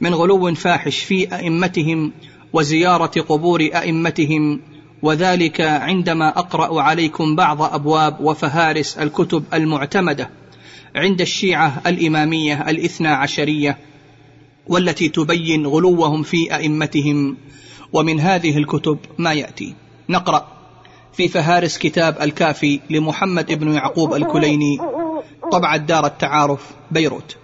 من 0.00 0.14
غلو 0.14 0.54
فاحش 0.54 0.98
في 0.98 1.34
أئمتهم 1.34 2.12
وزيارة 2.52 3.20
قبور 3.20 3.60
أئمتهم 3.60 4.60
وذلك 5.02 5.60
عندما 5.60 6.28
أقرأ 6.28 6.82
عليكم 6.82 7.36
بعض 7.36 7.62
أبواب 7.62 8.20
وفهارس 8.20 8.98
الكتب 8.98 9.44
المعتمدة. 9.54 10.30
عند 10.96 11.20
الشيعة 11.20 11.82
الإمامية 11.86 12.70
الإثنى 12.70 13.08
عشرية 13.08 13.78
والتي 14.66 15.08
تبين 15.08 15.66
غلوهم 15.66 16.22
في 16.22 16.54
أئمتهم. 16.54 17.36
ومن 17.92 18.20
هذه 18.20 18.58
الكتب 18.58 18.98
ما 19.18 19.32
يأتي. 19.32 19.74
نقرأ 20.08 20.48
في 21.12 21.28
فهارس 21.28 21.78
كتاب 21.78 22.16
الكافي 22.22 22.80
لمحمد 22.90 23.52
بن 23.52 23.72
يعقوب 23.72 24.14
الكليني 24.14 24.78
طبعة 25.52 25.76
دار 25.76 26.06
التعارف 26.06 26.60
بيروت. 26.90 27.36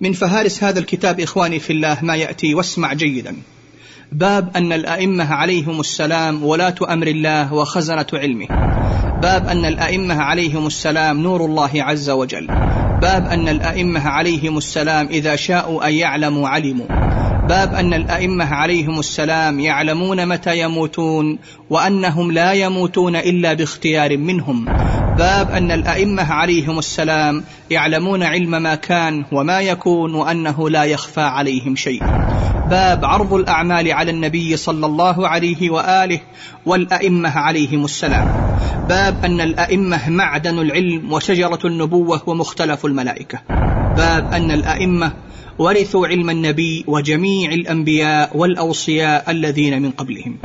من 0.00 0.12
فهارس 0.12 0.64
هذا 0.64 0.78
الكتاب 0.78 1.20
إخواني 1.20 1.58
في 1.58 1.72
الله 1.72 1.98
ما 2.02 2.16
يأتي 2.16 2.54
واسمع 2.54 2.92
جيدا. 2.92 3.36
باب 4.12 4.56
أن 4.56 4.72
الأئمة 4.72 5.34
عليهم 5.34 5.80
السلام 5.80 6.44
ولاة 6.44 6.74
أمر 6.88 7.06
الله 7.06 7.54
وخزنة 7.54 8.06
علمه. 8.12 8.46
باب 9.22 9.48
أن 9.48 9.64
الأئمة 9.64 10.22
عليهم 10.22 10.66
السلام 10.66 11.20
نور 11.20 11.44
الله 11.44 11.70
عز 11.74 12.10
وجل. 12.10 12.46
باب 13.02 13.26
أن 13.26 13.48
الأئمة 13.48 14.08
عليهم 14.08 14.58
السلام 14.58 15.06
إذا 15.06 15.36
شاءوا 15.36 15.88
أن 15.88 15.94
يعلموا 15.94 16.48
علموا. 16.48 16.86
باب 17.48 17.74
أن 17.74 17.94
الأئمة 17.94 18.54
عليهم 18.54 18.98
السلام 18.98 19.60
يعلمون 19.60 20.28
متى 20.28 20.58
يموتون 20.58 21.38
وأنهم 21.70 22.32
لا 22.32 22.52
يموتون 22.52 23.16
إلا 23.16 23.54
باختيار 23.54 24.16
منهم. 24.16 24.64
باب 25.18 25.50
أن 25.50 25.70
الأئمة 25.70 26.32
عليهم 26.32 26.78
السلام 26.78 27.44
يعلمون 27.70 28.22
علم 28.22 28.62
ما 28.62 28.74
كان 28.74 29.24
وما 29.32 29.60
يكون 29.60 30.14
وأنه 30.14 30.70
لا 30.70 30.84
يخفى 30.84 31.20
عليهم 31.20 31.76
شيء. 31.76 32.02
باب 32.70 33.04
عرض 33.04 33.34
الأعمال 33.34 33.92
على 33.92 34.10
النبي 34.10 34.56
صلى 34.56 34.86
الله 34.86 35.28
عليه 35.28 35.70
وآله 35.70 36.20
والأئمة 36.66 37.38
عليهم 37.38 37.84
السلام. 37.84 38.28
باب 38.88 39.24
أن 39.24 39.40
الأئمة 39.40 40.10
معدن 40.10 40.58
العلم 40.58 41.12
وشجرة 41.12 41.58
النبوة 41.64 42.22
ومختلف 42.26 42.86
الملائكة. 42.86 43.38
باب 43.96 44.32
أن 44.32 44.50
الأئمة 44.50 45.12
ورثوا 45.58 46.06
علم 46.06 46.30
النبي 46.30 46.84
وجميع 46.86 47.52
الأنبياء 47.52 48.36
والأوصياء 48.36 49.30
الذين 49.30 49.82
من 49.82 49.90
قبلهم. 49.90 50.38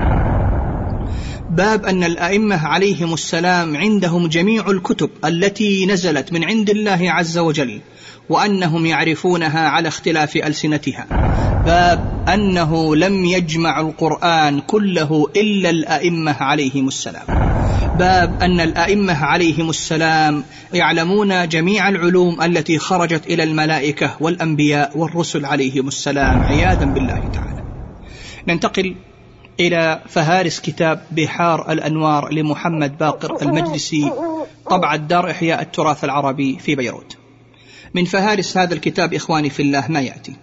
باب 1.53 1.85
أن 1.85 2.03
الأئمة 2.03 2.67
عليهم 2.67 3.13
السلام 3.13 3.77
عندهم 3.77 4.27
جميع 4.27 4.69
الكتب 4.69 5.09
التي 5.25 5.85
نزلت 5.85 6.33
من 6.33 6.43
عند 6.43 6.69
الله 6.69 7.11
عز 7.11 7.37
وجل 7.37 7.81
وأنهم 8.29 8.85
يعرفونها 8.85 9.69
على 9.69 9.87
اختلاف 9.87 10.35
ألسنتها. 10.35 11.07
باب 11.65 12.25
أنه 12.33 12.95
لم 12.95 13.25
يجمع 13.25 13.81
القرآن 13.81 14.59
كله 14.59 15.27
إلا 15.35 15.69
الأئمة 15.69 16.35
عليهم 16.39 16.87
السلام. 16.87 17.25
باب 17.99 18.41
أن 18.41 18.59
الأئمة 18.59 19.25
عليهم 19.25 19.69
السلام 19.69 20.43
يعلمون 20.73 21.47
جميع 21.47 21.89
العلوم 21.89 22.41
التي 22.41 22.79
خرجت 22.79 23.27
إلى 23.27 23.43
الملائكة 23.43 24.17
والأنبياء 24.19 24.97
والرسل 24.97 25.45
عليهم 25.45 25.87
السلام 25.87 26.43
عياذا 26.43 26.85
بالله 26.85 27.29
تعالى. 27.33 27.63
ننتقل 28.47 28.95
إلى 29.59 30.01
فهارس 30.07 30.59
كتاب 30.59 31.01
بحار 31.11 31.71
الأنوار 31.71 32.33
لمحمد 32.33 32.97
باقر 32.97 33.41
المجلسي 33.41 34.11
طبع 34.69 34.93
الدار 34.93 35.31
إحياء 35.31 35.61
التراث 35.61 36.03
العربي 36.03 36.59
في 36.59 36.75
بيروت. 36.75 37.17
من 37.93 38.05
فهارس 38.05 38.57
هذا 38.57 38.73
الكتاب 38.73 39.13
إخواني 39.13 39.49
في 39.49 39.61
الله 39.61 39.85
ما 39.89 40.01
يأتي. 40.01 40.35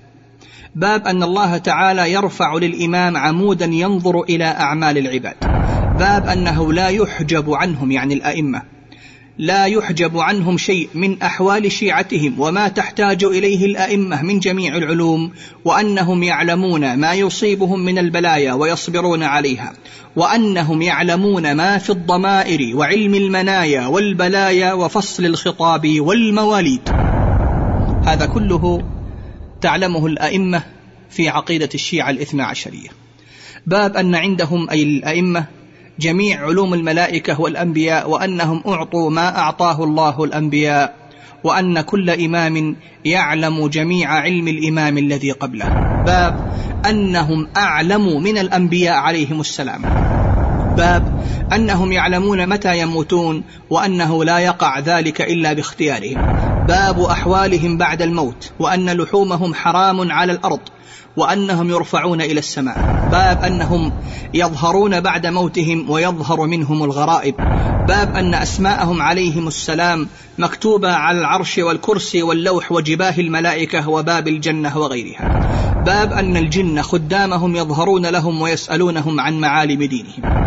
باب 0.74 1.06
أن 1.06 1.22
الله 1.22 1.58
تعالى 1.58 2.12
يرفع 2.12 2.54
للإمام 2.54 3.16
عمودا 3.16 3.66
ينظر 3.66 4.22
إلى 4.22 4.44
أعمال 4.44 4.98
العباد. 4.98 5.36
باب 5.98 6.26
أنه 6.26 6.72
لا 6.72 6.88
يحجب 6.88 7.52
عنهم 7.52 7.90
يعني 7.90 8.14
الأئمة. 8.14 8.62
لا 9.38 9.64
يحجب 9.64 10.18
عنهم 10.18 10.58
شيء 10.58 10.88
من 10.94 11.22
أحوال 11.22 11.72
شيعتهم 11.72 12.40
وما 12.40 12.68
تحتاج 12.68 13.24
إليه 13.24 13.66
الأئمة 13.66 14.22
من 14.22 14.38
جميع 14.38 14.76
العلوم 14.76 15.32
وأنهم 15.64 16.22
يعلمون 16.22 16.94
ما 16.94 17.14
يصيبهم 17.14 17.80
من 17.80 17.98
البلايا 17.98 18.52
ويصبرون 18.52 19.22
عليها 19.22 19.72
وأنهم 20.16 20.82
يعلمون 20.82 21.52
ما 21.52 21.78
في 21.78 21.90
الضمائر 21.90 22.76
وعلم 22.76 23.14
المنايا 23.14 23.86
والبلايا 23.86 24.72
وفصل 24.72 25.24
الخطاب 25.24 26.00
والمواليد. 26.00 26.88
هذا 28.04 28.26
كله 28.26 28.82
تعلمه 29.60 30.06
الأئمة 30.06 30.62
في 31.10 31.28
عقيدة 31.28 31.68
الشيعة 31.74 32.10
الإثنى 32.10 32.42
عشرية. 32.42 32.88
باب 33.66 33.96
أن 33.96 34.14
عندهم 34.14 34.70
أي 34.70 34.82
الأئمة 34.82 35.59
جميع 36.00 36.46
علوم 36.46 36.74
الملائكة 36.74 37.40
والأنبياء 37.40 38.10
وأنهم 38.10 38.62
أعطوا 38.66 39.10
ما 39.10 39.38
أعطاه 39.38 39.84
الله 39.84 40.24
الأنبياء 40.24 40.94
وأن 41.44 41.80
كل 41.80 42.10
إمام 42.10 42.76
يعلم 43.04 43.68
جميع 43.68 44.10
علم 44.10 44.48
الإمام 44.48 44.98
الذي 44.98 45.30
قبله. 45.30 45.68
باب 46.06 46.52
أنهم 46.90 47.48
أعلم 47.56 48.22
من 48.22 48.38
الأنبياء 48.38 48.94
عليهم 48.94 49.40
السلام. 49.40 49.82
باب 50.76 51.24
أنهم 51.52 51.92
يعلمون 51.92 52.48
متى 52.48 52.80
يموتون 52.80 53.44
وأنه 53.70 54.24
لا 54.24 54.38
يقع 54.38 54.78
ذلك 54.78 55.20
إلا 55.20 55.52
باختيارهم. 55.52 56.40
باب 56.68 57.00
أحوالهم 57.00 57.78
بعد 57.78 58.02
الموت 58.02 58.52
وأن 58.58 58.90
لحومهم 58.90 59.54
حرام 59.54 60.12
على 60.12 60.32
الأرض 60.32 60.60
وأنهم 61.20 61.70
يرفعون 61.70 62.20
إلى 62.20 62.38
السماء. 62.38 63.08
باب 63.12 63.44
أنهم 63.44 63.92
يظهرون 64.34 65.00
بعد 65.00 65.26
موتهم 65.26 65.90
ويظهر 65.90 66.46
منهم 66.46 66.84
الغرائب. 66.84 67.34
باب 67.88 68.16
أن 68.16 68.34
أسماءهم 68.34 69.02
عليهم 69.02 69.48
السلام 69.48 70.08
مكتوبة 70.38 70.92
على 70.92 71.18
العرش 71.18 71.58
والكرسي 71.58 72.22
واللوح 72.22 72.72
وجباه 72.72 73.14
الملائكة 73.18 73.88
وباب 73.88 74.28
الجنة 74.28 74.78
وغيرها. 74.78 75.40
باب 75.86 76.12
أن 76.12 76.36
الجن 76.36 76.82
خدامهم 76.82 77.56
يظهرون 77.56 78.06
لهم 78.06 78.40
ويسألونهم 78.40 79.20
عن 79.20 79.40
معالم 79.40 79.82
دينهم. 79.84 80.40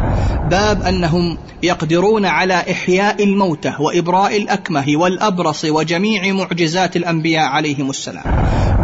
باب 0.50 0.82
أنهم 0.82 1.38
يقدرون 1.64 2.26
على 2.26 2.54
إحياء 2.54 3.24
الموتى 3.24 3.74
وإبراء 3.80 4.38
الأكمه 4.38 4.86
والأبرص 4.88 5.66
وجميع 5.66 6.34
معجزات 6.34 6.96
الأنبياء 6.96 7.46
عليهم 7.46 7.90
السلام. 7.90 8.24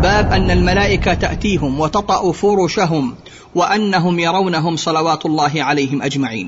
باب 0.02 0.32
أن 0.32 0.52
الملائكة 0.52 1.14
تأتيهم 1.14 1.80
وتطأ 1.80 2.32
فرشهم 2.32 3.16
وأنهم 3.56 4.20
يرونهم 4.20 4.76
صلوات 4.76 5.26
الله 5.26 5.52
عليهم 5.56 6.02
أجمعين. 6.02 6.48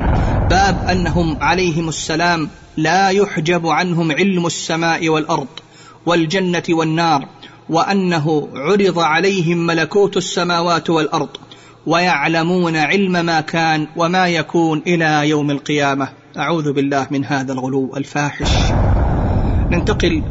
باب 0.49 0.88
أنهم 0.91 1.38
عليهم 1.41 1.89
السلام 1.89 2.49
لا 2.78 3.10
يحجب 3.10 3.68
عنهم 3.68 4.12
علم 4.12 4.45
السماء 4.45 5.10
والأرض 5.10 5.47
والجنة 6.06 6.64
والنار 6.70 7.28
وأنه 7.70 8.49
عرض 8.56 8.99
عليهم 8.99 9.58
ملكوت 9.58 10.18
السماوات 10.18 10.89
والأرض 10.89 11.30
ويعلمون 11.86 12.76
علم 12.78 13.12
ما 13.12 13.41
كان 13.41 13.88
وما 13.97 14.28
يكون 14.28 14.82
إلى 14.88 15.30
يوم 15.30 15.52
القيامة. 15.52 16.10
أعوذ 16.38 16.74
بالله 16.74 17.08
من 17.12 17.26
هذا 17.26 17.54
الغلو 17.54 17.95
الفاحش. 17.97 18.52
ننتقل 19.72 20.24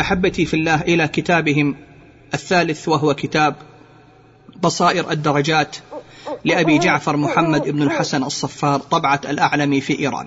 أحبتي 0.00 0.44
في 0.44 0.54
الله 0.54 0.80
إلى 0.80 1.08
كتابهم 1.08 1.87
الثالث 2.34 2.88
وهو 2.88 3.14
كتاب 3.14 3.54
بصائر 4.62 5.10
الدرجات 5.10 5.76
لأبي 6.44 6.78
جعفر 6.78 7.16
محمد 7.16 7.68
بن 7.68 7.82
الحسن 7.82 8.22
الصفار 8.22 8.80
طبعة 8.80 9.20
الأعلمي 9.28 9.80
في 9.80 9.98
إيران. 9.98 10.26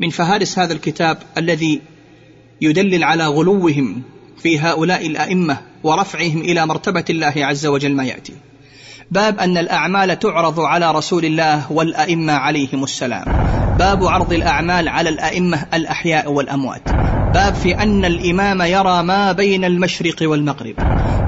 من 0.00 0.10
فهارس 0.10 0.58
هذا 0.58 0.72
الكتاب 0.72 1.18
الذي 1.38 1.82
يدلل 2.60 3.04
على 3.04 3.26
غلوهم 3.26 4.02
في 4.42 4.58
هؤلاء 4.58 5.06
الأئمة 5.06 5.60
ورفعهم 5.82 6.40
إلى 6.40 6.66
مرتبة 6.66 7.04
الله 7.10 7.34
عز 7.36 7.66
وجل 7.66 7.94
ما 7.94 8.04
يأتي. 8.04 8.34
باب 9.10 9.38
أن 9.38 9.58
الأعمال 9.58 10.18
تعرض 10.18 10.60
على 10.60 10.92
رسول 10.92 11.24
الله 11.24 11.72
والأئمة 11.72 12.32
عليهم 12.32 12.84
السلام. 12.84 13.67
باب 13.78 14.04
عرض 14.04 14.32
الأعمال 14.32 14.88
على 14.88 15.08
الأئمة 15.08 15.66
الأحياء 15.74 16.32
والأموات. 16.32 16.82
باب 17.34 17.54
في 17.54 17.82
أن 17.82 18.04
الإمام 18.04 18.62
يرى 18.62 19.02
ما 19.02 19.32
بين 19.32 19.64
المشرق 19.64 20.16
والمغرب. 20.22 20.74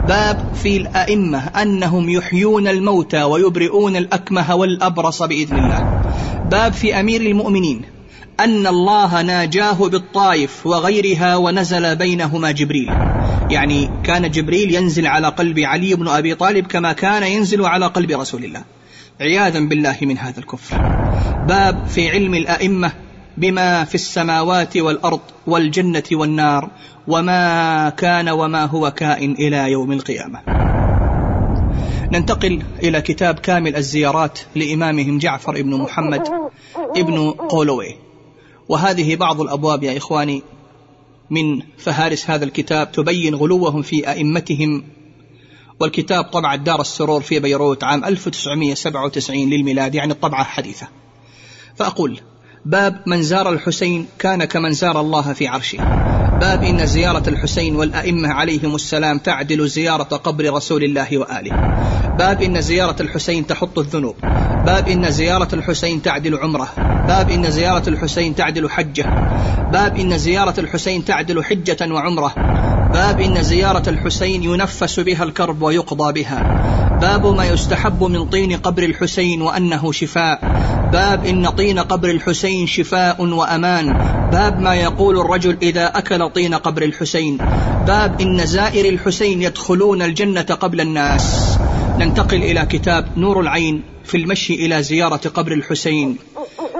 باب 0.08 0.54
في 0.62 0.76
الأئمة 0.76 1.38
أنهم 1.38 2.08
يحيون 2.08 2.68
الموتى 2.68 3.22
ويبرئون 3.22 3.96
الأكمه 3.96 4.54
والأبرص 4.54 5.22
بإذن 5.22 5.58
الله. 5.58 6.02
باب 6.50 6.72
في 6.72 7.00
أمير 7.00 7.20
المؤمنين 7.20 7.82
أن 8.40 8.66
الله 8.66 9.22
ناجاه 9.22 9.88
بالطائف 9.88 10.66
وغيرها 10.66 11.36
ونزل 11.36 11.96
بينهما 11.96 12.50
جبريل. 12.50 12.90
يعني 13.50 13.90
كان 14.04 14.30
جبريل 14.30 14.74
ينزل 14.74 15.06
على 15.06 15.28
قلب 15.28 15.58
علي 15.58 15.94
بن 15.94 16.08
أبي 16.08 16.34
طالب 16.34 16.66
كما 16.66 16.92
كان 16.92 17.22
ينزل 17.22 17.66
على 17.66 17.86
قلب 17.86 18.10
رسول 18.10 18.44
الله. 18.44 18.62
عياذا 19.20 19.60
بالله 19.60 19.96
من 20.02 20.18
هذا 20.18 20.38
الكفر. 20.38 20.76
باب 21.48 21.86
في 21.86 22.10
علم 22.10 22.34
الأئمة 22.34 22.92
بما 23.36 23.84
في 23.84 23.94
السماوات 23.94 24.76
والأرض 24.76 25.20
والجنة 25.46 26.02
والنار 26.12 26.70
وما 27.08 27.88
كان 27.90 28.28
وما 28.28 28.64
هو 28.64 28.90
كائن 28.90 29.32
إلى 29.32 29.72
يوم 29.72 29.92
القيامة. 29.92 30.40
ننتقل 32.12 32.62
إلى 32.82 33.00
كتاب 33.00 33.38
كامل 33.38 33.76
الزيارات 33.76 34.38
لإمامهم 34.54 35.18
جعفر 35.18 35.62
بن 35.62 35.74
محمد 35.74 36.22
ابن 36.96 37.30
قولوي. 37.30 37.96
وهذه 38.68 39.16
بعض 39.16 39.40
الأبواب 39.40 39.82
يا 39.82 39.96
إخواني 39.96 40.42
من 41.30 41.62
فهارس 41.78 42.30
هذا 42.30 42.44
الكتاب 42.44 42.92
تبين 42.92 43.34
غلوهم 43.34 43.82
في 43.82 44.10
أئمتهم 44.10 44.84
والكتاب 45.80 46.24
طبع 46.24 46.54
دار 46.54 46.80
السرور 46.80 47.20
في 47.20 47.40
بيروت 47.40 47.84
عام 47.84 48.04
1997 48.04 49.50
للميلاد 49.50 49.94
يعني 49.94 50.12
الطبعه 50.12 50.44
حديثة. 50.44 50.86
فأقول 51.76 52.20
باب 52.64 53.02
من 53.06 53.22
زار 53.22 53.52
الحسين 53.52 54.06
كان 54.18 54.44
كمن 54.44 54.72
زار 54.72 55.00
الله 55.00 55.32
في 55.32 55.48
عرشه. 55.48 55.78
باب 56.40 56.62
إن 56.62 56.86
زيارة 56.86 57.28
الحسين 57.28 57.76
والأئمة 57.76 58.28
عليهم 58.28 58.74
السلام 58.74 59.18
تعدل 59.18 59.68
زيارة 59.68 60.02
قبر 60.02 60.54
رسول 60.54 60.84
الله 60.84 61.18
وآله. 61.18 61.50
باب 62.18 62.42
إن 62.42 62.60
زيارة 62.60 63.02
الحسين 63.02 63.46
تحط 63.46 63.78
الذنوب. 63.78 64.16
باب 64.66 64.88
إن 64.88 65.10
زيارة 65.10 65.54
الحسين 65.54 66.02
تعدل 66.02 66.36
عمره. 66.38 66.68
باب 67.08 67.30
إن 67.30 67.50
زيارة 67.50 67.88
الحسين 67.88 68.34
تعدل 68.34 68.70
حجة. 68.70 69.02
باب 69.72 69.96
إن 69.96 70.18
زيارة 70.18 70.60
الحسين 70.60 71.04
تعدل 71.04 71.44
حجة 71.44 71.92
وعمرة. 71.94 72.34
باب 72.92 73.20
إن 73.20 73.42
زيارة 73.42 73.88
الحسين 73.88 74.42
ينفس 74.42 75.00
بها 75.00 75.24
الكرب 75.24 75.62
ويقضى 75.62 76.12
بها. 76.12 76.40
باب 77.00 77.26
ما 77.26 77.44
يستحب 77.44 78.04
من 78.04 78.28
طين 78.28 78.56
قبر 78.56 78.82
الحسين 78.82 79.42
وأنه 79.42 79.92
شفاء. 79.92 80.40
باب 80.92 81.26
إن 81.26 81.48
طين 81.50 81.78
قبر 81.78 82.10
الحسين 82.10 82.66
شفاء 82.66 83.24
وأمان. 83.24 83.92
باب 84.32 84.60
ما 84.60 84.74
يقول 84.74 85.20
الرجل 85.20 85.56
إذا 85.62 85.86
أكل 85.86 86.30
طين 86.30 86.54
قبر 86.54 86.82
الحسين. 86.82 87.36
باب 87.86 88.20
إن 88.20 88.46
زائر 88.46 88.88
الحسين 88.88 89.42
يدخلون 89.42 90.02
الجنة 90.02 90.40
قبل 90.40 90.80
الناس. 90.80 91.56
ننتقل 91.98 92.42
إلى 92.42 92.66
كتاب 92.66 93.08
نور 93.16 93.40
العين 93.40 93.82
في 94.04 94.16
المشي 94.16 94.54
إلى 94.54 94.82
زيارة 94.82 95.28
قبر 95.34 95.52
الحسين 95.52 96.16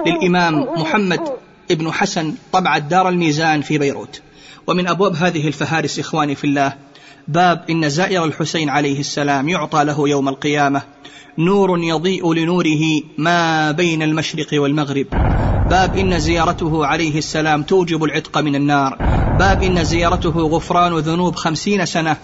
للإمام 0.05 0.67
محمد 0.77 1.19
ابن 1.71 1.91
حسن 1.91 2.33
طبع 2.51 2.77
دار 2.77 3.09
الميزان 3.09 3.61
في 3.61 3.77
بيروت. 3.77 4.21
ومن 4.67 4.87
أبواب 4.87 5.15
هذه 5.15 5.47
الفهارس 5.47 5.99
إخواني 5.99 6.35
في 6.35 6.43
الله 6.43 6.73
باب 7.27 7.63
إن 7.69 7.89
زائر 7.89 8.25
الحسين 8.25 8.69
عليه 8.69 8.99
السلام 8.99 9.49
يعطى 9.49 9.83
له 9.83 10.09
يوم 10.09 10.29
القيامة. 10.29 10.81
نور 11.37 11.79
يضيء 11.79 12.33
لنوره 12.33 13.01
ما 13.17 13.71
بين 13.71 14.01
المشرق 14.03 14.47
والمغرب. 14.53 15.05
باب 15.69 15.97
إن 15.97 16.19
زيارته 16.19 16.85
عليه 16.85 17.17
السلام 17.17 17.63
توجب 17.63 18.03
العتق 18.03 18.37
من 18.37 18.55
النار. 18.55 18.97
باب 19.39 19.63
إن 19.63 19.83
زيارته 19.83 20.39
غفران 20.39 20.97
ذنوب 20.97 21.35
خمسين 21.35 21.85
سنة. 21.85 22.17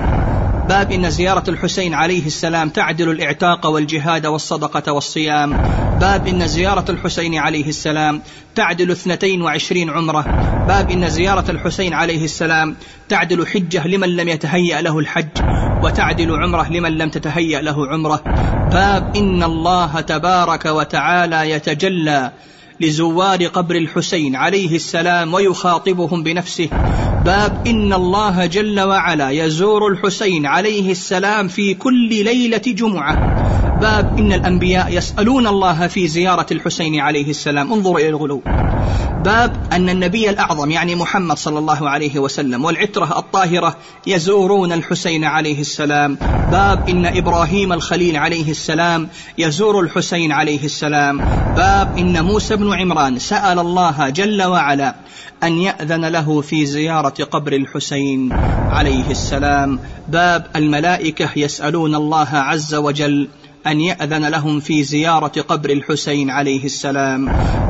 باب 0.69 0.91
إن 0.91 1.09
زيارة 1.09 1.49
الحسين 1.49 1.93
عليه 1.93 2.25
السلام 2.25 2.69
تعدل 2.69 3.11
الإعتاق 3.11 3.67
والجهاد 3.67 4.25
والصدقة 4.25 4.93
والصيام. 4.93 5.57
باب 6.01 6.27
إن 6.27 6.47
زيارة 6.47 6.91
الحسين 6.91 7.35
عليه 7.35 7.67
السلام 7.67 8.21
تعدل 8.55 8.91
اثنتين 8.91 9.41
وعشرين 9.41 9.89
عمرة. 9.89 10.21
باب 10.67 10.91
إن 10.91 11.09
زيارة 11.09 11.51
الحسين 11.51 11.93
عليه 11.93 12.23
السلام 12.23 12.75
تعدل 13.09 13.47
حجة 13.47 13.87
لمن 13.87 14.15
لم 14.15 14.27
يتهيأ 14.27 14.81
له 14.81 14.99
الحج 14.99 15.27
وتعدل 15.83 16.31
عمرة 16.43 16.71
لمن 16.71 16.97
لم 16.97 17.09
تتهيأ 17.09 17.61
له 17.61 17.87
عمرة. 17.87 18.21
باب 18.71 19.17
إن 19.17 19.43
الله 19.43 20.01
تبارك 20.01 20.65
وتعالى 20.65 21.49
يتجلى 21.51 22.31
لزوار 22.79 23.45
قبر 23.45 23.75
الحسين 23.75 24.35
عليه 24.35 24.75
السلام 24.75 25.33
ويخاطبهم 25.33 26.23
بنفسه. 26.23 26.69
باب 27.27 27.67
إن 27.67 27.93
الله 27.93 28.45
جل 28.45 28.79
وعلا 28.79 29.29
يزور 29.29 29.87
الحسين 29.87 30.45
عليه 30.45 30.91
السلام 30.91 31.47
في 31.47 31.73
كل 31.73 32.09
ليلة 32.23 32.61
جمعة. 32.67 33.66
باب 33.81 34.17
إن 34.17 34.33
الأنبياء 34.33 34.97
يسألون 34.97 35.47
الله 35.47 35.87
في 35.87 36.07
زيارة 36.07 36.45
الحسين 36.51 36.99
عليه 36.99 37.29
السلام. 37.29 37.73
انظروا 37.73 37.99
إلى 37.99 38.09
الغلو. 38.09 38.41
باب 39.25 39.67
أن 39.73 39.89
النبي 39.89 40.29
الأعظم 40.29 40.71
يعني 40.71 40.95
محمد 40.95 41.37
صلى 41.37 41.59
الله 41.59 41.89
عليه 41.89 42.19
وسلم 42.19 42.65
والعترة 42.65 43.19
الطاهرة 43.19 43.77
يزورون 44.07 44.73
الحسين 44.73 45.23
عليه 45.23 45.61
السلام. 45.61 46.17
باب 46.51 46.89
إن 46.89 47.05
إبراهيم 47.05 47.73
الخليل 47.73 48.17
عليه 48.17 48.51
السلام 48.51 49.09
يزور 49.37 49.79
الحسين 49.79 50.31
عليه 50.31 50.63
السلام. 50.63 51.17
باب 51.55 51.97
إن 51.97 52.25
موسى 52.25 52.55
بن 52.55 52.73
عمران 52.73 53.19
سأل 53.19 53.59
الله 53.59 54.09
جل 54.09 54.43
وعلا 54.43 54.95
أن 55.43 55.57
يأذن 55.57 56.05
له 56.05 56.41
في 56.41 56.65
زيارة 56.65 57.23
قبر 57.23 57.53
الحسين 57.53 58.33
عليه 58.71 59.11
السلام. 59.11 59.79
باب 60.07 60.45
الملائكة 60.55 61.29
يسألون 61.35 61.95
الله 61.95 62.27
عز 62.31 62.75
وجل 62.75 63.29
أن 63.67 63.81
يأذن 63.81 64.25
لهم 64.25 64.59
في 64.59 64.83
زيارة 64.83 65.41
قبر 65.41 65.69
الحسين 65.69 66.29
عليه 66.29 66.65
السلام. 66.65 67.25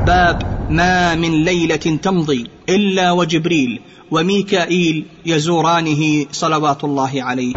باب 0.06 0.42
ما 0.70 1.14
من 1.14 1.44
ليلة 1.44 1.98
تمضي 2.02 2.50
إلا 2.68 3.12
وجبريل 3.12 3.80
وميكائيل 4.10 5.04
يزورانه 5.26 6.26
صلوات 6.32 6.84
الله 6.84 7.10
عليه. 7.14 7.52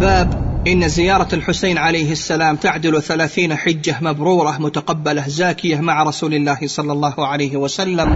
باب 0.00 0.52
إن 0.68 0.88
زيارة 0.88 1.28
الحسين 1.32 1.78
عليه 1.78 2.12
السلام 2.12 2.56
تعدل 2.56 3.02
ثلاثين 3.02 3.54
حجة 3.54 3.96
مبرورة 4.00 4.56
متقبلة 4.58 5.28
زاكية 5.28 5.80
مع 5.80 6.02
رسول 6.02 6.34
الله 6.34 6.58
صلى 6.66 6.92
الله 6.92 7.26
عليه 7.26 7.56
وسلم. 7.56 8.14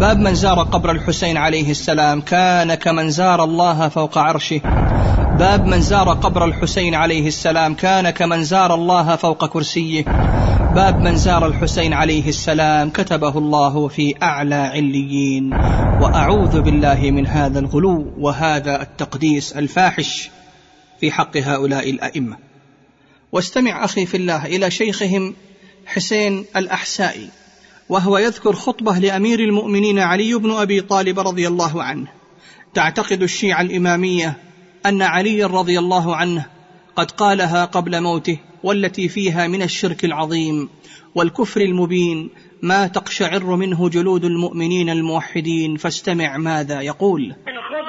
باب 0.00 0.18
من 0.18 0.34
زار 0.34 0.62
قبر 0.62 0.90
الحسين 0.90 1.36
عليه 1.36 1.70
السلام 1.70 2.20
كان 2.20 2.74
كمن 2.74 3.10
زار 3.10 3.44
الله 3.44 3.88
فوق 3.88 4.18
عرشه. 4.18 4.60
باب 5.38 5.66
من 5.66 5.80
زار 5.80 6.08
قبر 6.08 6.44
الحسين 6.44 6.94
عليه 6.94 7.26
السلام. 7.26 7.74
كان 7.74 8.10
كمن 8.10 8.44
زار 8.44 8.74
الله 8.74 9.16
فوق 9.16 9.46
كرسيه. 9.46 10.04
باب 10.74 11.00
من 11.00 11.16
زار 11.16 11.46
الحسين 11.46 11.92
عليه 11.92 12.28
السلام. 12.28 12.90
كتبه 12.90 13.38
الله 13.38 13.88
في 13.88 14.14
أعلى 14.22 14.54
عليين. 14.54 15.52
وأعوذ 16.02 16.60
بالله 16.60 17.10
من 17.10 17.26
هذا 17.26 17.58
الغلو 17.58 18.14
وهذا 18.18 18.82
التقديس 18.82 19.52
الفاحش 19.52 20.30
في 21.00 21.10
حق 21.10 21.36
هؤلاء 21.36 21.90
الأئمة. 21.90 22.36
واستمع 23.32 23.84
أخي 23.84 24.06
في 24.06 24.16
الله 24.16 24.46
إلى 24.46 24.70
شيخهم 24.70 25.34
حسين 25.86 26.44
الأحسائي 26.56 27.28
وهو 27.88 28.18
يذكر 28.18 28.52
خطبة 28.52 28.98
لأمير 28.98 29.40
المؤمنين 29.40 29.98
علي 29.98 30.34
بن 30.34 30.50
أبي 30.50 30.80
طالب 30.80 31.20
رضي 31.20 31.48
الله 31.48 31.82
عنه. 31.82 32.06
تعتقد 32.74 33.22
الشيعة 33.22 33.60
الإمامية 33.60 34.47
أن 34.88 35.02
علي 35.02 35.44
رضي 35.44 35.78
الله 35.78 36.16
عنه 36.16 36.46
قد 36.96 37.10
قالها 37.10 37.64
قبل 37.64 38.02
موته 38.02 38.38
والتي 38.62 39.08
فيها 39.08 39.46
من 39.46 39.62
الشرك 39.62 40.04
العظيم 40.04 40.68
والكفر 41.14 41.60
المبين 41.60 42.30
ما 42.62 42.86
تقشعر 42.86 43.56
منه 43.56 43.88
جلود 43.88 44.24
المؤمنين 44.24 44.90
الموحدين 44.90 45.76
فاستمع 45.76 46.36
ماذا 46.36 46.80
يقول. 46.80 47.34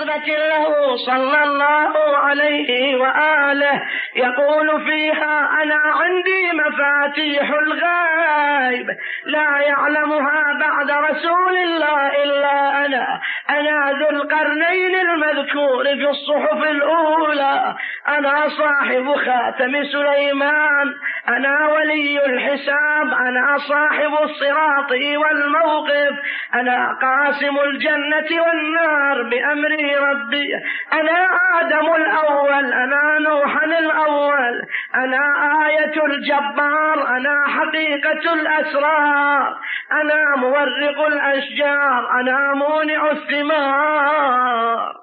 خطبة 0.10 0.38
له 0.38 0.98
صلى 1.06 1.44
الله 1.44 2.18
عليه 2.18 2.96
وآله. 2.96 3.82
يقول 4.16 4.86
فيها 4.86 5.50
أنا 5.64 5.76
عندي 5.76 6.52
مفاتيح 6.54 7.50
الغيب. 7.50 8.88
لا 9.26 9.60
يعلمها 9.60 10.60
بعد 10.60 10.92
رسول 10.92 11.58
الله 11.58 12.24
إلا 12.24 12.86
أنا. 12.86 13.22
أنا 13.50 13.92
ذو 13.92 14.10
القرنين 14.10 14.96
المذكور 14.96 15.84
في 15.84 16.10
الصحف 16.10 16.64
الأولى. 16.64 17.76
أنا 18.08 18.50
صاحب 18.50 19.16
خاتم 19.16 19.84
سليمان. 19.84 20.96
أنا 21.30 21.68
ولي 21.68 22.26
الحساب. 22.26 23.14
أنا 23.28 23.58
صاحب 23.58 24.14
الصراط 24.24 24.92
والموقف. 24.92 26.14
أنا 26.56 26.98
قاسم 27.02 27.60
الجنة 27.60 28.42
والنار 28.44 29.24
بأمر 29.24 29.99
ربي. 30.00 30.48
أنا 30.94 31.28
آدم 31.60 31.96
الأول 31.96 32.74
أنا 32.74 33.20
نوح 33.20 33.64
الأول 33.64 34.62
أنا 34.96 35.22
آية 35.68 36.06
الجبار 36.06 37.08
أنا 37.18 37.48
حقيقة 37.48 38.34
الأسرار 38.34 39.58
أنا 39.92 40.36
مورق 40.36 41.08
الأشجار 41.08 42.12
أنا 42.20 42.54
مونع 42.54 43.12
الثمار 43.12 44.94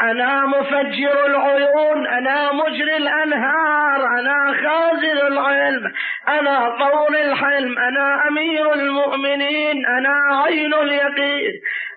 أنا 0.00 0.46
مفجر 0.46 1.26
العيون 1.26 2.06
أنا 2.06 2.52
مجري 2.52 2.96
الأنهار 2.96 4.06
أنا 4.18 4.52
خازن 4.52 5.26
العلم 5.26 5.92
أنا 6.28 6.70
طول 6.70 7.16
الحلم 7.16 7.78
أنا 7.78 8.28
أمير 8.28 8.72
المؤمنين 8.72 9.86
أنا 9.86 10.42
عين 10.44 10.74
اليقين 10.74 11.52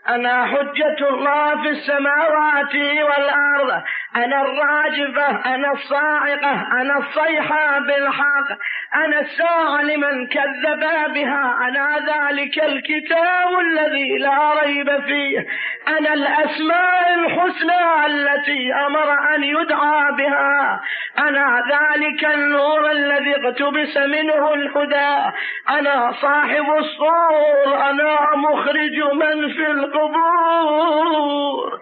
أنا 0.09 0.45
حجة 0.45 1.09
الله 1.09 1.61
في 1.61 1.69
السماوات 1.69 2.75
والأرض. 2.75 3.81
أنا 4.15 4.41
الراجفة 4.41 5.55
أنا 5.55 5.71
الصاعقة 5.71 6.81
أنا 6.81 6.97
الصيحة 6.97 7.79
بالحق. 7.79 8.49
أنا 8.95 9.19
الساعة 9.19 9.81
لمن 9.81 10.27
كذب 10.27 10.79
بها. 11.13 11.57
أنا 11.67 11.99
ذلك 11.99 12.63
الكتاب 12.63 13.59
الذي 13.59 14.17
لا 14.17 14.53
ريب 14.63 15.01
فيه. 15.01 15.45
أنا 15.87 16.13
الأسماء 16.13 17.13
الحسنى 17.13 18.05
التي 18.05 18.73
أمر 18.73 19.35
أن 19.35 19.43
يدعى 19.43 20.11
بها. 20.11 20.81
أنا 21.19 21.63
ذلك 21.71 22.25
النور 22.25 22.91
الذي 22.91 23.35
اقتبس 23.35 23.97
منه 23.97 24.53
الهدى. 24.53 25.35
أنا 25.69 26.11
صاحب 26.21 26.77
الصور. 26.77 27.89
أنا 27.89 28.35
مخرج 28.35 28.97
من 29.13 29.53
في 29.53 29.71
القبور. 29.89 31.79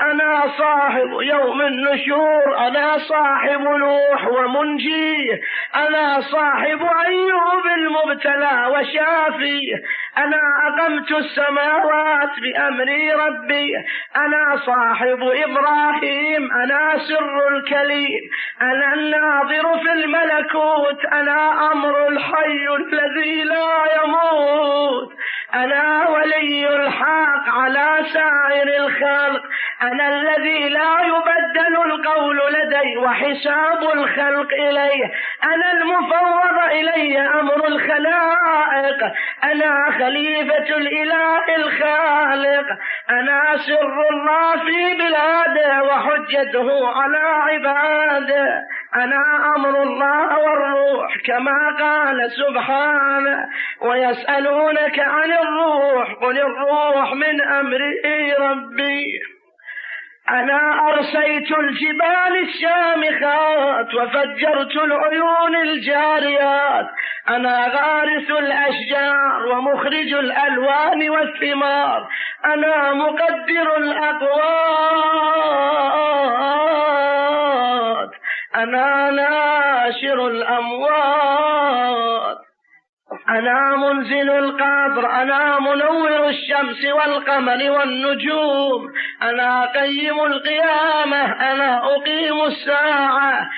أنا 0.00 0.42
صاحب 0.58 1.08
يوم 1.20 1.60
النشور 1.60 2.58
أنا 2.58 2.98
صاحب 2.98 3.60
نوح 3.60 4.28
ومنجيه 4.28 5.40
أنا 5.76 6.20
صاحب 6.20 6.80
أيوب 7.06 7.66
المبتلى 7.78 8.66
وشافيه 8.72 9.76
أنا 10.18 10.40
أقمت 10.68 11.10
السماوات 11.12 12.30
بأمر 12.42 12.88
ربي 13.26 13.76
أنا 14.16 14.56
صاحب 14.66 15.22
إبراهيم 15.22 16.52
أنا 16.52 16.98
سر 17.08 17.48
الكليم 17.48 18.30
أنا 18.62 18.94
الناظر 18.94 19.78
في 19.78 19.92
الملكوت 19.92 21.04
أنا 21.04 21.72
أمر 21.72 22.08
الحي 22.08 22.66
الذي 22.76 23.42
لا 23.42 24.02
يموت. 24.02 25.12
أنا 25.54 26.08
ولي 26.08 26.76
الحق 26.76 27.48
على 27.48 27.98
سائر 28.12 28.84
الخلق. 28.84 29.42
أنا 29.82 30.08
الذي 30.08 30.68
لا 30.68 30.96
يبدل 31.02 31.92
القول 31.92 32.40
لدي 32.52 32.96
وحساب 32.96 33.82
الخلق 33.94 34.52
إلي 34.52 35.12
أنا 35.44 35.72
المفوض 35.72 36.58
إلي 36.70 37.20
أمر 37.20 37.66
الخلائق. 37.66 39.12
أنا 39.44 39.90
خليفة 39.98 40.76
الإله 40.76 41.56
الخالق. 41.56 42.66
أنا 43.10 43.56
سر 43.66 44.08
الله 44.10 44.52
في 44.52 44.94
بلاده 44.94 45.82
وحجته 45.84 46.88
على 46.88 47.18
عباده. 47.18 48.64
أنا 48.96 49.54
أمر 49.56 49.82
الله 49.82 50.38
والروح 50.38 51.16
كما 51.26 51.76
قال 51.78 52.30
سبحانه 52.30 53.48
ويسألونك 53.80 54.98
عن 54.98 55.32
الروح 55.32 56.12
قل 56.12 56.38
الروح 56.38 57.12
من 57.12 57.40
أمر 57.40 57.80
ربي. 58.40 59.20
أنا 60.30 60.88
أرسيت 60.88 61.58
الجبال 61.58 62.48
الشامخات 62.48 63.94
وفجرت 63.94 64.76
العيون 64.76 65.56
الجاريات. 65.56 66.86
أنا 67.28 67.68
غارس 67.68 68.30
الأشجار 68.30 69.46
ومخرج 69.46 70.14
الألوان 70.14 71.10
والثمار. 71.10 72.08
أنا 72.44 72.92
مقدر 72.92 73.76
الأقوات 73.76 75.28
أنا 78.56 79.10
ناشر 79.10 80.26
الأموات. 80.28 81.68
أنا 83.28 83.76
منزل 83.76 84.30
القدر 84.30 85.10
أنا 85.10 85.60
منور 85.60 86.28
الشمس 86.28 86.84
والقمر 86.84 87.70
والنجوم. 87.70 88.92
أنا 89.22 89.66
قيم 89.66 90.24
القيامة 90.24 91.32
أنا 91.52 91.94
أقيم 91.94 92.44
الساعة. 92.44 93.50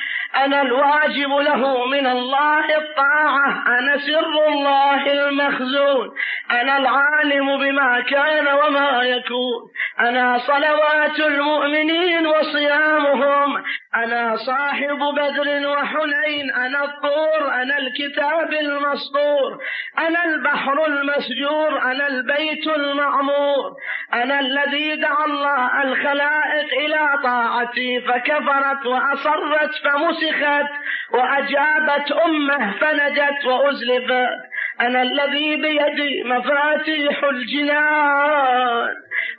أنا 0.45 0.63
الواجب 0.63 1.31
له 1.31 1.87
من 1.87 2.07
الله 2.07 2.77
الطاعة. 2.77 3.65
أنا 3.67 3.99
سر 3.99 4.49
الله 4.49 5.13
المخزون. 5.13 6.11
أنا 6.51 6.77
العالم 6.77 7.59
بما 7.59 8.01
كان 8.01 8.47
وما 8.49 9.03
يكون. 9.03 9.71
أنا 10.01 10.39
صلوات 10.39 11.21
المؤمنين 11.21 12.27
وصيامهم. 12.27 13.63
أنا 13.97 14.37
صاحب 14.37 14.99
بدر 14.99 15.69
وحنين 15.69 16.51
أنا 16.51 16.85
الطور 16.85 17.55
أنا 17.55 17.79
الكتاب 17.79 18.53
المسطور 18.53 19.59
أنا 19.99 20.25
البحر 20.25 20.87
المسجور 20.87 21.83
أنا 21.83 22.07
البيت 22.07 22.67
المعمور 22.67 23.75
أنا 24.15 24.41
الذي 24.41 24.97
دعا 24.97 25.25
الله 25.25 25.83
الخلائق 25.83 26.73
إلى 26.81 27.23
طاعتي 27.23 28.01
فكفرت 28.01 28.87
وأصرت 28.87 29.71
فمسخت 29.85 30.71
وأجابت 31.11 32.13
أمه 32.13 32.73
فنجت 32.79 33.45
وأزلفت. 33.47 34.51
أنا 34.81 35.03
الذي 35.03 35.57
بيدي 35.57 36.23
مفاتيح 36.25 37.25
الجنان. 37.25 38.95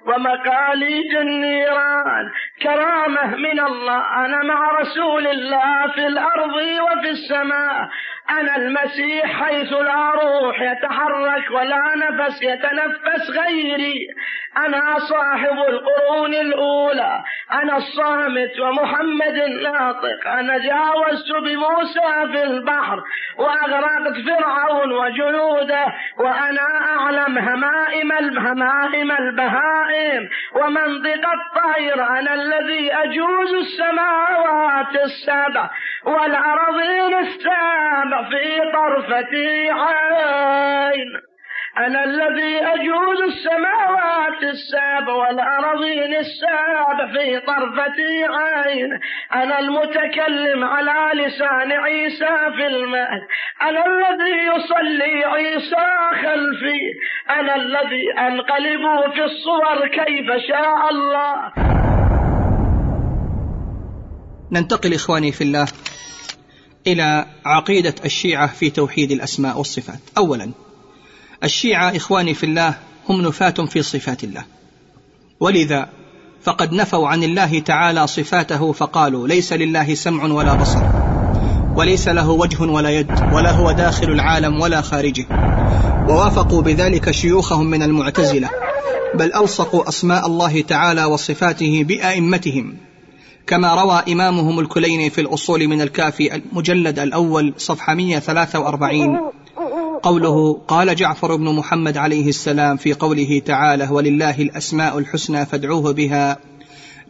ومقاليد 0.08 1.16
النيران 1.16 2.32
كرامة 2.62 3.36
من 3.36 3.60
الله. 3.60 4.26
أنا 4.26 4.44
مع 4.44 4.72
رسول 4.80 5.28
الله 5.28 5.88
في 5.88 6.08
الأرض 6.08 6.56
وفي 6.56 7.10
السماء. 7.10 7.90
أنا 8.30 8.56
المسيح 8.56 9.44
حيث 9.44 9.74
لا 9.74 10.12
روح 10.12 10.62
يتحرك 10.62 11.52
ولا 11.52 11.96
نفس 11.96 12.42
يتنفس 12.42 13.30
غيري. 13.30 14.08
أنا 14.58 15.00
صاحب 15.00 15.58
القرون 15.70 16.34
الأولى. 16.34 17.24
أنا 17.54 17.78
الصامت 17.78 18.60
ومحمد 18.60 19.36
الناطق. 19.36 20.28
أنا 20.28 20.58
جاوزت 20.58 21.32
بموسى 21.44 22.32
في 22.32 22.44
البحر 22.44 23.04
وأغرقت 23.38 24.16
فرعون 24.28 24.92
وجنوده. 24.92 25.86
وأنا 26.18 26.68
أعلم 26.98 27.38
همائم 27.38 28.12
الهمائم 28.12 29.12
البهائم. 29.12 30.30
ومنطق 30.56 31.30
الطير. 31.30 32.08
أنا 32.08 32.34
الذي 32.34 32.94
أجوز 32.94 33.54
السماوات 33.54 34.96
السبع 34.96 35.70
والأرضين 36.04 37.18
السبع. 37.18 38.21
في 38.30 38.72
طرفة 38.74 39.36
عين. 39.72 41.08
أنا 41.78 42.04
الذي 42.04 42.58
أجوز 42.66 43.22
السماوات 43.28 44.44
السبع 44.44 45.14
والأرضين 45.14 46.16
السبع 46.16 47.08
في 47.14 47.40
طرفة 47.40 48.00
عين. 48.30 49.00
أنا 49.34 49.60
المتكلم 49.60 50.64
على 50.64 51.24
لسان 51.24 51.72
عيسى 51.72 52.38
في 52.56 52.68
المهد. 52.68 53.22
أنا 53.62 53.86
الذي 53.86 54.36
يصلي 54.52 55.26
عيسى 55.26 55.88
خلفي. 56.22 56.82
أنا 57.30 57.56
الذي 57.56 58.06
أنقلب 58.20 59.14
في 59.14 59.24
الصور 59.24 59.88
كيف 59.88 60.48
شاء 60.48 60.90
الله. 60.90 61.52
ننتقل 64.52 64.94
إخواني 64.94 65.32
في 65.32 65.44
الله. 65.44 65.66
إلى 66.88 67.26
عقيدة 67.46 67.96
الشيعة 68.06 68.48
في 68.48 68.70
توحيد 68.70 69.12
الأسماء 69.12 69.58
والصفات. 69.58 70.00
أولا 70.18 70.52
الشيعة 71.44 71.96
إخواني 71.96 72.34
في 72.34 72.46
الله 72.46 72.76
هم 73.10 73.22
نفاة 73.22 73.50
في 73.50 73.82
صفات 73.82 74.24
الله. 74.24 74.44
ولذا 75.40 75.90
فقد 76.44 76.74
نفوا 76.74 77.08
عن 77.08 77.24
الله 77.24 77.60
تعالى 77.60 78.08
صفاته 78.08 78.72
فقالوا 78.72 79.28
ليس 79.28 79.54
لله 79.54 79.96
سمع 79.96 80.24
ولا 80.24 80.54
بصر 80.54 80.84
وليس 81.76 82.08
له 82.08 82.30
وجه 82.30 82.62
ولا 82.62 82.90
يد 82.90 83.12
ولا 83.34 83.52
هو 83.52 83.72
داخل 83.72 84.12
العالم 84.12 84.62
ولا 84.62 84.82
خارجه. 84.82 85.26
ووافقوا 86.10 86.62
بذلك 86.62 87.12
شيوخهم 87.12 87.66
من 87.66 87.84
المعتزلة 87.84 88.50
بل 89.16 89.34
ألصقوا 89.34 89.90
أسماء 89.90 90.28
الله 90.28 90.62
تعالى 90.62 91.06
وصفاته 91.06 91.84
بأئمتهم. 91.84 92.78
كما 93.48 93.76
روى 93.76 94.14
إمامهم 94.14 94.60
الكليني 94.60 95.10
في 95.10 95.22
الأصول 95.22 95.68
من 95.68 95.82
الكافي 95.82 96.36
المجلد 96.36 97.00
الأول 97.00 97.54
صفحة 97.58 97.94
143 97.94 99.20
قوله 100.04 100.62
قال 100.68 100.96
جعفر 100.96 101.36
بن 101.36 101.56
محمد 101.56 101.98
عليه 101.98 102.30
السلام 102.30 102.78
في 102.78 102.94
قوله 102.94 103.42
تعالى 103.46 103.88
ولله 103.92 104.42
الأسماء 104.42 104.98
الحسنى 104.98 105.46
فادعوه 105.46 105.94
بها 105.94 106.38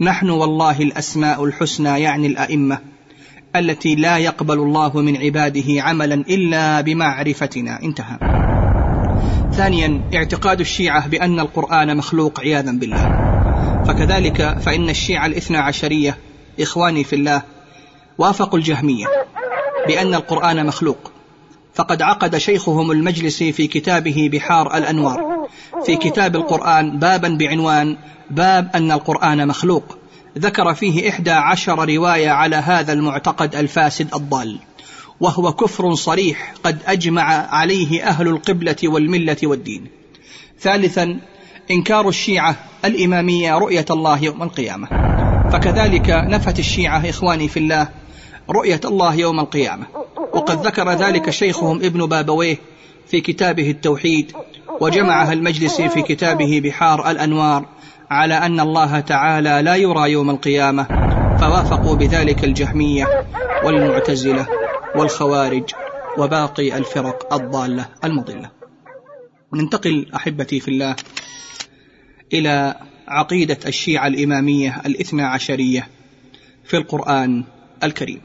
نحن 0.01 0.29
والله 0.29 0.79
الأسماء 0.81 1.45
الحسنى 1.45 2.01
يعني 2.01 2.27
الأئمة 2.27 2.79
التي 3.55 3.95
لا 3.95 4.17
يقبل 4.17 4.59
الله 4.59 5.01
من 5.01 5.17
عباده 5.17 5.81
عملا 5.81 6.15
إلا 6.15 6.81
بمعرفتنا. 6.81 7.81
انتهى. 7.83 8.17
ثانيا 9.53 10.01
اعتقاد 10.13 10.59
الشيعة 10.59 11.07
بأن 11.07 11.39
القرآن 11.39 11.97
مخلوق 11.97 12.39
عياذا 12.39 12.71
بالله. 12.71 13.30
فكذلك 13.91 14.57
فإن 14.59 14.89
الشيعة 14.89 15.25
الاثنى 15.25 15.57
عشرية 15.57 16.17
إخواني 16.59 17.03
في 17.03 17.15
الله 17.15 17.41
وافقوا 18.17 18.59
الجهمية 18.59 19.05
بأن 19.87 20.15
القرآن 20.15 20.65
مخلوق 20.65 21.11
فقد 21.73 22.01
عقد 22.01 22.37
شيخهم 22.37 22.91
المجلسي 22.91 23.51
في 23.51 23.67
كتابه 23.67 24.29
بحار 24.33 24.77
الأنوار. 24.77 25.47
في 25.85 25.95
كتاب 25.95 26.35
القرآن 26.35 26.99
بابا 26.99 27.27
بعنوان 27.27 27.97
باب 28.29 28.69
أن 28.75 28.91
القرآن 28.91 29.47
مخلوق. 29.47 29.97
ذكر 30.37 30.73
فيه 30.73 31.09
إحدى 31.09 31.31
عشر 31.31 31.89
رواية 31.89 32.29
على 32.29 32.55
هذا 32.55 32.93
المعتقد 32.93 33.55
الفاسد 33.55 34.13
الضال. 34.15 34.59
وهو 35.19 35.53
كفر 35.53 35.95
صريح 35.95 36.53
قد 36.63 36.77
أجمع 36.87 37.23
عليه 37.55 38.03
أهل 38.03 38.27
القبلة 38.27 38.75
والملة 38.83 39.37
والدين. 39.43 39.87
ثالثا 40.59 41.19
إنكار 41.71 42.09
الشيعة 42.09 42.55
الإمامية 42.85 43.57
رؤية 43.57 43.85
الله 43.91 44.23
يوم 44.23 44.43
القيامة. 44.43 44.87
فكذلك 45.51 46.09
نفت 46.09 46.59
الشيعة 46.59 47.09
إخواني 47.09 47.47
في 47.47 47.57
الله 47.57 47.89
رؤية 48.49 48.81
الله 48.85 49.15
يوم 49.15 49.39
القيامة. 49.39 49.85
وقد 50.33 50.65
ذكر 50.67 50.91
ذلك 50.91 51.29
شيخهم 51.29 51.77
ابن 51.77 52.05
بابويه 52.05 52.57
في 53.07 53.21
كتابه 53.21 53.69
التوحيد 53.69 54.31
وجمعها 54.81 55.33
المجلسي 55.33 55.89
في 55.89 56.01
كتابه 56.01 56.61
بحار 56.63 57.11
الأنوار 57.11 57.65
على 58.11 58.33
أن 58.33 58.59
الله 58.59 58.99
تعالى 58.99 59.61
لا 59.61 59.75
يرى 59.75 60.11
يوم 60.11 60.29
القيامة 60.29 60.87
فوافقوا 61.39 61.95
بذلك 61.95 62.43
الجهمية 62.43 63.25
والمعتزلة 63.63 64.47
والخوارج 64.95 65.63
وباقي 66.17 66.77
الفرق 66.77 67.33
الضالة 67.33 67.85
المضلة. 68.03 68.49
ننتقل 69.53 70.11
أحبتي 70.15 70.59
في 70.59 70.67
الله 70.67 70.95
إلى 72.33 72.75
عقيدة 73.07 73.57
الشيعة 73.65 74.07
الإمامية 74.07 74.81
الاثنى 74.85 75.23
عشرية 75.23 75.87
في 76.65 76.77
القرآن 76.77 77.43
الكريم. 77.83 78.21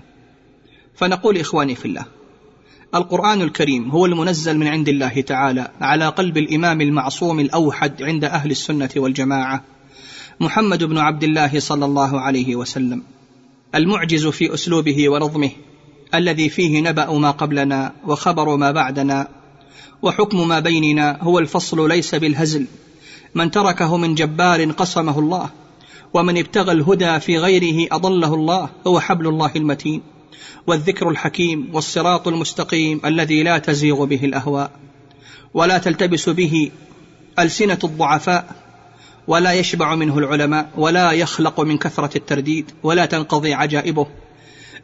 فنقول 0.95 1.39
إخواني 1.39 1.75
في 1.75 1.85
الله 1.85 2.07
القرآن 2.95 3.43
الكريم 3.43 3.91
هو 3.91 4.07
المنزل 4.07 4.59
من 4.59 4.67
عند 4.67 4.89
الله 4.89 5.21
تعالى 5.21 5.71
على 5.81 6.09
قلب 6.09 6.39
الإمام 6.39 6.81
المعصوم 6.81 7.41
الأوحد 7.41 8.03
عند 8.03 8.25
أهل 8.25 8.51
السنة 8.51 8.91
والجماعة 8.97 9.65
محمد 10.41 10.85
بن 10.85 10.99
عبد 10.99 11.25
الله 11.25 11.61
صلى 11.61 11.85
الله 11.85 12.21
عليه 12.21 12.57
وسلم 12.57 13.03
المعجز 13.75 14.27
في 14.27 14.55
أسلوبه 14.55 15.09
ونظمه 15.09 15.51
الذي 16.15 16.49
فيه 16.49 16.81
نبأ 16.81 17.19
ما 17.19 17.31
قبلنا 17.31 17.93
وخبر 18.07 18.57
ما 18.57 18.71
بعدنا 18.71 19.29
وحكم 20.03 20.49
ما 20.49 20.61
بيننا 20.61 21.19
هو 21.21 21.39
الفصل 21.39 21.89
ليس 21.89 22.15
بالهزل. 22.15 22.67
من 23.37 23.51
تركه 23.51 23.97
من 23.97 24.15
جبار 24.15 24.71
قسمه 24.71 25.19
الله 25.19 25.51
ومن 26.15 26.39
ابتغى 26.39 26.73
الهدى 26.73 27.21
في 27.21 27.39
غيره 27.39 27.89
أضله 27.93 28.35
الله 28.35 28.69
هو 28.87 29.01
حبل 29.01 29.27
الله 29.27 29.51
المتين 29.57 30.03
والذكر 30.67 31.09
الحكيم 31.09 31.69
والصراط 31.73 32.29
المستقيم 32.29 33.01
الذي 33.05 33.43
لا 33.43 33.59
تزيغ 33.59 34.05
به 34.05 34.25
الأهواء 34.25 34.71
ولا 35.55 35.79
تلتبس 35.79 36.29
به 36.29 36.71
ألسنة 37.39 37.79
الضعفاء 37.85 38.57
ولا 39.27 39.53
يشبع 39.53 39.95
منه 39.95 40.19
العلماء 40.19 40.71
ولا 40.77 41.13
يخلق 41.13 41.61
من 41.61 41.79
كثرة 41.79 42.17
الترديد 42.17 42.71
ولا 42.83 43.07
تنقضي 43.07 43.55
عجائبه. 43.55 44.07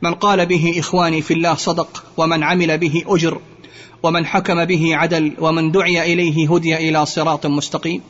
من 0.03 0.15
قال 0.15 0.47
به 0.47 0.75
إخواني 0.79 1.23
في 1.23 1.35
الله 1.35 1.55
صدق 1.55 2.05
ومن 2.17 2.43
عمل 2.43 2.79
به 2.79 3.05
أجر 3.07 3.41
ومن 4.03 4.27
حكم 4.27 4.65
به 4.65 4.97
عدل 4.97 5.33
ومن 5.39 5.73
دعي 5.73 6.13
إليه 6.13 6.55
هدي 6.55 6.89
إلى 6.89 7.07
صراط 7.07 7.47
مستقيم. 7.47 8.01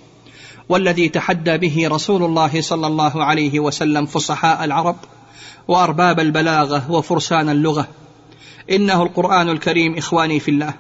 والذي 0.69 1.09
تحدى 1.09 1.59
به 1.59 1.89
رسول 1.89 2.23
الله 2.23 2.61
صلى 2.61 2.87
الله 2.87 3.25
عليه 3.25 3.61
وسلم 3.61 4.07
فصحاء 4.07 4.65
العرب 4.65 4.97
وأرباب 5.69 6.21
البلاغة 6.21 6.91
وفرسان 6.91 7.49
اللغة. 7.49 7.89
إنه 8.71 9.03
القرآن 9.03 9.49
الكريم 9.49 9.99
إخواني 9.99 10.41
في 10.41 10.51
الله 10.51 10.75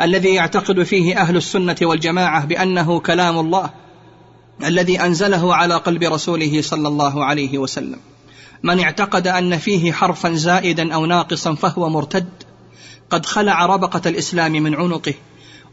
الذي 0.00 0.34
يعتقد 0.34 0.82
فيه 0.82 1.20
أهل 1.20 1.36
السنة 1.36 1.76
والجماعة 1.82 2.46
بأنه 2.46 3.00
كلام 3.00 3.38
الله 3.38 3.70
الذي 4.64 5.00
أنزله 5.00 5.54
على 5.54 5.74
قلب 5.74 6.02
رسوله 6.02 6.62
صلى 6.62 6.88
الله 6.88 7.24
عليه 7.24 7.58
وسلم. 7.58 7.98
من 8.62 8.80
اعتقد 8.80 9.26
أن 9.26 9.58
فيه 9.58 9.92
حرفا 9.92 10.32
زائدا 10.32 10.94
أو 10.94 11.06
ناقصا 11.06 11.54
فهو 11.54 11.88
مرتد 11.88 12.28
قد 13.10 13.26
خلع 13.26 13.66
ربقة 13.66 14.02
الإسلام 14.06 14.52
من 14.52 14.74
عنقه 14.74 15.14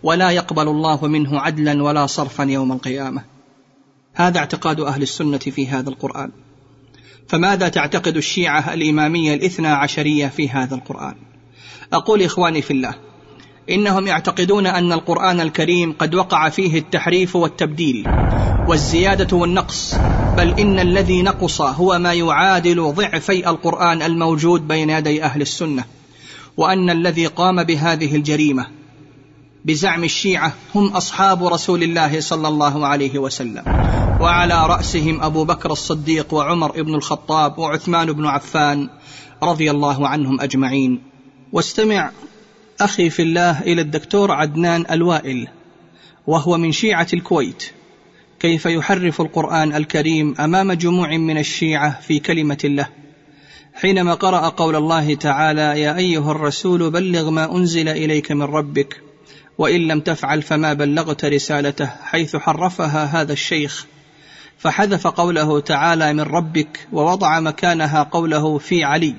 ولا 0.04 0.32
يقبل 0.32 0.68
الله 0.68 1.08
منه 1.08 1.40
عدلا 1.40 1.84
ولا 1.84 2.06
صرفا 2.06 2.44
يوم 2.44 2.72
القيامة. 2.72 3.37
هذا 4.20 4.40
اعتقاد 4.40 4.80
أهل 4.80 5.02
السنة 5.02 5.38
في 5.38 5.68
هذا 5.68 5.90
القرآن. 5.90 6.32
فماذا 7.28 7.70
تعتقد 7.70 8.18
الشيعة 8.18 8.74
الإمامية 8.74 9.34
الإثنى 9.34 9.68
عشرية 9.68 10.28
في 10.28 10.50
هذا 10.50 10.76
القرآن؟ 10.76 11.16
أقول 11.94 12.24
إخواني 12.24 12.62
في 12.62 12.72
الله 12.72 12.96
إنهم 13.70 14.08
يعتقدون 14.08 14.68
أن 14.68 14.92
القرآن 14.92 15.40
الكريم 15.40 15.94
قد 16.00 16.16
وقع 16.16 16.50
فيه 16.50 16.80
التحريف 16.80 17.36
والتبديل 17.36 18.08
والزيادة 18.68 19.38
والنقص 19.38 19.96
بل 20.38 20.60
إن 20.60 20.80
الذي 20.80 21.22
نقص 21.22 21.62
هو 21.62 22.00
ما 22.00 22.14
يعادل 22.14 22.94
ضعفي 22.94 23.50
القرآن 23.50 24.02
الموجود 24.02 24.68
بين 24.68 24.90
يدي 24.90 25.24
أهل 25.24 25.42
السنة 25.42 25.84
وأن 26.58 26.90
الذي 26.90 27.26
قام 27.26 27.64
بهذه 27.64 28.16
الجريمة 28.16 28.77
بزعم 29.68 30.04
الشيعة 30.04 30.54
هم 30.76 30.88
أصحاب 30.88 31.46
رسول 31.46 31.84
الله 31.84 32.20
صلى 32.20 32.48
الله 32.48 32.88
عليه 32.88 33.20
وسلم. 33.20 33.64
وعلى 34.22 34.68
رأسهم 34.68 35.24
أبو 35.24 35.44
بكر 35.44 35.72
الصديق 35.72 36.34
وعمر 36.34 36.82
بن 36.82 36.96
الخطاب 36.96 37.58
وعثمان 37.58 38.12
بن 38.14 38.26
عفان 38.26 38.90
رضي 39.44 39.72
الله 39.72 40.08
عنهم 40.08 40.42
أجمعين. 40.42 41.02
واستمع 41.52 42.12
أخي 42.82 43.10
في 43.10 43.22
الله 43.22 43.62
إلى 43.62 43.82
الدكتور 43.82 44.32
عدنان 44.32 44.86
الوائل 44.92 45.48
وهو 46.28 46.58
من 46.58 46.72
شيعة 46.72 47.08
الكويت. 47.14 47.64
كيف 48.40 48.66
يحرف 48.66 49.22
القرآن 49.22 49.76
الكريم 49.76 50.36
أمام 50.40 50.72
جموع 50.72 51.18
من 51.18 51.38
الشيعة 51.38 52.02
في 52.02 52.20
كلمة 52.20 52.58
الله؟ 52.64 52.88
حينما 53.74 54.14
قرأ 54.14 54.50
قول 54.50 54.76
الله 54.76 55.16
تعالى 55.16 55.82
يا 55.82 55.98
أيها 55.98 56.32
الرسول 56.32 56.90
بلغ 56.92 57.30
ما 57.30 57.56
أنزل 57.56 57.90
إليك 57.90 58.32
من 58.32 58.44
ربك 58.44 59.07
وإن 59.58 59.88
لم 59.88 60.00
تفعل 60.00 60.42
فما 60.42 60.74
بلغت 60.74 61.26
رسالته 61.26 61.86
حيث 61.86 62.36
حرفها 62.36 63.06
هذا 63.06 63.34
الشيخ. 63.34 63.86
فحذف 64.58 65.08
قوله 65.08 65.60
تعالى 65.60 66.14
من 66.14 66.22
ربك 66.22 66.88
ووضع 66.94 67.40
مكانها 67.40 68.04
قوله 68.04 68.58
في 68.58 68.84
علي. 68.84 69.16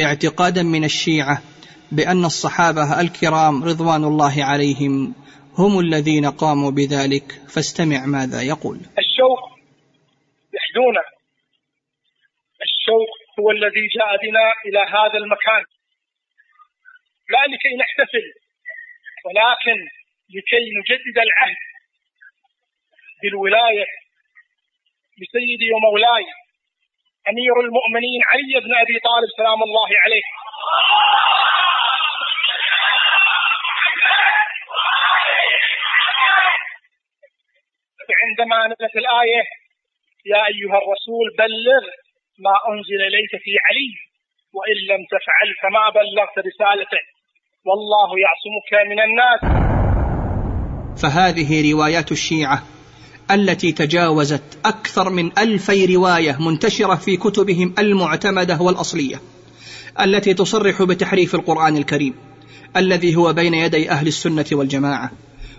اعتقادا 0.00 0.62
من 0.62 0.84
الشيعة 0.84 1.42
بأن 1.92 2.24
الصحابة 2.24 3.00
الكرام 3.00 3.64
رضوان 3.64 4.04
الله 4.04 4.44
عليهم 4.44 5.14
هم 5.58 5.80
الذين 5.80 6.26
قاموا 6.26 6.70
بذلك. 6.70 7.40
فاستمع 7.48 8.06
ماذا 8.06 8.42
يقول. 8.42 8.76
الشوق 8.76 9.40
يحدونا 10.54 11.04
الشوق 12.62 13.10
هو 13.38 13.50
الذي 13.50 13.84
جاء 13.96 14.10
بنا 14.22 14.46
إلى 14.66 14.78
هذا 14.78 15.18
المكان. 15.18 15.62
لا 17.30 17.42
لكي 17.52 17.72
نحتفل 17.82 18.49
ولكن 19.24 19.78
لكي 20.34 20.64
نجدد 20.78 21.18
العهد 21.18 21.56
بالولاية 23.22 23.86
لسيدي 25.20 25.72
ومولاي 25.74 26.26
أمير 27.28 27.60
المؤمنين 27.60 28.20
علي 28.30 28.60
بن 28.60 28.74
أبي 28.74 28.98
طالب 28.98 29.28
سلام 29.36 29.62
الله 29.62 29.90
عليه. 30.04 30.22
عندما 38.24 38.66
نزلت 38.66 38.96
الآية 38.96 39.42
يا 40.26 40.46
أيها 40.46 40.78
الرسول 40.82 41.26
بلغ 41.38 41.82
ما 42.38 42.54
أنزل 42.72 43.02
إليك 43.06 43.30
في 43.44 43.52
علي 43.66 43.92
وإن 44.54 44.76
لم 44.90 45.06
تفعل 45.14 45.54
فما 45.62 45.88
بلغت 45.90 46.38
رسالته. 46.38 47.02
والله 47.64 48.10
يعصمك 48.24 48.70
من 48.90 48.98
الناس. 49.06 49.40
فهذه 51.02 51.72
روايات 51.72 52.12
الشيعة 52.12 52.62
التي 53.30 53.72
تجاوزت 53.72 54.58
أكثر 54.64 55.10
من 55.10 55.38
ألفي 55.38 55.96
رواية 55.96 56.36
منتشرة 56.40 56.94
في 56.94 57.16
كتبهم 57.16 57.74
المعتمدة 57.78 58.58
والأصلية 58.60 59.20
التي 60.00 60.34
تصرح 60.34 60.82
بتحريف 60.82 61.34
القرآن 61.34 61.76
الكريم 61.76 62.14
الذي 62.76 63.16
هو 63.16 63.32
بين 63.32 63.54
يدي 63.54 63.90
أهل 63.90 64.06
السنة 64.06 64.46
والجماعة. 64.52 65.10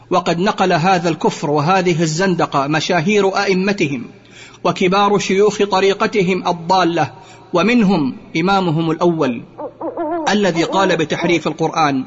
وقد 0.09 0.39
نقل 0.39 0.73
هذا 0.73 1.09
الكفر 1.09 1.49
وهذه 1.49 2.01
الزندقة 2.01 2.67
مشاهير 2.67 3.37
أئمتهم 3.37 4.05
وكبار 4.63 5.19
شيوخ 5.19 5.63
طريقتهم 5.63 6.47
الضالة 6.47 7.11
ومنهم 7.53 8.17
إمامهم 8.37 8.91
الأول 8.91 9.43
الذي 10.31 10.63
قال 10.63 10.97
بتحريف 10.97 11.47
القرآن 11.47 12.05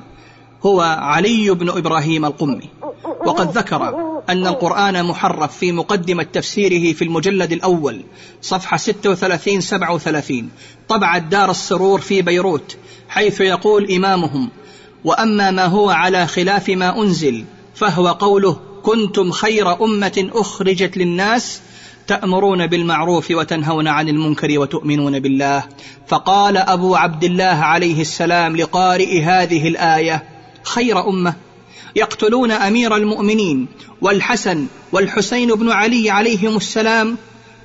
هو 0.62 0.80
علي 0.80 1.50
بن 1.50 1.68
إبراهيم 1.68 2.24
القمي. 2.24 2.70
وقد 3.26 3.58
ذكر 3.58 3.94
أن 4.28 4.46
القرآن 4.46 5.04
محرف 5.04 5.56
في 5.58 5.72
مقدمة 5.72 6.22
تفسيره 6.22 6.92
في 6.92 7.04
المجلد 7.04 7.52
الأول 7.52 8.02
صفحة 8.42 8.76
36 8.76 9.60
37 9.60 10.48
طبع 10.88 11.18
دار 11.18 11.50
السرور 11.50 12.00
في 12.00 12.22
بيروت 12.22 12.76
حيث 13.08 13.40
يقول 13.40 13.92
إمامهم 13.92 14.48
وأما 15.04 15.50
ما 15.50 15.64
هو 15.66 15.90
على 15.90 16.26
خلاف 16.26 16.68
ما 16.68 17.02
أنزل 17.02 17.44
فهو 17.74 18.08
قوله 18.08 18.56
كنتم 18.82 19.30
خير 19.30 19.84
أمة 19.84 20.30
أخرجت 20.34 20.96
للناس 20.96 21.60
تأمرون 22.06 22.66
بالمعروف 22.66 23.30
وتنهون 23.30 23.88
عن 23.88 24.08
المنكر 24.08 24.58
وتؤمنون 24.58 25.20
بالله. 25.20 25.64
فقال 26.08 26.56
أبو 26.56 26.94
عبد 26.96 27.24
الله 27.24 27.44
عليه 27.44 28.00
السلام 28.00 28.56
لقارئ 28.56 29.20
هذه 29.20 29.68
الآية 29.68 30.24
خير 30.62 31.08
أمة 31.08 31.34
يقتلون 31.96 32.50
أمير 32.50 32.96
المؤمنين 32.96 33.66
والحسن 34.00 34.66
والحسين 34.92 35.54
بن 35.54 35.70
علي 35.70 36.10
عليهم 36.10 36.56
السلام 36.56 37.16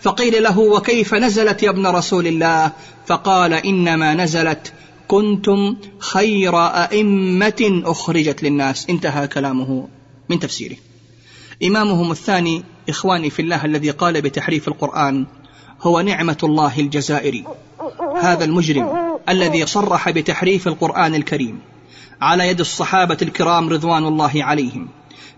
فقيل 0.01 0.43
له 0.43 0.59
وكيف 0.59 1.13
نزلت 1.13 1.63
يا 1.63 1.69
ابن 1.69 1.87
رسول 1.87 2.27
الله؟ 2.27 2.71
فقال 3.05 3.53
إنما 3.53 4.13
نزلت 4.13 4.73
كنتم 5.07 5.77
خير 5.99 6.57
أئمة 6.57 7.81
أخرجت 7.85 8.43
للناس. 8.43 8.89
انتهى 8.89 9.27
كلامه 9.27 9.87
من 10.29 10.39
تفسيره. 10.39 10.75
إمامهم 11.63 12.11
الثاني 12.11 12.63
إخواني 12.89 13.29
في 13.29 13.41
الله 13.41 13.65
الذي 13.65 13.89
قال 13.89 14.21
بتحريف 14.21 14.67
القرآن 14.67 15.25
هو 15.81 16.01
نعمة 16.01 16.37
الله 16.43 16.79
الجزائري 16.79 17.45
هذا 18.21 18.45
المجرم 18.45 19.19
الذي 19.29 19.65
صرح 19.65 20.09
بتحريف 20.09 20.67
القرآن 20.67 21.15
الكريم 21.15 21.59
على 22.21 22.47
يد 22.47 22.59
الصحابة 22.59 23.17
الكرام 23.21 23.69
رضوان 23.69 24.05
الله 24.05 24.31
عليهم 24.35 24.87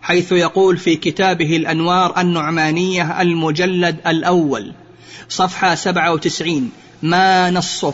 حيث 0.01 0.31
يقول 0.31 0.77
في 0.77 0.95
كتابه 0.95 1.55
الأنوار 1.55 2.21
النعمانية 2.21 3.21
المجلد 3.21 3.99
الأول 4.07 4.73
صفحة 5.29 5.75
97 5.75 6.71
ما 7.03 7.49
نصه 7.49 7.93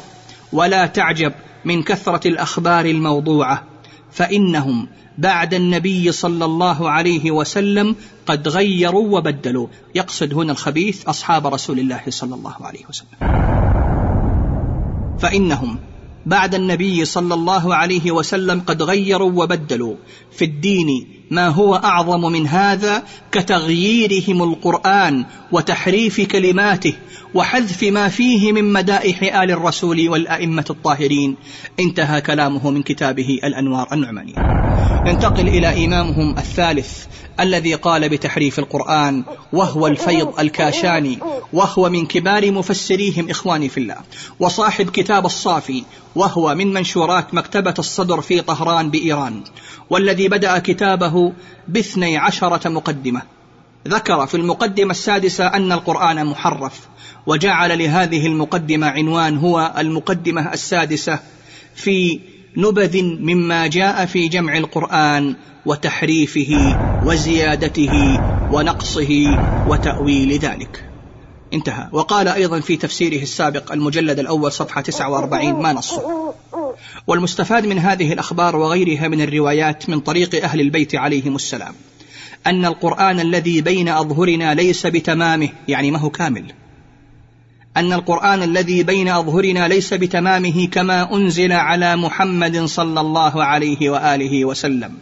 ولا 0.54 0.86
تعجب 0.86 1.34
من 1.66 1.84
كثرة 1.84 2.28
الأخبار 2.28 2.86
الموضوعة 2.86 3.64
فإنهم 4.12 4.88
بعد 5.18 5.54
النبي 5.54 6.12
صلى 6.12 6.46
الله 6.46 6.90
عليه 6.90 7.32
وسلم 7.32 7.96
قد 8.26 8.48
غيروا 8.48 9.18
وبدلوا. 9.18 9.68
يقصد 9.96 10.34
هنا 10.34 10.52
الخبيث 10.52 11.06
أصحاب 11.08 11.48
رسول 11.48 11.80
الله 11.80 12.02
صلى 12.10 12.36
الله 12.36 12.56
عليه 12.62 12.86
وسلم. 12.90 13.18
فإنهم 15.20 15.80
بعد 16.26 16.56
النبي 16.56 17.06
صلى 17.06 17.34
الله 17.34 17.76
عليه 17.76 18.12
وسلم 18.12 18.60
قد 18.60 18.84
غيروا 18.84 19.44
وبدلوا. 19.44 19.96
في 20.32 20.46
الدين 20.46 21.17
ما 21.32 21.48
هو 21.48 21.76
أعظم 21.76 22.22
من 22.22 22.48
هذا 22.48 23.04
كتغييرهم 23.32 24.44
القرآن 24.44 25.26
وتحريف 25.52 26.22
كلماته 26.22 26.94
وحذف 27.34 27.84
ما 27.84 28.10
فيه 28.10 28.52
من 28.52 28.74
مدائح 28.74 29.42
آل 29.42 29.52
الرسول 29.52 30.10
والأئمة 30.10 30.66
الطاهرين. 30.70 31.36
انتهى 31.80 32.22
كلامه 32.22 32.70
من 32.70 32.84
كتابه 32.84 33.40
الأنوار 33.44 33.88
النعمانية. 33.94 34.36
ننتقل 35.06 35.48
إلى 35.48 35.86
إمامهم 35.86 36.38
الثالث 36.38 37.06
الذي 37.40 37.74
قال 37.74 38.10
بتحريف 38.10 38.60
القرآن 38.60 39.24
وهو 39.54 39.88
الفيض 39.88 40.40
الكاشاني 40.40 41.20
وهو 41.54 41.90
من 41.90 42.06
كبار 42.06 42.52
مفسريهم 42.52 43.30
إخواني 43.30 43.70
في 43.70 43.80
الله. 43.80 43.98
وصاحب 44.40 44.90
كتاب 44.90 45.26
الصافي 45.26 45.84
وهو 46.16 46.56
من 46.56 46.74
منشورات 46.74 47.34
مكتبة 47.34 47.74
الصدر 47.80 48.22
في 48.22 48.42
طهران 48.42 48.90
بإيران. 48.90 49.44
والذي 49.90 50.28
بدأ 50.28 50.60
كتابه 50.60 51.17
باثني 51.68 52.18
عشرة 52.18 52.70
مقدمة. 52.70 53.22
ذكر 53.88 54.28
في 54.28 54.38
المقدمة 54.38 54.92
السادسة 54.92 55.48
أن 55.48 55.72
القرآن 55.72 56.26
محرف 56.26 56.80
وجعل 57.28 57.80
لهذه 57.80 58.28
المقدمة 58.28 58.88
عنوان 58.88 59.38
هو 59.38 59.74
المقدمة 59.78 60.54
السادسة 60.54 61.20
في 61.76 62.20
نبذ 62.58 63.04
مما 63.04 63.68
جاء 63.68 64.06
في 64.06 64.28
جمع 64.28 64.58
القرآن 64.58 65.36
وتحريفه 65.66 66.80
وزيادته 67.06 68.20
ونقصه 68.52 69.40
وتأويل 69.68 70.40
ذلك. 70.40 70.84
انتهى. 71.54 71.88
وقال 71.92 72.28
أيضا 72.28 72.60
في 72.60 72.78
تفسيره 72.78 73.22
السابق 73.22 73.72
المجلد 73.72 74.20
الأول 74.20 74.52
صفحة 74.52 74.82
49 74.82 75.62
ما 75.62 75.74
نصه. 75.74 76.34
والمستفاد 77.08 77.66
من 77.66 77.80
هذه 77.80 78.14
الأخبار 78.14 78.56
وغيرها 78.56 79.08
من 79.08 79.22
الروايات 79.22 79.90
من 79.90 80.00
طريق 80.00 80.44
أهل 80.44 80.62
البيت 80.62 80.96
عليهم 80.96 81.36
السلام 81.36 81.74
أن 82.48 82.66
القرآن 82.66 83.20
الذي 83.20 83.62
بين 83.62 83.90
أظهرنا 83.90 84.54
ليس 84.54 84.88
بتمامه 84.88 85.50
يعني 85.68 85.92
ما 85.92 86.00
هو 86.00 86.10
كامل. 86.10 86.46
أن 87.78 87.94
القرآن 87.94 88.44
الذي 88.44 88.84
بين 88.84 89.08
أظهرنا 89.08 89.68
ليس 89.68 89.94
بتمامه 89.94 90.68
كما 90.68 91.16
أنزل 91.16 91.52
على 91.52 91.96
محمد 91.96 92.66
صلى 92.66 93.00
الله 93.00 93.44
عليه 93.44 93.90
وآله 93.90 94.46
وسلم. 94.46 94.94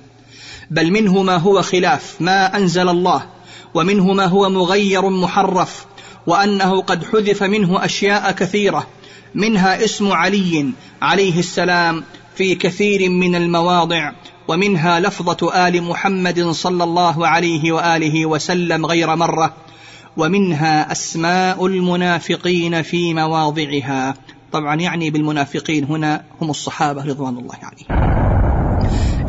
بل 0.72 0.92
منه 0.92 1.24
ما 1.24 1.38
هو 1.38 1.62
خلاف 1.62 2.16
ما 2.20 2.58
أنزل 2.58 2.90
الله 2.90 3.26
ومنه 3.74 4.14
ما 4.14 4.26
هو 4.26 4.50
مغير 4.50 5.10
محرف 5.10 5.86
وأنه 6.28 6.82
قد 6.82 7.04
حذف 7.04 7.44
منه 7.44 7.86
أشياء 7.86 8.32
كثيرة 8.32 8.88
منها 9.36 9.86
اسم 9.86 10.12
علي 10.12 10.72
عليه 11.02 11.40
السلام 11.40 12.04
في 12.36 12.56
كثير 12.56 13.10
من 13.10 13.36
المواضع 13.36 14.12
ومنها 14.48 15.00
لفظة 15.00 15.68
آل 15.68 15.84
محمد 15.84 16.42
صلى 16.50 16.84
الله 16.84 17.28
عليه 17.28 17.72
وآله 17.72 18.26
وسلم 18.26 18.86
غير 18.86 19.16
مرة 19.16 19.54
ومنها 20.18 20.92
أسماء 20.92 21.66
المنافقين 21.66 22.82
في 22.82 23.14
مواضعها. 23.14 24.14
طبعا 24.52 24.76
يعني 24.76 25.10
بالمنافقين 25.10 25.84
هنا 25.84 26.24
هم 26.42 26.50
الصحابة 26.50 27.06
رضوان 27.06 27.38
الله 27.38 27.56
عليهم. 27.64 28.16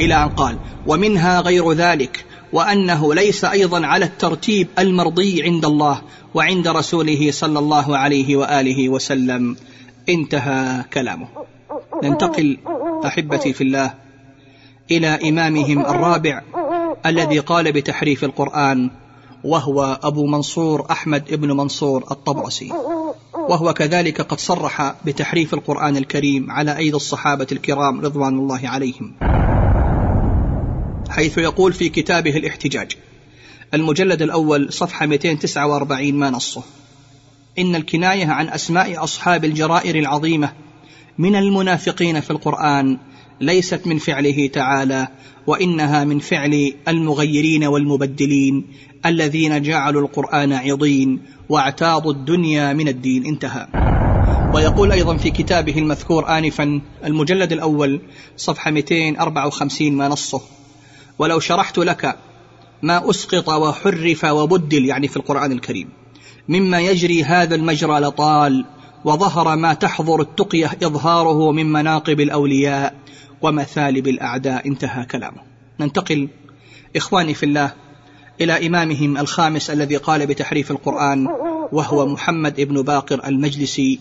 إلى 0.00 0.14
أن 0.14 0.28
قال 0.28 0.58
ومنها 0.86 1.40
غير 1.40 1.72
ذلك 1.72 2.24
وأنه 2.52 3.14
ليس 3.14 3.44
أيضا 3.44 3.86
على 3.86 4.04
الترتيب 4.04 4.68
المرضي 4.78 5.42
عند 5.42 5.64
الله 5.64 6.00
وعند 6.34 6.68
رسوله 6.68 7.30
صلى 7.30 7.58
الله 7.58 7.96
عليه 7.98 8.36
وآله 8.36 8.88
وسلم. 8.88 9.56
انتهى 10.08 10.84
كلامه. 10.92 11.28
ننتقل 12.02 12.58
أحبتي 13.06 13.52
في 13.52 13.60
الله 13.60 13.94
إلى 14.90 15.28
إمامهم 15.28 15.80
الرابع 15.80 16.42
الذي 17.06 17.38
قال 17.38 17.72
بتحريف 17.72 18.24
القرآن 18.24 18.90
وهو 19.44 19.98
أبو 20.02 20.26
منصور 20.26 20.86
أحمد 20.90 21.34
بن 21.34 21.52
منصور 21.52 22.04
الطبرسي. 22.10 22.72
وهو 23.34 23.72
كذلك 23.72 24.20
قد 24.20 24.40
صرح 24.40 24.94
بتحريف 25.04 25.54
القرآن 25.54 25.96
الكريم 25.96 26.50
على 26.50 26.76
أيدي 26.76 26.96
الصحابة 26.96 27.46
الكرام 27.52 28.00
رضوان 28.00 28.38
الله 28.38 28.68
عليهم. 28.68 29.14
حيث 31.10 31.38
يقول 31.38 31.72
في 31.72 31.88
كتابه 31.88 32.36
الاحتجاج 32.36 32.96
المجلد 33.74 34.22
الأول 34.22 34.72
صفحة 34.72 35.06
249 35.06 36.14
ما 36.14 36.30
نصه. 36.30 36.62
إن 37.58 37.74
الكناية 37.74 38.26
عن 38.26 38.48
أسماء 38.48 39.04
أصحاب 39.04 39.44
الجرائر 39.44 39.98
العظيمة 39.98 40.52
من 41.18 41.36
المنافقين 41.36 42.20
في 42.20 42.30
القرآن 42.30 42.98
ليست 43.40 43.86
من 43.86 43.98
فعله 43.98 44.46
تعالى 44.46 45.08
وإنها 45.46 46.04
من 46.04 46.18
فعل 46.18 46.72
المغيرين 46.88 47.64
والمبدلين 47.64 48.66
الذين 49.06 49.62
جعلوا 49.62 50.02
القرآن 50.02 50.52
عضين 50.52 51.22
واعتاضوا 51.48 52.12
الدنيا 52.12 52.72
من 52.72 52.88
الدين. 52.88 53.26
انتهى. 53.26 53.66
ويقول 54.54 54.92
أيضا 54.92 55.16
في 55.16 55.30
كتابه 55.30 55.78
المذكور 55.78 56.38
آنفا 56.38 56.80
المجلد 57.04 57.52
الأول 57.52 58.00
صفحة 58.36 58.70
254 58.70 59.92
ما 59.92 60.08
نصه 60.08 60.40
ولو 61.18 61.40
شرحت 61.40 61.78
لك 61.78 62.18
ما 62.82 63.10
أسقط 63.10 63.48
وحرف 63.48 64.24
وبدل 64.24 64.84
يعني 64.84 65.08
في 65.08 65.16
القرآن 65.16 65.52
الكريم. 65.52 65.88
مما 66.48 66.80
يجري 66.80 67.24
هذا 67.24 67.54
المجرى 67.54 68.00
لطال 68.00 68.64
وظهر 69.04 69.56
ما 69.56 69.74
تحضر 69.74 70.20
التقية 70.20 70.70
إظهاره 70.82 71.52
من 71.52 71.72
مناقب 71.72 72.20
الأولياء 72.20 72.94
ومثالب 73.42 74.08
الأعداء. 74.08 74.66
انتهى 74.66 75.04
كلامه. 75.04 75.40
ننتقل 75.80 76.28
إخواني 76.96 77.34
في 77.34 77.46
الله 77.46 77.72
إلى 78.40 78.66
إمامهم 78.66 79.18
الخامس 79.18 79.70
الذي 79.70 79.96
قال 79.96 80.26
بتحريف 80.26 80.70
القرآن 80.70 81.26
وهو 81.72 82.06
محمد 82.06 82.60
ابن 82.60 82.82
باقر 82.82 83.26
المجلسي 83.26 83.98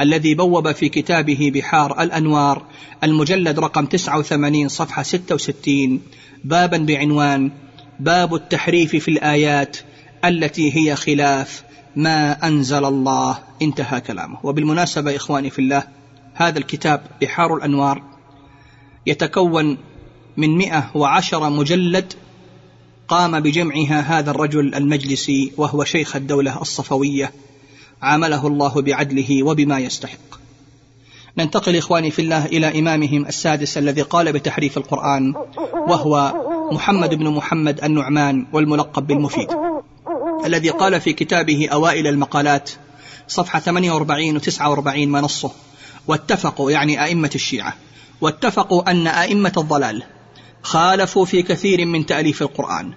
الذي 0.00 0.34
بوب 0.34 0.72
في 0.72 0.88
كتابه 0.88 1.50
بحار 1.54 2.02
الأنوار 2.02 2.62
المجلد 3.04 3.58
رقم 3.58 3.86
89 3.86 4.68
صفحة 4.68 5.02
66 5.02 6.00
بابا 6.44 6.76
بعنوان 6.76 7.50
باب 8.00 8.34
التحريف 8.34 8.96
في 8.96 9.10
الآيات 9.10 9.76
التي 10.24 10.76
هي 10.76 10.96
خلاف 10.96 11.62
ما 11.96 12.46
أنزل 12.46 12.84
الله. 12.84 13.38
انتهى 13.62 14.00
كلامه. 14.00 14.38
وبالمناسبة 14.42 15.16
إخواني 15.16 15.50
في 15.50 15.58
الله 15.58 15.82
هذا 16.34 16.58
الكتاب 16.58 17.00
بحار 17.22 17.56
الأنوار 17.56 18.02
يتكون 19.06 19.78
من 20.36 20.58
مئة 20.58 20.90
وعشر 20.94 21.50
مجلد 21.50 22.12
قام 23.08 23.40
بجمعها 23.40 24.00
هذا 24.00 24.30
الرجل 24.30 24.74
المجلسي 24.74 25.52
وهو 25.56 25.84
شيخ 25.84 26.16
الدولة 26.16 26.62
الصفوية 26.62 27.32
عامله 28.02 28.46
الله 28.46 28.82
بعدله 28.82 29.42
وبما 29.42 29.78
يستحق. 29.78 30.18
ننتقل 31.38 31.76
إخواني 31.76 32.10
في 32.10 32.22
الله 32.22 32.46
إلى 32.46 32.78
إمامهم 32.78 33.26
السادس 33.26 33.78
الذي 33.78 34.02
قال 34.02 34.32
بتحريف 34.32 34.78
القرآن 34.78 35.34
وهو 35.88 36.34
محمد 36.72 37.14
بن 37.14 37.28
محمد 37.28 37.84
النعمان 37.84 38.46
والملقب 38.52 39.06
بالمفيد. 39.06 39.48
الذي 40.44 40.70
قال 40.70 41.00
في 41.00 41.12
كتابه 41.12 41.68
أوائل 41.72 42.06
المقالات 42.06 42.70
صفحة 43.28 43.60
48 43.60 44.36
و 44.36 44.38
49 44.38 45.08
ما 45.08 45.20
نصه 45.20 45.50
واتفقوا 46.06 46.70
يعني 46.70 47.04
أئمة 47.04 47.30
الشيعة 47.34 47.74
واتفقوا 48.20 48.90
أن 48.90 49.06
أئمة 49.06 49.52
الضلال 49.56 50.02
خالفوا 50.62 51.24
في 51.24 51.42
كثير 51.42 51.86
من 51.86 52.06
تأليف 52.06 52.42
القرآن 52.42 52.92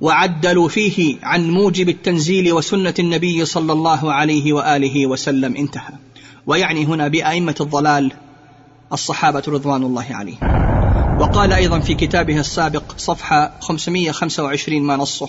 وعدلوا 0.00 0.68
فيه 0.68 1.16
عن 1.22 1.50
موجب 1.50 1.88
التنزيل 1.88 2.52
وسنة 2.52 2.94
النبي 2.98 3.44
صلى 3.44 3.72
الله 3.72 4.12
عليه 4.12 4.52
وآله 4.52 5.06
وسلم 5.06 5.56
انتهى. 5.56 5.92
ويعني 6.46 6.84
هنا 6.84 7.08
بأئمة 7.08 7.54
الضلال 7.60 8.12
الصحابة 8.92 9.42
رضوان 9.48 9.82
الله 9.82 10.06
عليهم. 10.10 10.38
وقال 11.20 11.52
أيضا 11.52 11.78
في 11.78 11.94
كتابه 11.94 12.40
السابق 12.40 12.82
صفحة 12.96 13.52
525 13.60 14.82
ما 14.82 14.96
نصه 14.96 15.28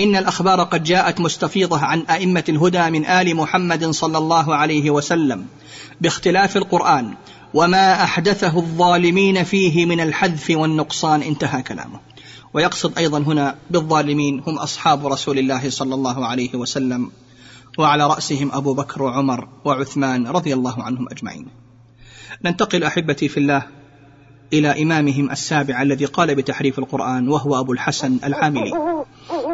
إن 0.00 0.16
الأخبار 0.16 0.62
قد 0.62 0.84
جاءت 0.84 1.20
مستفيضة 1.20 1.80
عن 1.80 2.00
أئمة 2.00 2.44
الهدى 2.48 2.90
من 2.90 3.06
آل 3.06 3.36
محمد 3.36 3.84
صلى 3.84 4.18
الله 4.18 4.56
عليه 4.56 4.90
وسلم 4.90 5.46
باختلاف 6.00 6.56
القرآن 6.56 7.14
وما 7.54 8.02
أحدثه 8.02 8.58
الظالمين 8.58 9.44
فيه 9.44 9.86
من 9.86 10.00
الحذف 10.00 10.50
والنقصان. 10.50 11.22
انتهى 11.22 11.62
كلامه. 11.62 12.00
ويقصد 12.54 12.98
أيضا 12.98 13.18
هنا 13.18 13.54
بالظالمين 13.70 14.42
هم 14.46 14.58
أصحاب 14.58 15.06
رسول 15.06 15.38
الله 15.38 15.70
صلى 15.70 15.94
الله 15.94 16.26
عليه 16.26 16.54
وسلم 16.54 17.10
وعلى 17.78 18.06
رأسهم 18.06 18.50
أبو 18.52 18.74
بكر 18.74 19.02
وعمر 19.02 19.48
وعثمان 19.64 20.26
رضي 20.26 20.54
الله 20.54 20.82
عنهم 20.82 21.08
أجمعين. 21.10 21.46
ننتقل 22.44 22.84
أحبتي 22.84 23.28
في 23.28 23.40
الله 23.40 23.62
إلى 24.52 24.82
إمامهم 24.82 25.30
السابع 25.30 25.82
الذي 25.82 26.04
قال 26.04 26.34
بتحريف 26.34 26.78
القرآن 26.78 27.28
وهو 27.28 27.60
أبو 27.60 27.72
الحسن 27.72 28.18
العاملي. 28.24 28.72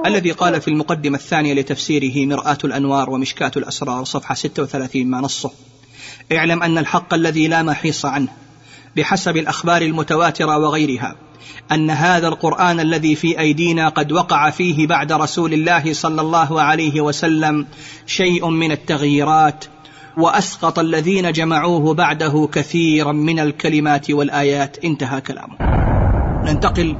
الذي 0.06 0.30
قال 0.30 0.60
في 0.60 0.68
المقدمة 0.68 1.18
الثانية 1.18 1.54
لتفسيره 1.54 2.26
مرآة 2.26 2.58
الأنوار 2.64 3.10
ومشكاة 3.10 3.50
الأسرار 3.56 4.04
صفحة 4.04 4.34
36 4.34 5.06
ما 5.06 5.20
نصه. 5.20 5.50
اعلم 6.32 6.62
أن 6.62 6.78
الحق 6.78 7.14
الذي 7.14 7.48
لا 7.48 7.62
محيص 7.62 8.04
عنه 8.04 8.28
بحسب 8.96 9.36
الأخبار 9.36 9.82
المتواترة 9.82 10.58
وغيرها 10.58 11.16
أن 11.72 11.90
هذا 11.90 12.28
القرآن 12.28 12.80
الذي 12.80 13.14
في 13.14 13.40
أيدينا 13.40 13.88
قد 13.88 14.12
وقع 14.12 14.50
فيه 14.50 14.86
بعد 14.86 15.12
رسول 15.12 15.52
الله 15.52 15.92
صلى 15.92 16.20
الله 16.20 16.62
عليه 16.62 17.00
وسلم 17.00 17.66
شيء 18.06 18.48
من 18.48 18.72
التغييرات 18.72 19.64
وأسقط 20.16 20.78
الذين 20.78 21.32
جمعوه 21.32 21.94
بعده 21.94 22.48
كثيرا 22.52 23.12
من 23.12 23.38
الكلمات 23.38 24.10
والآيات. 24.10 24.84
انتهى 24.84 25.20
كلامه. 25.20 25.56
ننتقل 26.44 26.96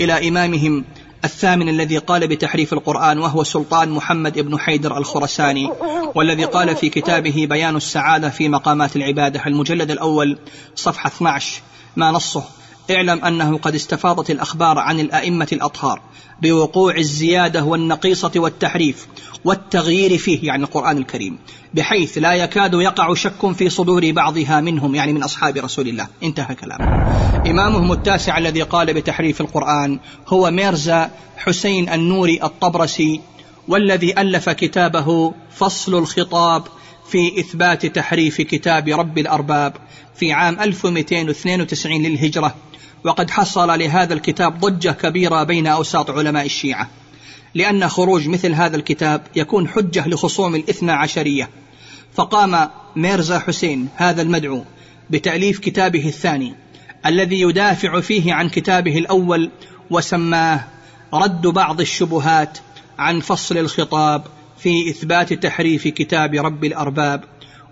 إلى 0.00 0.28
إمامهم 0.28 0.84
الثامن 1.26 1.68
الذي 1.68 1.98
قال 1.98 2.28
بتحريف 2.28 2.72
القرآن 2.72 3.18
وهو 3.18 3.44
سلطان 3.44 3.88
محمد 3.90 4.38
بن 4.38 4.58
حيدر 4.58 4.98
الخرساني 4.98 5.70
والذي 6.14 6.44
قال 6.44 6.76
في 6.76 6.88
كتابه 6.88 7.46
بيان 7.50 7.76
السعادة 7.76 8.30
في 8.30 8.48
مقامات 8.48 8.96
العبادة 8.96 9.46
المجلد 9.46 9.90
الأول 9.90 10.38
صفحة 10.74 11.08
12 11.08 11.62
ما 11.96 12.10
نصه؟ 12.10 12.44
اعلم 12.90 13.24
أنه 13.24 13.58
قد 13.58 13.74
استفاضت 13.74 14.30
الأخبار 14.30 14.78
عن 14.78 15.00
الأئمة 15.00 15.48
الأطهار 15.52 16.00
بوقوع 16.42 16.96
الزيادة 16.96 17.64
والنقيصة 17.64 18.32
والتحريف 18.36 19.06
والتغيير 19.44 20.18
فيه 20.18 20.46
يعني 20.46 20.64
القرآن 20.64 20.98
الكريم 20.98 21.38
بحيث 21.74 22.18
لا 22.18 22.32
يكاد 22.32 22.74
يقع 22.74 23.14
شك 23.14 23.52
في 23.52 23.70
صدور 23.70 24.10
بعضها 24.10 24.60
منهم 24.60 24.94
يعني 24.94 25.12
من 25.12 25.22
أصحاب 25.22 25.56
رسول 25.56 25.88
الله. 25.88 26.06
انتهى 26.22 26.54
كلامه. 26.54 26.86
إمامهم 27.50 27.92
التاسع 27.92 28.38
الذي 28.38 28.62
قال 28.62 28.94
بتحريف 28.94 29.40
القرآن 29.40 29.98
هو 30.28 30.50
ميرزا 30.50 31.10
حسين 31.36 31.88
النوري 31.88 32.42
الطبرسي 32.42 33.20
والذي 33.68 34.20
ألف 34.20 34.48
كتابه 34.48 35.34
فصل 35.50 35.98
الخطاب 35.98 36.62
في 37.10 37.40
إثبات 37.40 37.86
تحريف 37.86 38.40
كتاب 38.40 38.88
رب 38.88 39.18
الأرباب 39.18 39.76
في 40.14 40.32
عام 40.32 40.60
1292 40.60 42.02
للهجرة. 42.02 42.54
وقد 43.06 43.30
حصل 43.30 43.78
لهذا 43.78 44.14
الكتاب 44.14 44.60
ضجة 44.60 44.90
كبيرة 44.90 45.42
بين 45.42 45.66
أوساط 45.66 46.10
علماء 46.10 46.46
الشيعة 46.46 46.90
لأن 47.54 47.88
خروج 47.88 48.28
مثل 48.28 48.54
هذا 48.54 48.76
الكتاب 48.76 49.22
يكون 49.36 49.68
حجة 49.68 50.08
لخصوم 50.08 50.54
الاثنى 50.54 50.92
عشرية. 50.92 51.50
فقام 52.14 52.68
ميرزا 52.96 53.38
حسين 53.38 53.88
هذا 53.96 54.22
المدعو 54.22 54.64
بتأليف 55.10 55.58
كتابه 55.58 56.08
الثاني 56.08 56.54
الذي 57.06 57.40
يدافع 57.40 58.00
فيه 58.00 58.34
عن 58.34 58.48
كتابه 58.48 58.98
الأول 58.98 59.50
وسماه 59.90 60.64
رد 61.14 61.46
بعض 61.46 61.80
الشبهات 61.80 62.58
عن 62.98 63.20
فصل 63.20 63.58
الخطاب 63.58 64.24
في 64.58 64.90
إثبات 64.90 65.32
تحريف 65.32 65.88
كتاب 65.88 66.34
رب 66.34 66.64
الأرباب 66.64 67.24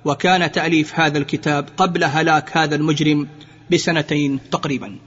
وكان 0.04 0.52
تأليف 0.52 1.00
هذا 1.00 1.18
الكتاب 1.18 1.68
قبل 1.76 2.04
هلاك 2.04 2.56
هذا 2.56 2.74
المجرم 2.74 3.28
بسنتين 3.70 4.40
تقريبا. 4.50 4.98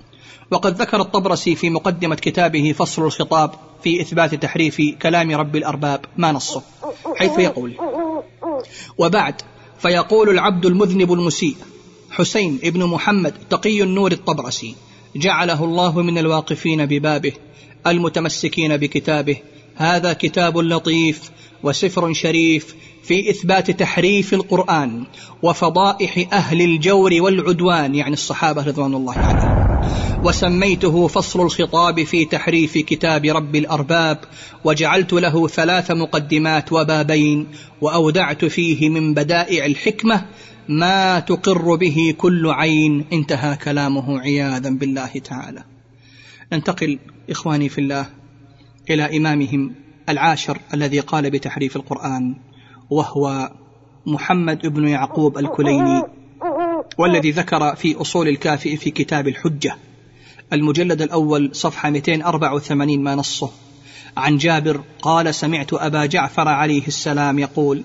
وقد 0.51 0.81
ذكر 0.81 1.01
الطبرسي 1.01 1.55
في 1.55 1.69
مقدمة 1.69 2.15
كتابه 2.15 2.71
فصل 2.77 3.05
الخطاب 3.05 3.51
في 3.83 4.01
إثبات 4.01 4.35
تحريف 4.35 4.81
كلام 5.01 5.31
رب 5.31 5.55
الأرباب 5.55 6.05
ما 6.17 6.31
نصه 6.31 6.63
حيث 7.15 7.39
يقول 7.39 7.77
وبعد 8.97 9.41
فيقول 9.79 10.29
العبد 10.29 10.65
المذنب 10.65 11.13
المسيء 11.13 11.55
حسين 12.09 12.59
ابن 12.63 12.83
محمد 12.85 13.33
تقي 13.49 13.83
النور 13.83 14.11
الطبرسي 14.11 14.75
جعله 15.15 15.63
الله 15.63 16.01
من 16.01 16.17
الواقفين 16.17 16.85
ببابه 16.85 17.33
المتمسكين 17.87 18.77
بكتابه 18.77 19.37
هذا 19.75 20.13
كتاب 20.13 20.57
لطيف 20.57 21.31
وسفر 21.63 22.13
شريف 22.13 22.75
في 23.07 23.29
إثبات 23.29 23.71
تحريف 23.71 24.33
القرآن 24.33 25.03
وفضائح 25.41 26.33
أهل 26.33 26.61
الجور 26.61 27.13
والعدوان 27.19 27.95
يعني 27.95 28.13
الصحابة 28.13 28.63
رضوان 28.63 28.93
الله 28.93 29.17
عليهم. 29.17 29.67
وسميته 30.23 31.07
فصل 31.07 31.41
الخطاب 31.41 32.03
في 32.03 32.25
تحريف 32.25 32.77
كتاب 32.77 33.25
رب 33.25 33.55
الأرباب 33.55 34.19
وجعلت 34.63 35.13
له 35.13 35.47
ثلاث 35.47 35.91
مقدمات 35.91 36.73
وبابين 36.73 37.47
وأودعت 37.81 38.45
فيه 38.45 38.89
من 38.89 39.13
بدائع 39.13 39.65
الحكمة 39.65 40.25
ما 40.69 41.19
تقر 41.19 41.75
به 41.75 42.15
كل 42.17 42.49
عين. 42.49 43.05
انتهى 43.13 43.55
كلامه 43.55 44.19
عياذا 44.19 44.69
بالله 44.69 45.11
تعالى. 45.23 45.63
ننتقل 46.53 46.99
إخواني 47.29 47.69
في 47.69 47.81
الله 47.81 48.05
إلى 48.89 49.17
إمامهم 49.17 49.75
العاشر 50.09 50.59
الذي 50.73 50.99
قال 50.99 51.29
بتحريف 51.29 51.75
القرآن. 51.75 52.46
وهو 52.89 53.51
محمد 54.05 54.67
بن 54.67 54.87
يعقوب 54.87 55.37
الكليني 55.37 56.03
والذي 56.97 57.31
ذكر 57.31 57.75
في 57.75 58.01
أصول 58.01 58.27
الكافي 58.27 58.77
في 58.77 58.91
كتاب 58.91 59.27
الحجة. 59.27 59.77
المجلد 60.53 61.01
الأول 61.01 61.49
صفحة 61.53 61.89
284 61.89 63.03
ما 63.03 63.15
نصه. 63.15 63.51
عن 64.17 64.37
جابر 64.37 64.81
قال 65.01 65.35
سمعت 65.35 65.73
أبا 65.73 66.05
جعفر 66.05 66.47
عليه 66.47 66.87
السلام 66.87 67.39
يقول 67.39 67.83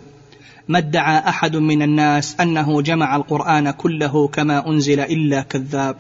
ما 0.72 0.78
ادعى 0.78 1.18
أحد 1.28 1.56
من 1.56 1.82
الناس 1.82 2.40
أنه 2.40 2.82
جمع 2.82 3.16
القرآن 3.16 3.70
كله 3.70 4.28
كما 4.28 4.68
أنزل 4.68 5.00
إلا 5.00 5.42
كذاب 5.42 5.96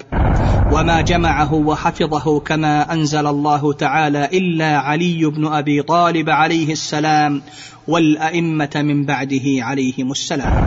وما 0.72 1.00
جمعه 1.00 1.54
وحفظه 1.54 2.40
كما 2.40 2.92
أنزل 2.92 3.26
الله 3.26 3.72
تعالى 3.72 4.24
إلا 4.24 4.78
علي 4.78 5.24
بن 5.24 5.46
أبي 5.46 5.82
طالب 5.82 6.30
عليه 6.30 6.72
السلام 6.72 7.42
والأئمة 7.88 8.70
من 8.74 9.04
بعده 9.04 9.42
عليهم 9.44 10.10
السلام. 10.10 10.64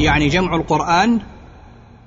يعني 0.00 0.28
جمع 0.28 0.56
القرآن 0.56 1.20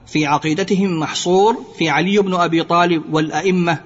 في 0.08 0.26
عقيدتهم 0.26 1.00
محصور 1.00 1.58
في 1.78 1.90
علي 1.90 2.18
بن 2.18 2.34
أبي 2.34 2.64
طالب 2.64 3.04
والأئمة 3.12 3.78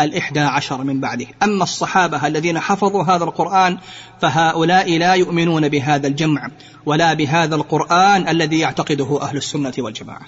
الإحدى 0.00 0.40
عشر 0.40 0.84
من 0.84 1.00
بعده. 1.00 1.26
أما 1.42 1.62
الصحابة 1.62 2.26
الذين 2.26 2.60
حفظوا 2.60 3.04
هذا 3.04 3.24
القرآن 3.24 3.78
فهؤلاء 4.20 4.98
لا 4.98 5.14
يؤمنون 5.14 5.68
بهذا 5.68 6.06
الجمع 6.06 6.48
ولا 6.86 7.14
بهذا 7.14 7.54
القرآن 7.54 8.28
الذي 8.28 8.58
يعتقده 8.58 9.22
أهل 9.22 9.36
السنة 9.36 9.72
والجماعة. 9.78 10.26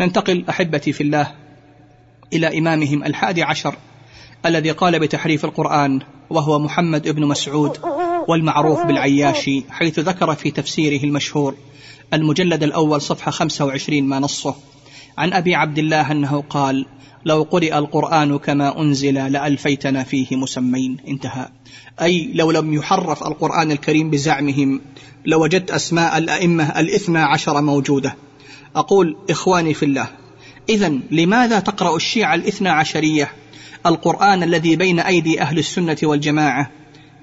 ننتقل 0.00 0.44
أحبتي 0.48 0.92
في 0.92 1.02
الله 1.02 1.32
إلى 2.32 2.58
إمامهم 2.58 3.04
الحادي 3.04 3.42
عشر 3.42 3.74
الذي 4.46 4.70
قال 4.70 4.98
بتحريف 4.98 5.44
القرآن 5.44 6.00
وهو 6.30 6.58
محمد 6.58 7.08
بن 7.08 7.24
مسعود 7.24 7.78
والمعروف 8.28 8.86
بالعياشي 8.86 9.64
حيث 9.70 9.98
ذكر 9.98 10.34
في 10.34 10.50
تفسيره 10.50 11.04
المشهور 11.04 11.54
المجلد 12.14 12.62
الأول 12.62 13.00
صفحة 13.00 13.30
25 13.30 14.02
ما 14.02 14.18
نصه. 14.18 14.54
عن 15.18 15.32
أبي 15.32 15.54
عبد 15.54 15.78
الله 15.78 16.12
أنه 16.12 16.44
قال 16.50 16.86
لو 17.24 17.42
قرئ 17.50 17.78
القرآن 17.78 18.38
كما 18.38 18.80
أنزل 18.80 19.14
لألفيتنا 19.14 20.04
فيه 20.04 20.36
مسمين 20.36 20.96
انتهى. 21.08 21.48
أي 22.02 22.30
لو 22.34 22.50
لم 22.50 22.74
يحرف 22.74 23.22
القرآن 23.22 23.70
الكريم 23.70 24.10
بزعمهم 24.10 24.80
لوجدت 25.26 25.70
أسماء 25.70 26.18
الأئمة 26.18 26.80
الاثنى 26.80 27.18
عشر 27.18 27.62
موجودة. 27.62 28.16
أقول 28.76 29.16
إخواني 29.30 29.74
في 29.74 29.84
الله 29.84 30.08
إذا 30.68 30.88
لماذا 31.10 31.60
تقرأ 31.60 31.96
الشيعة 31.96 32.34
الاثنى 32.34 32.68
عشرية؟ 32.68 33.32
القرآن 33.86 34.42
الذي 34.42 34.76
بين 34.76 35.00
أيدي 35.00 35.40
أهل 35.40 35.58
السنة 35.58 35.96
والجماعة 36.02 36.70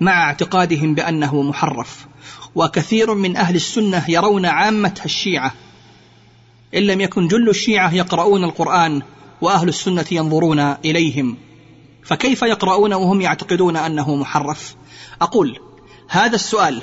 مع 0.02 0.24
اعتقادهم 0.24 0.96
بأنه 0.96 1.42
محرف. 1.42 2.06
وكثير 2.56 3.14
من 3.14 3.38
أهل 3.38 3.56
السنة 3.56 4.06
يرون 4.10 4.46
عامة 4.46 5.02
الشيعة. 5.06 5.54
إن 6.76 6.84
لم 6.84 7.02
يكن 7.02 7.28
جل 7.28 7.50
الشيعة 7.50 7.94
يقرؤون 7.94 8.44
القرآن 8.44 9.02
وأهل 9.42 9.70
السنة 9.70 10.06
ينظرون 10.12 10.60
إليهم. 10.60 11.38
فكيف 12.04 12.42
يقرؤون 12.42 12.94
وهم 12.94 13.22
يعتقدون 13.22 13.78
أنه 13.78 14.16
محرف؟ 14.16 14.76
أقول 15.22 15.60
هذا 16.10 16.36
السؤال 16.36 16.82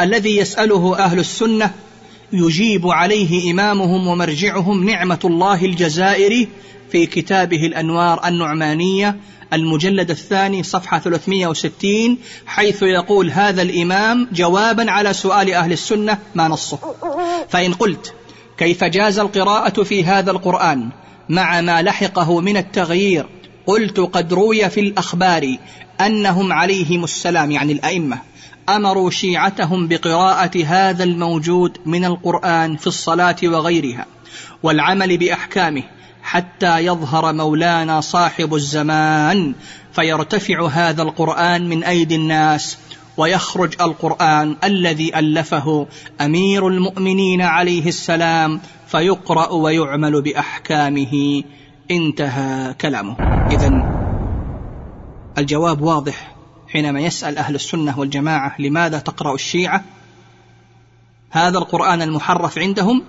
الذي 0.00 0.36
يسأله 0.36 0.98
أهل 0.98 1.18
السنة 1.18 1.70
يجيب 2.32 2.86
عليه 2.86 3.52
إمامهم 3.52 4.06
ومرجعهم 4.06 4.84
نعمة 4.84 5.18
الله 5.24 5.64
الجزائري 5.64 6.48
في 6.92 7.06
كتابه 7.06 7.66
الأنوار 7.66 8.28
النعمانية 8.28 9.16
المجلد 9.52 10.10
الثاني 10.10 10.62
صفحة 10.62 10.98
360 10.98 12.18
حيث 12.46 12.82
يقول 12.82 13.30
هذا 13.30 13.62
الإمام 13.62 14.28
جوابا 14.32 14.90
على 14.90 15.12
سؤال 15.12 15.54
أهل 15.54 15.72
السنة 15.72 16.18
ما 16.34 16.48
نصه؟ 16.48 16.78
فإن 17.48 17.72
قلت 17.72 18.14
كيف 18.58 18.84
جاز 18.84 19.18
القراءة 19.18 19.82
في 19.82 20.04
هذا 20.04 20.30
القرآن؟ 20.30 20.90
مع 21.28 21.60
ما 21.60 21.82
لحقه 21.82 22.40
من 22.40 22.56
التغيير. 22.56 23.26
قلت 23.66 24.00
قد 24.00 24.32
روي 24.32 24.70
في 24.70 24.80
الأخبار 24.80 25.56
أنهم 26.00 26.52
عليهم 26.52 27.04
السلام 27.04 27.50
يعني 27.50 27.72
الأئمة 27.72 28.18
أمروا 28.68 29.10
شيعتهم 29.10 29.88
بقراءة 29.88 30.64
هذا 30.64 31.04
الموجود 31.04 31.78
من 31.86 32.04
القرآن 32.04 32.76
في 32.76 32.86
الصلاة 32.86 33.36
وغيرها 33.42 34.06
والعمل 34.62 35.18
بأحكامه 35.18 35.82
حتى 36.22 36.78
يظهر 36.78 37.32
مولانا 37.32 38.00
صاحب 38.00 38.54
الزمان 38.54 39.54
فيرتفع 39.92 40.66
هذا 40.66 41.02
القرآن 41.02 41.68
من 41.68 41.84
أيدي 41.84 42.14
الناس 42.14 42.78
ويخرج 43.16 43.74
القرآن 43.80 44.56
الذي 44.64 45.18
ألفه 45.18 45.86
أمير 46.20 46.68
المؤمنين 46.68 47.42
عليه 47.42 47.88
السلام 47.88 48.60
فيقرأ 48.88 49.52
ويعمل 49.52 50.22
بأحكامه. 50.22 51.42
انتهى 51.90 52.74
كلامه. 52.74 53.16
اذا 53.50 53.98
الجواب 55.38 55.82
واضح 55.82 56.34
حينما 56.68 57.00
يسأل 57.00 57.38
أهل 57.38 57.54
السنة 57.54 57.98
والجماعة 57.98 58.54
لماذا 58.58 58.98
تقرأ 58.98 59.34
الشيعة؟ 59.34 59.84
هذا 61.30 61.58
القرآن 61.58 62.02
المحرف 62.02 62.58
عندهم 62.58 63.02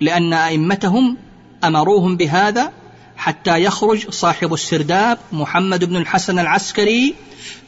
لأن 0.00 0.32
أئمتهم 0.32 1.16
أمروهم 1.64 2.16
بهذا 2.16 2.72
حتى 3.16 3.62
يخرج 3.62 4.10
صاحب 4.10 4.54
السرداب 4.54 5.18
محمد 5.32 5.84
بن 5.84 5.96
الحسن 5.96 6.38
العسكري 6.38 7.14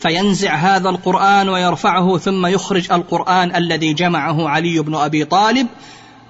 فينزع 0.00 0.54
هذا 0.54 0.88
القرآن 0.88 1.48
ويرفعه 1.48 2.18
ثم 2.18 2.46
يخرج 2.46 2.92
القرآن 2.92 3.56
الذي 3.56 3.92
جمعه 3.92 4.48
علي 4.48 4.78
بن 4.78 4.94
أبي 4.94 5.24
طالب 5.24 5.66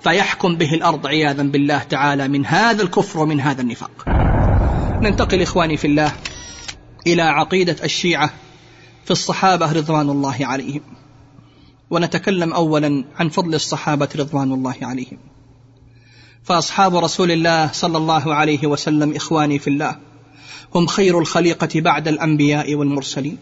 فيحكم 0.04 0.56
به 0.56 0.74
الأرض 0.74 1.06
عياذا 1.06 1.42
بالله 1.42 1.78
تعالى 1.78 2.28
من 2.28 2.46
هذا 2.46 2.82
الكفر 2.82 3.18
ومن 3.18 3.40
هذا 3.40 3.62
النفاق. 3.62 4.04
ننتقل 5.02 5.42
إخواني 5.42 5.76
في 5.76 5.86
الله 5.86 6.12
إلى 7.06 7.22
عقيدة 7.22 7.76
الشيعة 7.84 8.30
في 9.04 9.10
الصحابة 9.10 9.72
رضوان 9.72 10.10
الله 10.10 10.36
عليهم. 10.40 10.80
ونتكلم 11.90 12.52
أولا 12.52 13.04
عن 13.16 13.28
فضل 13.28 13.54
الصحابة 13.54 14.08
رضوان 14.16 14.52
الله 14.52 14.76
عليهم. 14.82 15.18
فأصحاب 16.44 16.96
رسول 16.96 17.30
الله 17.30 17.72
صلى 17.72 17.98
الله 17.98 18.34
عليه 18.34 18.66
وسلم 18.66 19.16
إخواني 19.16 19.58
في 19.58 19.70
الله 19.70 19.96
هم 20.74 20.86
خير 20.86 21.18
الخليقة 21.18 21.80
بعد 21.80 22.08
الأنبياء 22.08 22.74
والمرسلين 22.74 23.38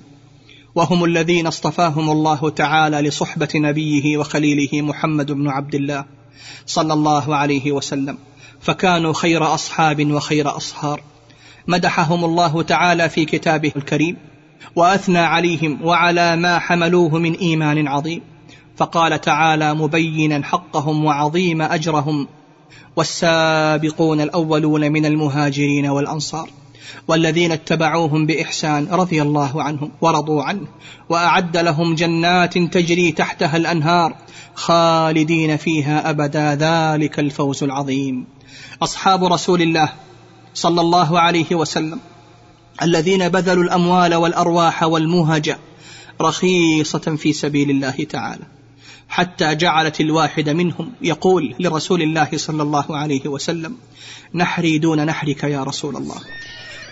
وهم 0.74 1.04
الذين 1.04 1.46
اصطفاهم 1.46 2.10
الله 2.10 2.50
تعالى 2.50 3.00
لصحبة 3.00 3.48
نبيه 3.54 4.18
وخليله 4.18 4.82
محمد 4.82 5.32
بن 5.32 5.48
عبد 5.48 5.74
الله. 5.74 6.21
صلى 6.66 6.92
الله 6.92 7.36
عليه 7.36 7.72
وسلم 7.72 8.18
فكانوا 8.60 9.12
خير 9.12 9.54
أصحاب 9.54 10.10
وخير 10.12 10.56
أصهار. 10.56 11.00
مدحهم 11.66 12.24
الله 12.24 12.62
تعالى 12.62 13.08
في 13.08 13.24
كتابه 13.24 13.72
الكريم 13.76 14.16
وأثنى 14.76 15.18
عليهم 15.18 15.84
وعلى 15.84 16.36
ما 16.36 16.58
حملوه 16.58 17.18
من 17.18 17.34
إيمان 17.34 17.88
عظيم. 17.88 18.22
فقال 18.76 19.20
تعالى 19.20 19.74
مبينا 19.74 20.44
حقهم 20.44 21.04
وعظيم 21.04 21.62
أجرهم 21.62 22.28
والسابقون 22.96 24.20
الأولون 24.20 24.92
من 24.92 25.06
المهاجرين 25.06 25.86
والأنصار. 25.86 26.48
والذين 27.08 27.52
اتبعوهم 27.52 28.26
بإحسان 28.26 28.88
رضي 28.90 29.22
الله 29.22 29.62
عنهم 29.62 29.90
ورضوا 30.00 30.42
عنه. 30.42 30.66
وأعد 31.08 31.56
لهم 31.56 31.94
جنات 31.94 32.58
تجري 32.58 33.12
تحتها 33.12 33.56
الأنهار 33.56 34.16
خالدين 34.54 35.56
فيها 35.56 36.10
أبدا. 36.10 36.54
ذلك 36.54 37.18
الفوز 37.18 37.62
العظيم. 37.62 38.26
أصحاب 38.82 39.24
رسول 39.24 39.62
الله 39.62 39.92
صلى 40.54 40.80
الله 40.80 41.20
عليه 41.20 41.54
وسلم 41.54 42.00
الذين 42.82 43.28
بذلوا 43.28 43.64
الأموال 43.64 44.14
والأرواح 44.14 44.82
والمهج 44.82 45.56
رخيصة 46.20 47.16
في 47.16 47.32
سبيل 47.32 47.70
الله 47.70 48.06
تعالى. 48.10 48.44
حتى 49.08 49.54
جعلت 49.54 50.00
الواحد 50.00 50.48
منهم. 50.48 50.92
يقول 51.02 51.54
لرسول 51.60 52.02
الله 52.02 52.28
صلى 52.36 52.62
الله 52.62 52.96
عليه 52.96 53.28
وسلم 53.28 53.76
نحري 54.34 54.78
دون 54.78 55.04
نحرك 55.06 55.44
يا 55.44 55.62
رسول 55.62 55.96
الله. 55.96 56.20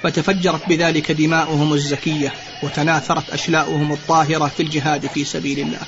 فتفجرت 0.02 0.68
بذلك 0.68 1.12
دماؤهم 1.12 1.72
الزكية 1.72 2.32
وتناثرت 2.62 3.30
أشلاؤهم 3.30 3.92
الطاهرة 3.92 4.46
في 4.46 4.62
الجهاد 4.62 5.06
في 5.06 5.24
سبيل 5.24 5.58
الله. 5.58 5.80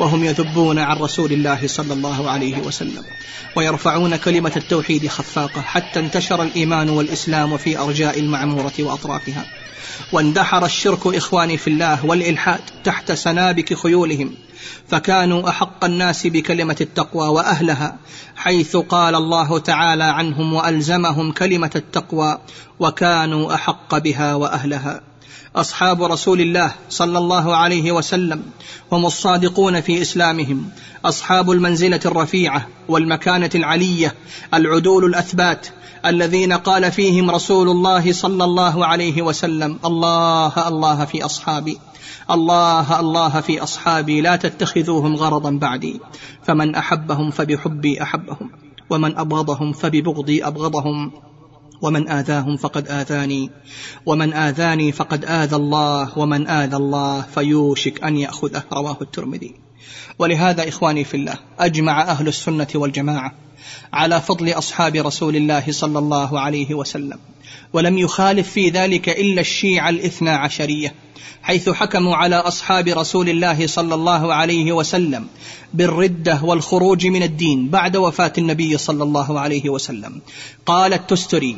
وهم 0.00 0.24
يذبون 0.24 0.78
عن 0.78 0.96
رسول 0.96 1.32
الله 1.32 1.66
صلى 1.66 1.92
الله 1.92 2.30
عليه 2.30 2.58
وسلم 2.58 3.04
ويرفعون 3.56 4.16
كلمة 4.16 4.52
التوحيد 4.56 5.08
خفاقة 5.08 5.60
حتى 5.60 6.00
انتشر 6.00 6.42
الإيمان 6.42 6.90
والإسلام 6.90 7.56
في 7.56 7.78
أرجاء 7.78 8.18
المعمورة 8.18 8.72
وأطرافها. 8.78 9.46
واندحر 10.12 10.64
الشرك 10.64 11.06
إخواني 11.06 11.56
في 11.56 11.70
الله 11.70 12.06
والإلحاد 12.06 12.60
تحت 12.84 13.12
سنابك 13.12 13.74
خيولهم 13.74 14.34
فكانوا 14.88 15.48
أحق 15.48 15.84
الناس 15.84 16.26
بكلمة 16.26 16.76
التقوى 16.80 17.28
وأهلها 17.28 17.96
حيث 18.36 18.76
قال 18.76 19.14
الله 19.14 19.58
تعالى 19.58 20.04
عنهم 20.04 20.52
وألزمهم 20.52 21.32
كلمة 21.32 21.70
التقوى 21.76 22.38
وكانوا 22.80 23.54
أحق 23.54 23.98
بها 23.98 24.34
وأهلها. 24.34 25.09
أصحاب 25.56 26.02
رسول 26.02 26.40
الله 26.40 26.72
صلى 26.88 27.18
الله 27.18 27.56
عليه 27.56 27.92
وسلم 27.92 28.42
هم 28.92 29.06
الصادقون 29.06 29.80
في 29.80 30.02
إسلامهم 30.02 30.70
أصحاب 31.04 31.50
المنزلة 31.50 32.00
الرفيعة 32.06 32.66
والمكانة 32.88 33.50
العلية 33.54 34.14
العدول 34.54 35.04
الأثبات 35.04 35.66
الذين 36.06 36.52
قال 36.52 36.92
فيهم 36.92 37.30
رسول 37.30 37.68
الله 37.68 38.12
صلى 38.12 38.44
الله 38.44 38.86
عليه 38.86 39.22
وسلم 39.22 39.78
الله 39.84 40.68
الله 40.68 41.04
في 41.04 41.24
أصحابي 41.24 41.78
الله 42.30 43.00
الله 43.00 43.40
في 43.40 43.62
أصحابي 43.62 44.20
لا 44.20 44.36
تتخذوهم 44.36 45.16
غرضا 45.16 45.50
بعدي 45.50 46.00
فمن 46.42 46.74
أحبهم 46.74 47.30
فبحبي 47.30 48.02
أحبهم 48.02 48.50
ومن 48.90 49.18
أبغضهم 49.18 49.72
فببغضي 49.72 50.44
أبغضهم 50.46 51.12
ومن 51.82 52.08
آذاهم 52.08 52.56
فقد 52.56 52.88
آذاني. 52.88 53.50
ومن 54.06 54.32
آذاني 54.32 54.92
فقد 54.92 55.24
آذى 55.24 55.56
الله. 55.56 56.18
ومن 56.18 56.48
آذى 56.48 56.76
الله 56.76 57.22
فيوشك 57.34 58.04
أن 58.04 58.16
يأخذه. 58.16 58.62
رواه 58.72 58.96
الترمذي. 59.02 59.54
ولهذا 60.18 60.68
إخواني 60.68 61.04
في 61.04 61.16
الله 61.16 61.34
أجمع 61.58 62.02
أهل 62.02 62.28
السنة 62.28 62.68
والجماعة 62.74 63.32
على 63.92 64.20
فضل 64.20 64.52
أصحاب 64.52 64.96
رسول 64.96 65.36
الله 65.36 65.72
صلى 65.72 65.98
الله 65.98 66.40
عليه 66.40 66.74
وسلم. 66.74 67.18
ولم 67.72 67.98
يخالف 67.98 68.50
في 68.50 68.68
ذلك 68.68 69.08
إلا 69.08 69.40
الشيعة 69.40 69.88
الاثنا 69.88 70.36
عشرية 70.36 70.94
حيث 71.42 71.68
حكموا 71.68 72.16
على 72.16 72.36
أصحاب 72.36 72.88
رسول 72.88 73.28
الله 73.28 73.66
صلى 73.66 73.94
الله 73.94 74.34
عليه 74.34 74.72
وسلم 74.72 75.26
بالردة 75.74 76.40
والخروج 76.42 77.06
من 77.06 77.22
الدين 77.22 77.68
بعد 77.68 77.96
وفاة 77.96 78.32
النبي 78.38 78.78
صلى 78.78 79.02
الله 79.02 79.40
عليه 79.40 79.70
وسلم. 79.70 80.20
قال 80.66 80.92
التستري 80.92 81.56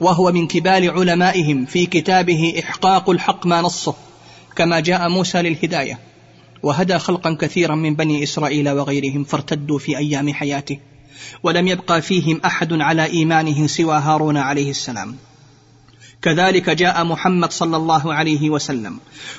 وهو 0.00 0.32
من 0.32 0.46
كبار 0.46 0.90
علمائهم 0.90 1.64
في 1.64 1.86
كتابه 1.86 2.54
إحقاق 2.58 3.10
الحق 3.10 3.46
ما 3.46 3.60
نصه 3.60 3.94
كما 4.56 4.80
جاء 4.80 5.08
موسى 5.08 5.42
للهداية 5.42 5.98
وهدى 6.62 6.98
خلقا 6.98 7.36
كثيرا 7.40 7.74
من 7.74 7.94
بني 7.94 8.22
إسرائيل 8.22 8.68
وغيرهم 8.68 9.24
فارتدوا 9.24 9.78
في 9.78 9.98
أيام 9.98 10.32
حياته 10.34 10.78
ولم 11.42 11.68
يبقى 11.68 12.02
فيهم 12.02 12.40
أحد 12.44 12.72
على 12.72 13.04
إيمانه 13.04 13.66
سوى 13.66 13.96
هارون 13.96 14.36
عليه 14.36 14.70
السلام. 14.70 15.16
كذلك 16.22 16.70
جاء 16.70 17.04
محمد 17.04 17.52
صلى 17.52 17.76
الله 17.76 18.14
عليه 18.14 18.50
وسلم 18.50 18.98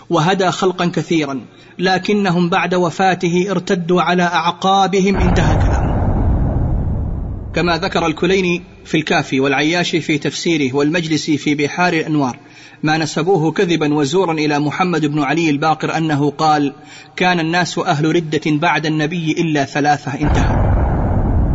وهدى 0.10 0.52
خلقا 0.52 0.86
كثيرا 0.86 1.46
لكنهم 1.80 2.50
بعد 2.50 2.76
وفاته 2.76 3.48
ارتدوا 3.52 4.02
على 4.02 4.24
أعقابهم 4.24 5.18
انتهى 5.18 5.56
كلامه 5.56 5.90
كما 7.56 7.78
ذكر 7.78 8.06
الكليني 8.06 8.62
في 8.86 8.98
الكافي 8.98 9.40
والعياشي 9.40 10.02
في 10.02 10.18
تفسيره 10.18 10.76
والمجلسي 10.76 11.38
في 11.38 11.56
بحار 11.56 11.94
الأنوار 11.94 12.38
ما 12.84 12.98
نسبوه 12.98 13.52
كذبا 13.52 13.94
وزورا 13.94 14.34
إلى 14.34 14.60
محمد 14.60 15.06
بن 15.06 15.20
علي 15.20 15.50
الباقر 15.50 15.98
أنه 15.98 16.32
قال 16.32 16.74
كان 17.16 17.40
الناس 17.40 17.80
أهل 17.80 18.16
ردة 18.16 18.42
بعد 18.46 18.86
النبي 18.86 19.32
إلا 19.32 19.66
ثلاثة 19.66 20.14
انتهى. 20.14 20.70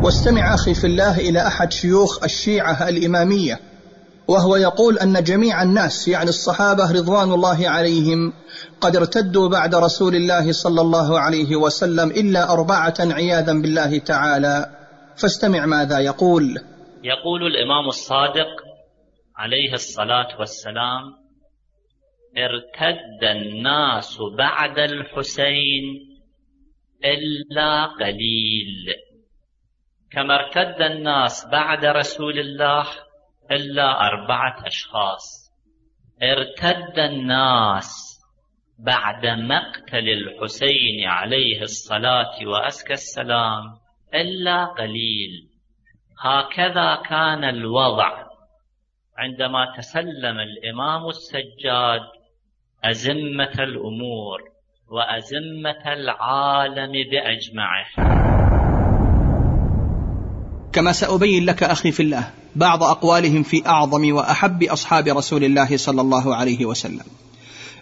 واستمع 0.03 0.55
أخي 0.55 0.75
في 0.75 0.87
الله 0.87 1.19
إلى 1.19 1.47
أحد 1.47 1.73
شيوخ 1.73 2.25
الشيعة 2.25 2.89
الإمامية 2.89 3.61
وهو 4.29 4.57
يقول 4.57 4.99
أن 4.99 5.23
جميع 5.23 5.63
الناس 5.63 6.09
يعني 6.09 6.29
الصحابة 6.29 6.93
رضوان 6.93 7.33
الله 7.33 7.69
عليهم 7.69 8.33
قد 8.81 8.97
ارتدوا 8.97 9.49
بعد 9.49 9.75
رسول 9.75 10.15
الله 10.15 10.53
صلى 10.53 10.81
الله 10.81 11.21
عليه 11.21 11.57
وسلم 11.57 12.11
إلا 12.11 12.53
أربعة 12.53 12.95
عياذا 13.01 13.53
بالله 13.53 13.99
تعالى. 13.99 14.67
فاستمع 15.17 15.67
ماذا 15.67 15.99
يقول. 15.99 16.59
يقول 17.03 17.47
الإمام 17.47 17.89
الصادق 17.89 18.51
عليه 19.37 19.73
الصلاة 19.73 20.39
والسلام 20.39 21.03
ارتد 22.39 23.23
الناس 23.23 24.19
بعد 24.39 24.79
الحسين 24.79 25.85
إلا 27.05 27.85
قليل. 27.87 28.95
كما 30.13 30.35
ارتد 30.35 30.83
الناس 30.83 31.47
بعد 31.53 31.85
رسول 31.85 32.39
الله 32.39 32.87
إلا 33.51 34.07
أربعة 34.07 34.67
أشخاص. 34.67 35.51
ارتد 36.23 36.99
الناس 36.99 38.21
بعد 38.79 39.27
مقتل 39.27 40.09
الحسين 40.09 41.07
عليه 41.07 41.63
الصلاة 41.63 42.47
وأزكى 42.47 42.93
السلام 42.93 43.63
إلا 44.15 44.65
قليل. 44.65 45.49
هكذا 46.21 47.03
كان 47.09 47.45
الوضع. 47.45 48.25
عندما 49.19 49.75
تسلم 49.77 50.41
الإمام 50.41 51.09
السجاد 51.09 52.01
أزمة 52.85 53.63
الأمور 53.65 54.43
وأزمة 54.91 55.93
العالم 55.93 56.93
بأجمعه. 56.93 57.87
كما 60.73 60.93
سأبين 60.93 61.47
لك 61.47 61.63
أخي 61.63 61.93
في 61.93 62.03
الله 62.03 62.44
بعض 62.57 62.83
أقوالهم 62.83 63.43
في 63.43 63.67
أعظم 63.67 64.15
وأحب 64.15 64.63
أصحاب 64.63 65.09
رسول 65.09 65.45
الله 65.45 65.77
صلى 65.77 66.01
الله 66.01 66.37
عليه 66.37 66.67
وسلم. 66.67 67.05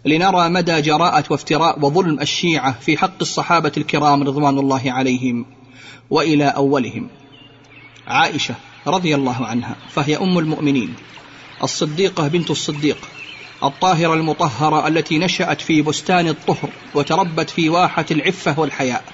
لنرى 0.05 0.49
مدى 0.49 0.81
جراءة 0.81 1.25
وافتراء 1.31 1.79
وظلم 1.81 2.21
الشيعة 2.21 2.81
في 2.81 2.97
حق 2.97 3.21
الصحابة 3.21 3.73
الكرام 3.77 4.23
رضوان 4.23 4.59
الله 4.59 4.93
عليهم 4.93 5.47
وإلى 6.11 6.45
أولهم. 6.45 7.09
عائشة 8.07 8.55
رضي 8.87 9.15
الله 9.15 9.47
عنها 9.47 9.77
فهي 9.91 10.17
أم 10.17 10.39
المؤمنين 10.39 10.95
الصديقة 11.63 12.29
بنت 12.29 12.51
الصديق 12.51 12.99
الطاهرة 13.63 14.15
المطهرة 14.15 14.89
التي 14.89 15.19
نشأت 15.19 15.61
في 15.61 15.83
بستان 15.83 16.29
الطهر 16.29 16.71
وتربت 16.95 17.51
في 17.51 17.69
واحة 17.69 18.07
العفة 18.11 18.61
والحياء 18.61 19.05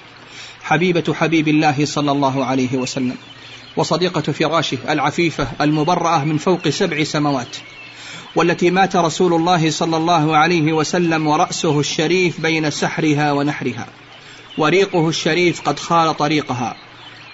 حبيبة 0.62 1.14
حبيب 1.14 1.48
الله 1.48 1.84
صلى 1.84 2.12
الله 2.12 2.44
عليه 2.44 2.76
وسلم. 2.76 3.16
وصديقة 3.78 4.20
فراشه 4.20 4.78
العفيفة 4.88 5.48
المبرأة 5.60 6.24
من 6.24 6.38
فوق 6.38 6.68
سبع 6.68 7.04
سماوات 7.04 7.56
والتي 8.36 8.70
مات 8.70 8.96
رسول 8.96 9.34
الله 9.34 9.70
صلى 9.70 9.96
الله 9.96 10.36
عليه 10.36 10.72
وسلم 10.72 11.26
ورأسه 11.26 11.80
الشريف 11.80 12.40
بين 12.40 12.70
سحرها 12.70 13.32
ونحرها. 13.32 13.86
وريقه 14.58 15.08
الشريف 15.08 15.60
قد 15.60 15.78
خال 15.78 16.16
طريقها 16.16 16.76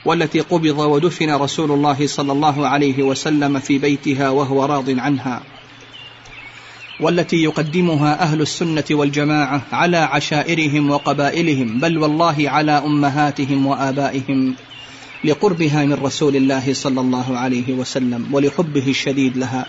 والتي 0.05 0.41
قبض 0.41 0.79
ودفن 0.79 1.31
رسول 1.31 1.71
الله 1.71 2.07
صلى 2.07 2.33
الله 2.33 2.69
عليه 2.69 3.03
وسلم 3.03 3.59
في 3.59 3.79
بيتها 3.79 4.31
وهو 4.31 4.65
راض 4.65 4.91
عنها. 4.91 5.43
والتي 7.01 7.43
يقدمها 7.43 8.23
أهل 8.23 8.41
السنة 8.41 8.85
والجماعة 8.91 9.62
على 9.73 9.97
عشائرهم 9.97 10.91
وقبائلهم 10.91 11.81
بل 11.81 11.99
والله 11.99 12.51
على 12.51 12.73
أمهاتهم 12.73 13.66
وآبائهم. 13.66 14.55
لقربها 15.25 15.85
من 15.85 15.93
رسول 15.93 16.37
الله 16.37 16.75
صلى 16.75 17.01
الله 17.01 17.39
عليه 17.39 17.73
وسلم 17.73 18.29
ولحبه 18.33 18.89
الشديد 18.89 19.37
لها 19.37 19.67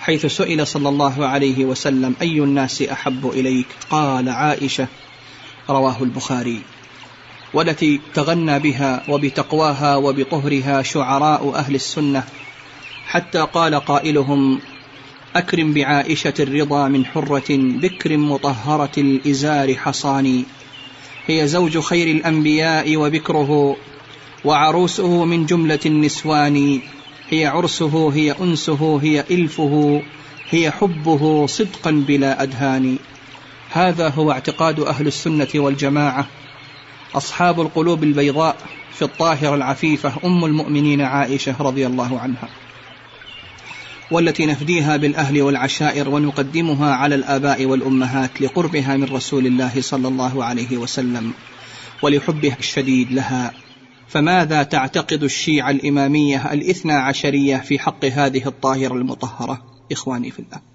حيث 0.00 0.26
سئل 0.26 0.66
صلى 0.66 0.88
الله 0.88 1.26
عليه 1.26 1.64
وسلم 1.64 2.14
أي 2.22 2.38
الناس 2.38 2.82
أحب 2.82 3.30
إليك؟ 3.30 3.66
قال 3.90 4.28
عائشة 4.28 4.86
رواه 5.70 6.02
البخاري. 6.02 6.60
والتي 7.54 8.00
تغنى 8.14 8.58
بها 8.58 9.02
وبتقواها 9.08 9.96
وبطهرها 9.96 10.82
شعراء 10.82 11.54
أهل 11.54 11.74
السنة 11.74 12.24
حتى 13.06 13.38
قال 13.38 13.74
قائلهم 13.74 14.60
أكرم 15.36 15.72
بعائشة 15.72 16.34
الرضا 16.40 16.88
من 16.88 17.06
حرة 17.06 17.44
بكر 17.50 18.16
مطهرة 18.16 18.92
الإزار 18.98 19.74
حصاني 19.74 20.44
هي 21.26 21.48
زوج 21.48 21.78
خير 21.78 22.16
الأنبياء 22.16 22.96
وبكره 22.96 23.76
وعروسه 24.44 25.24
من 25.24 25.46
جملة 25.46 25.78
النسوان 25.86 26.80
هي 27.30 27.46
عرسه 27.46 28.12
هي 28.14 28.32
أنسه 28.40 29.00
هي 29.02 29.24
إلفه 29.30 30.02
هي 30.50 30.70
حبه 30.70 31.46
صدقا 31.46 31.90
بلا 31.90 32.42
أدهان. 32.42 32.96
هذا 33.70 34.08
هو 34.08 34.32
اعتقاد 34.32 34.80
أهل 34.80 35.06
السنة 35.06 35.48
والجماعة. 35.54 36.26
أصحاب 37.14 37.60
القلوب 37.60 38.04
البيضاء 38.04 38.56
في 38.94 39.02
الطاهره 39.02 39.54
العفيفة 39.54 40.12
أم 40.24 40.44
المؤمنين 40.44 41.00
عائشة 41.00 41.56
رضي 41.60 41.86
الله 41.86 42.20
عنها. 42.20 42.48
والتي 44.10 44.46
نفديها 44.46 44.96
بالأهل 44.96 45.42
والعشائر 45.42 46.08
ونقدمها 46.08 46.94
على 46.94 47.14
الآباء 47.14 47.64
والأمهات 47.64 48.40
لقربها 48.40 48.96
من 48.96 49.04
رسول 49.04 49.46
الله 49.46 49.80
صلى 49.80 50.08
الله 50.08 50.44
عليه 50.44 50.76
وسلم 50.76 51.32
ولحبها 52.02 52.56
الشديد 52.60 53.12
لها. 53.12 53.52
فماذا 54.12 54.62
تعتقد 54.62 55.22
الشيعة 55.22 55.70
الإمامية 55.70 56.52
الاثنا 56.52 56.94
عشرية 56.94 57.56
في 57.56 57.78
حق 57.78 58.04
هذه 58.04 58.46
الطاهرة 58.46 58.94
المطهرة؟ 58.94 59.62
إخواني 59.92 60.30
في 60.30 60.38
الله. 60.38 60.71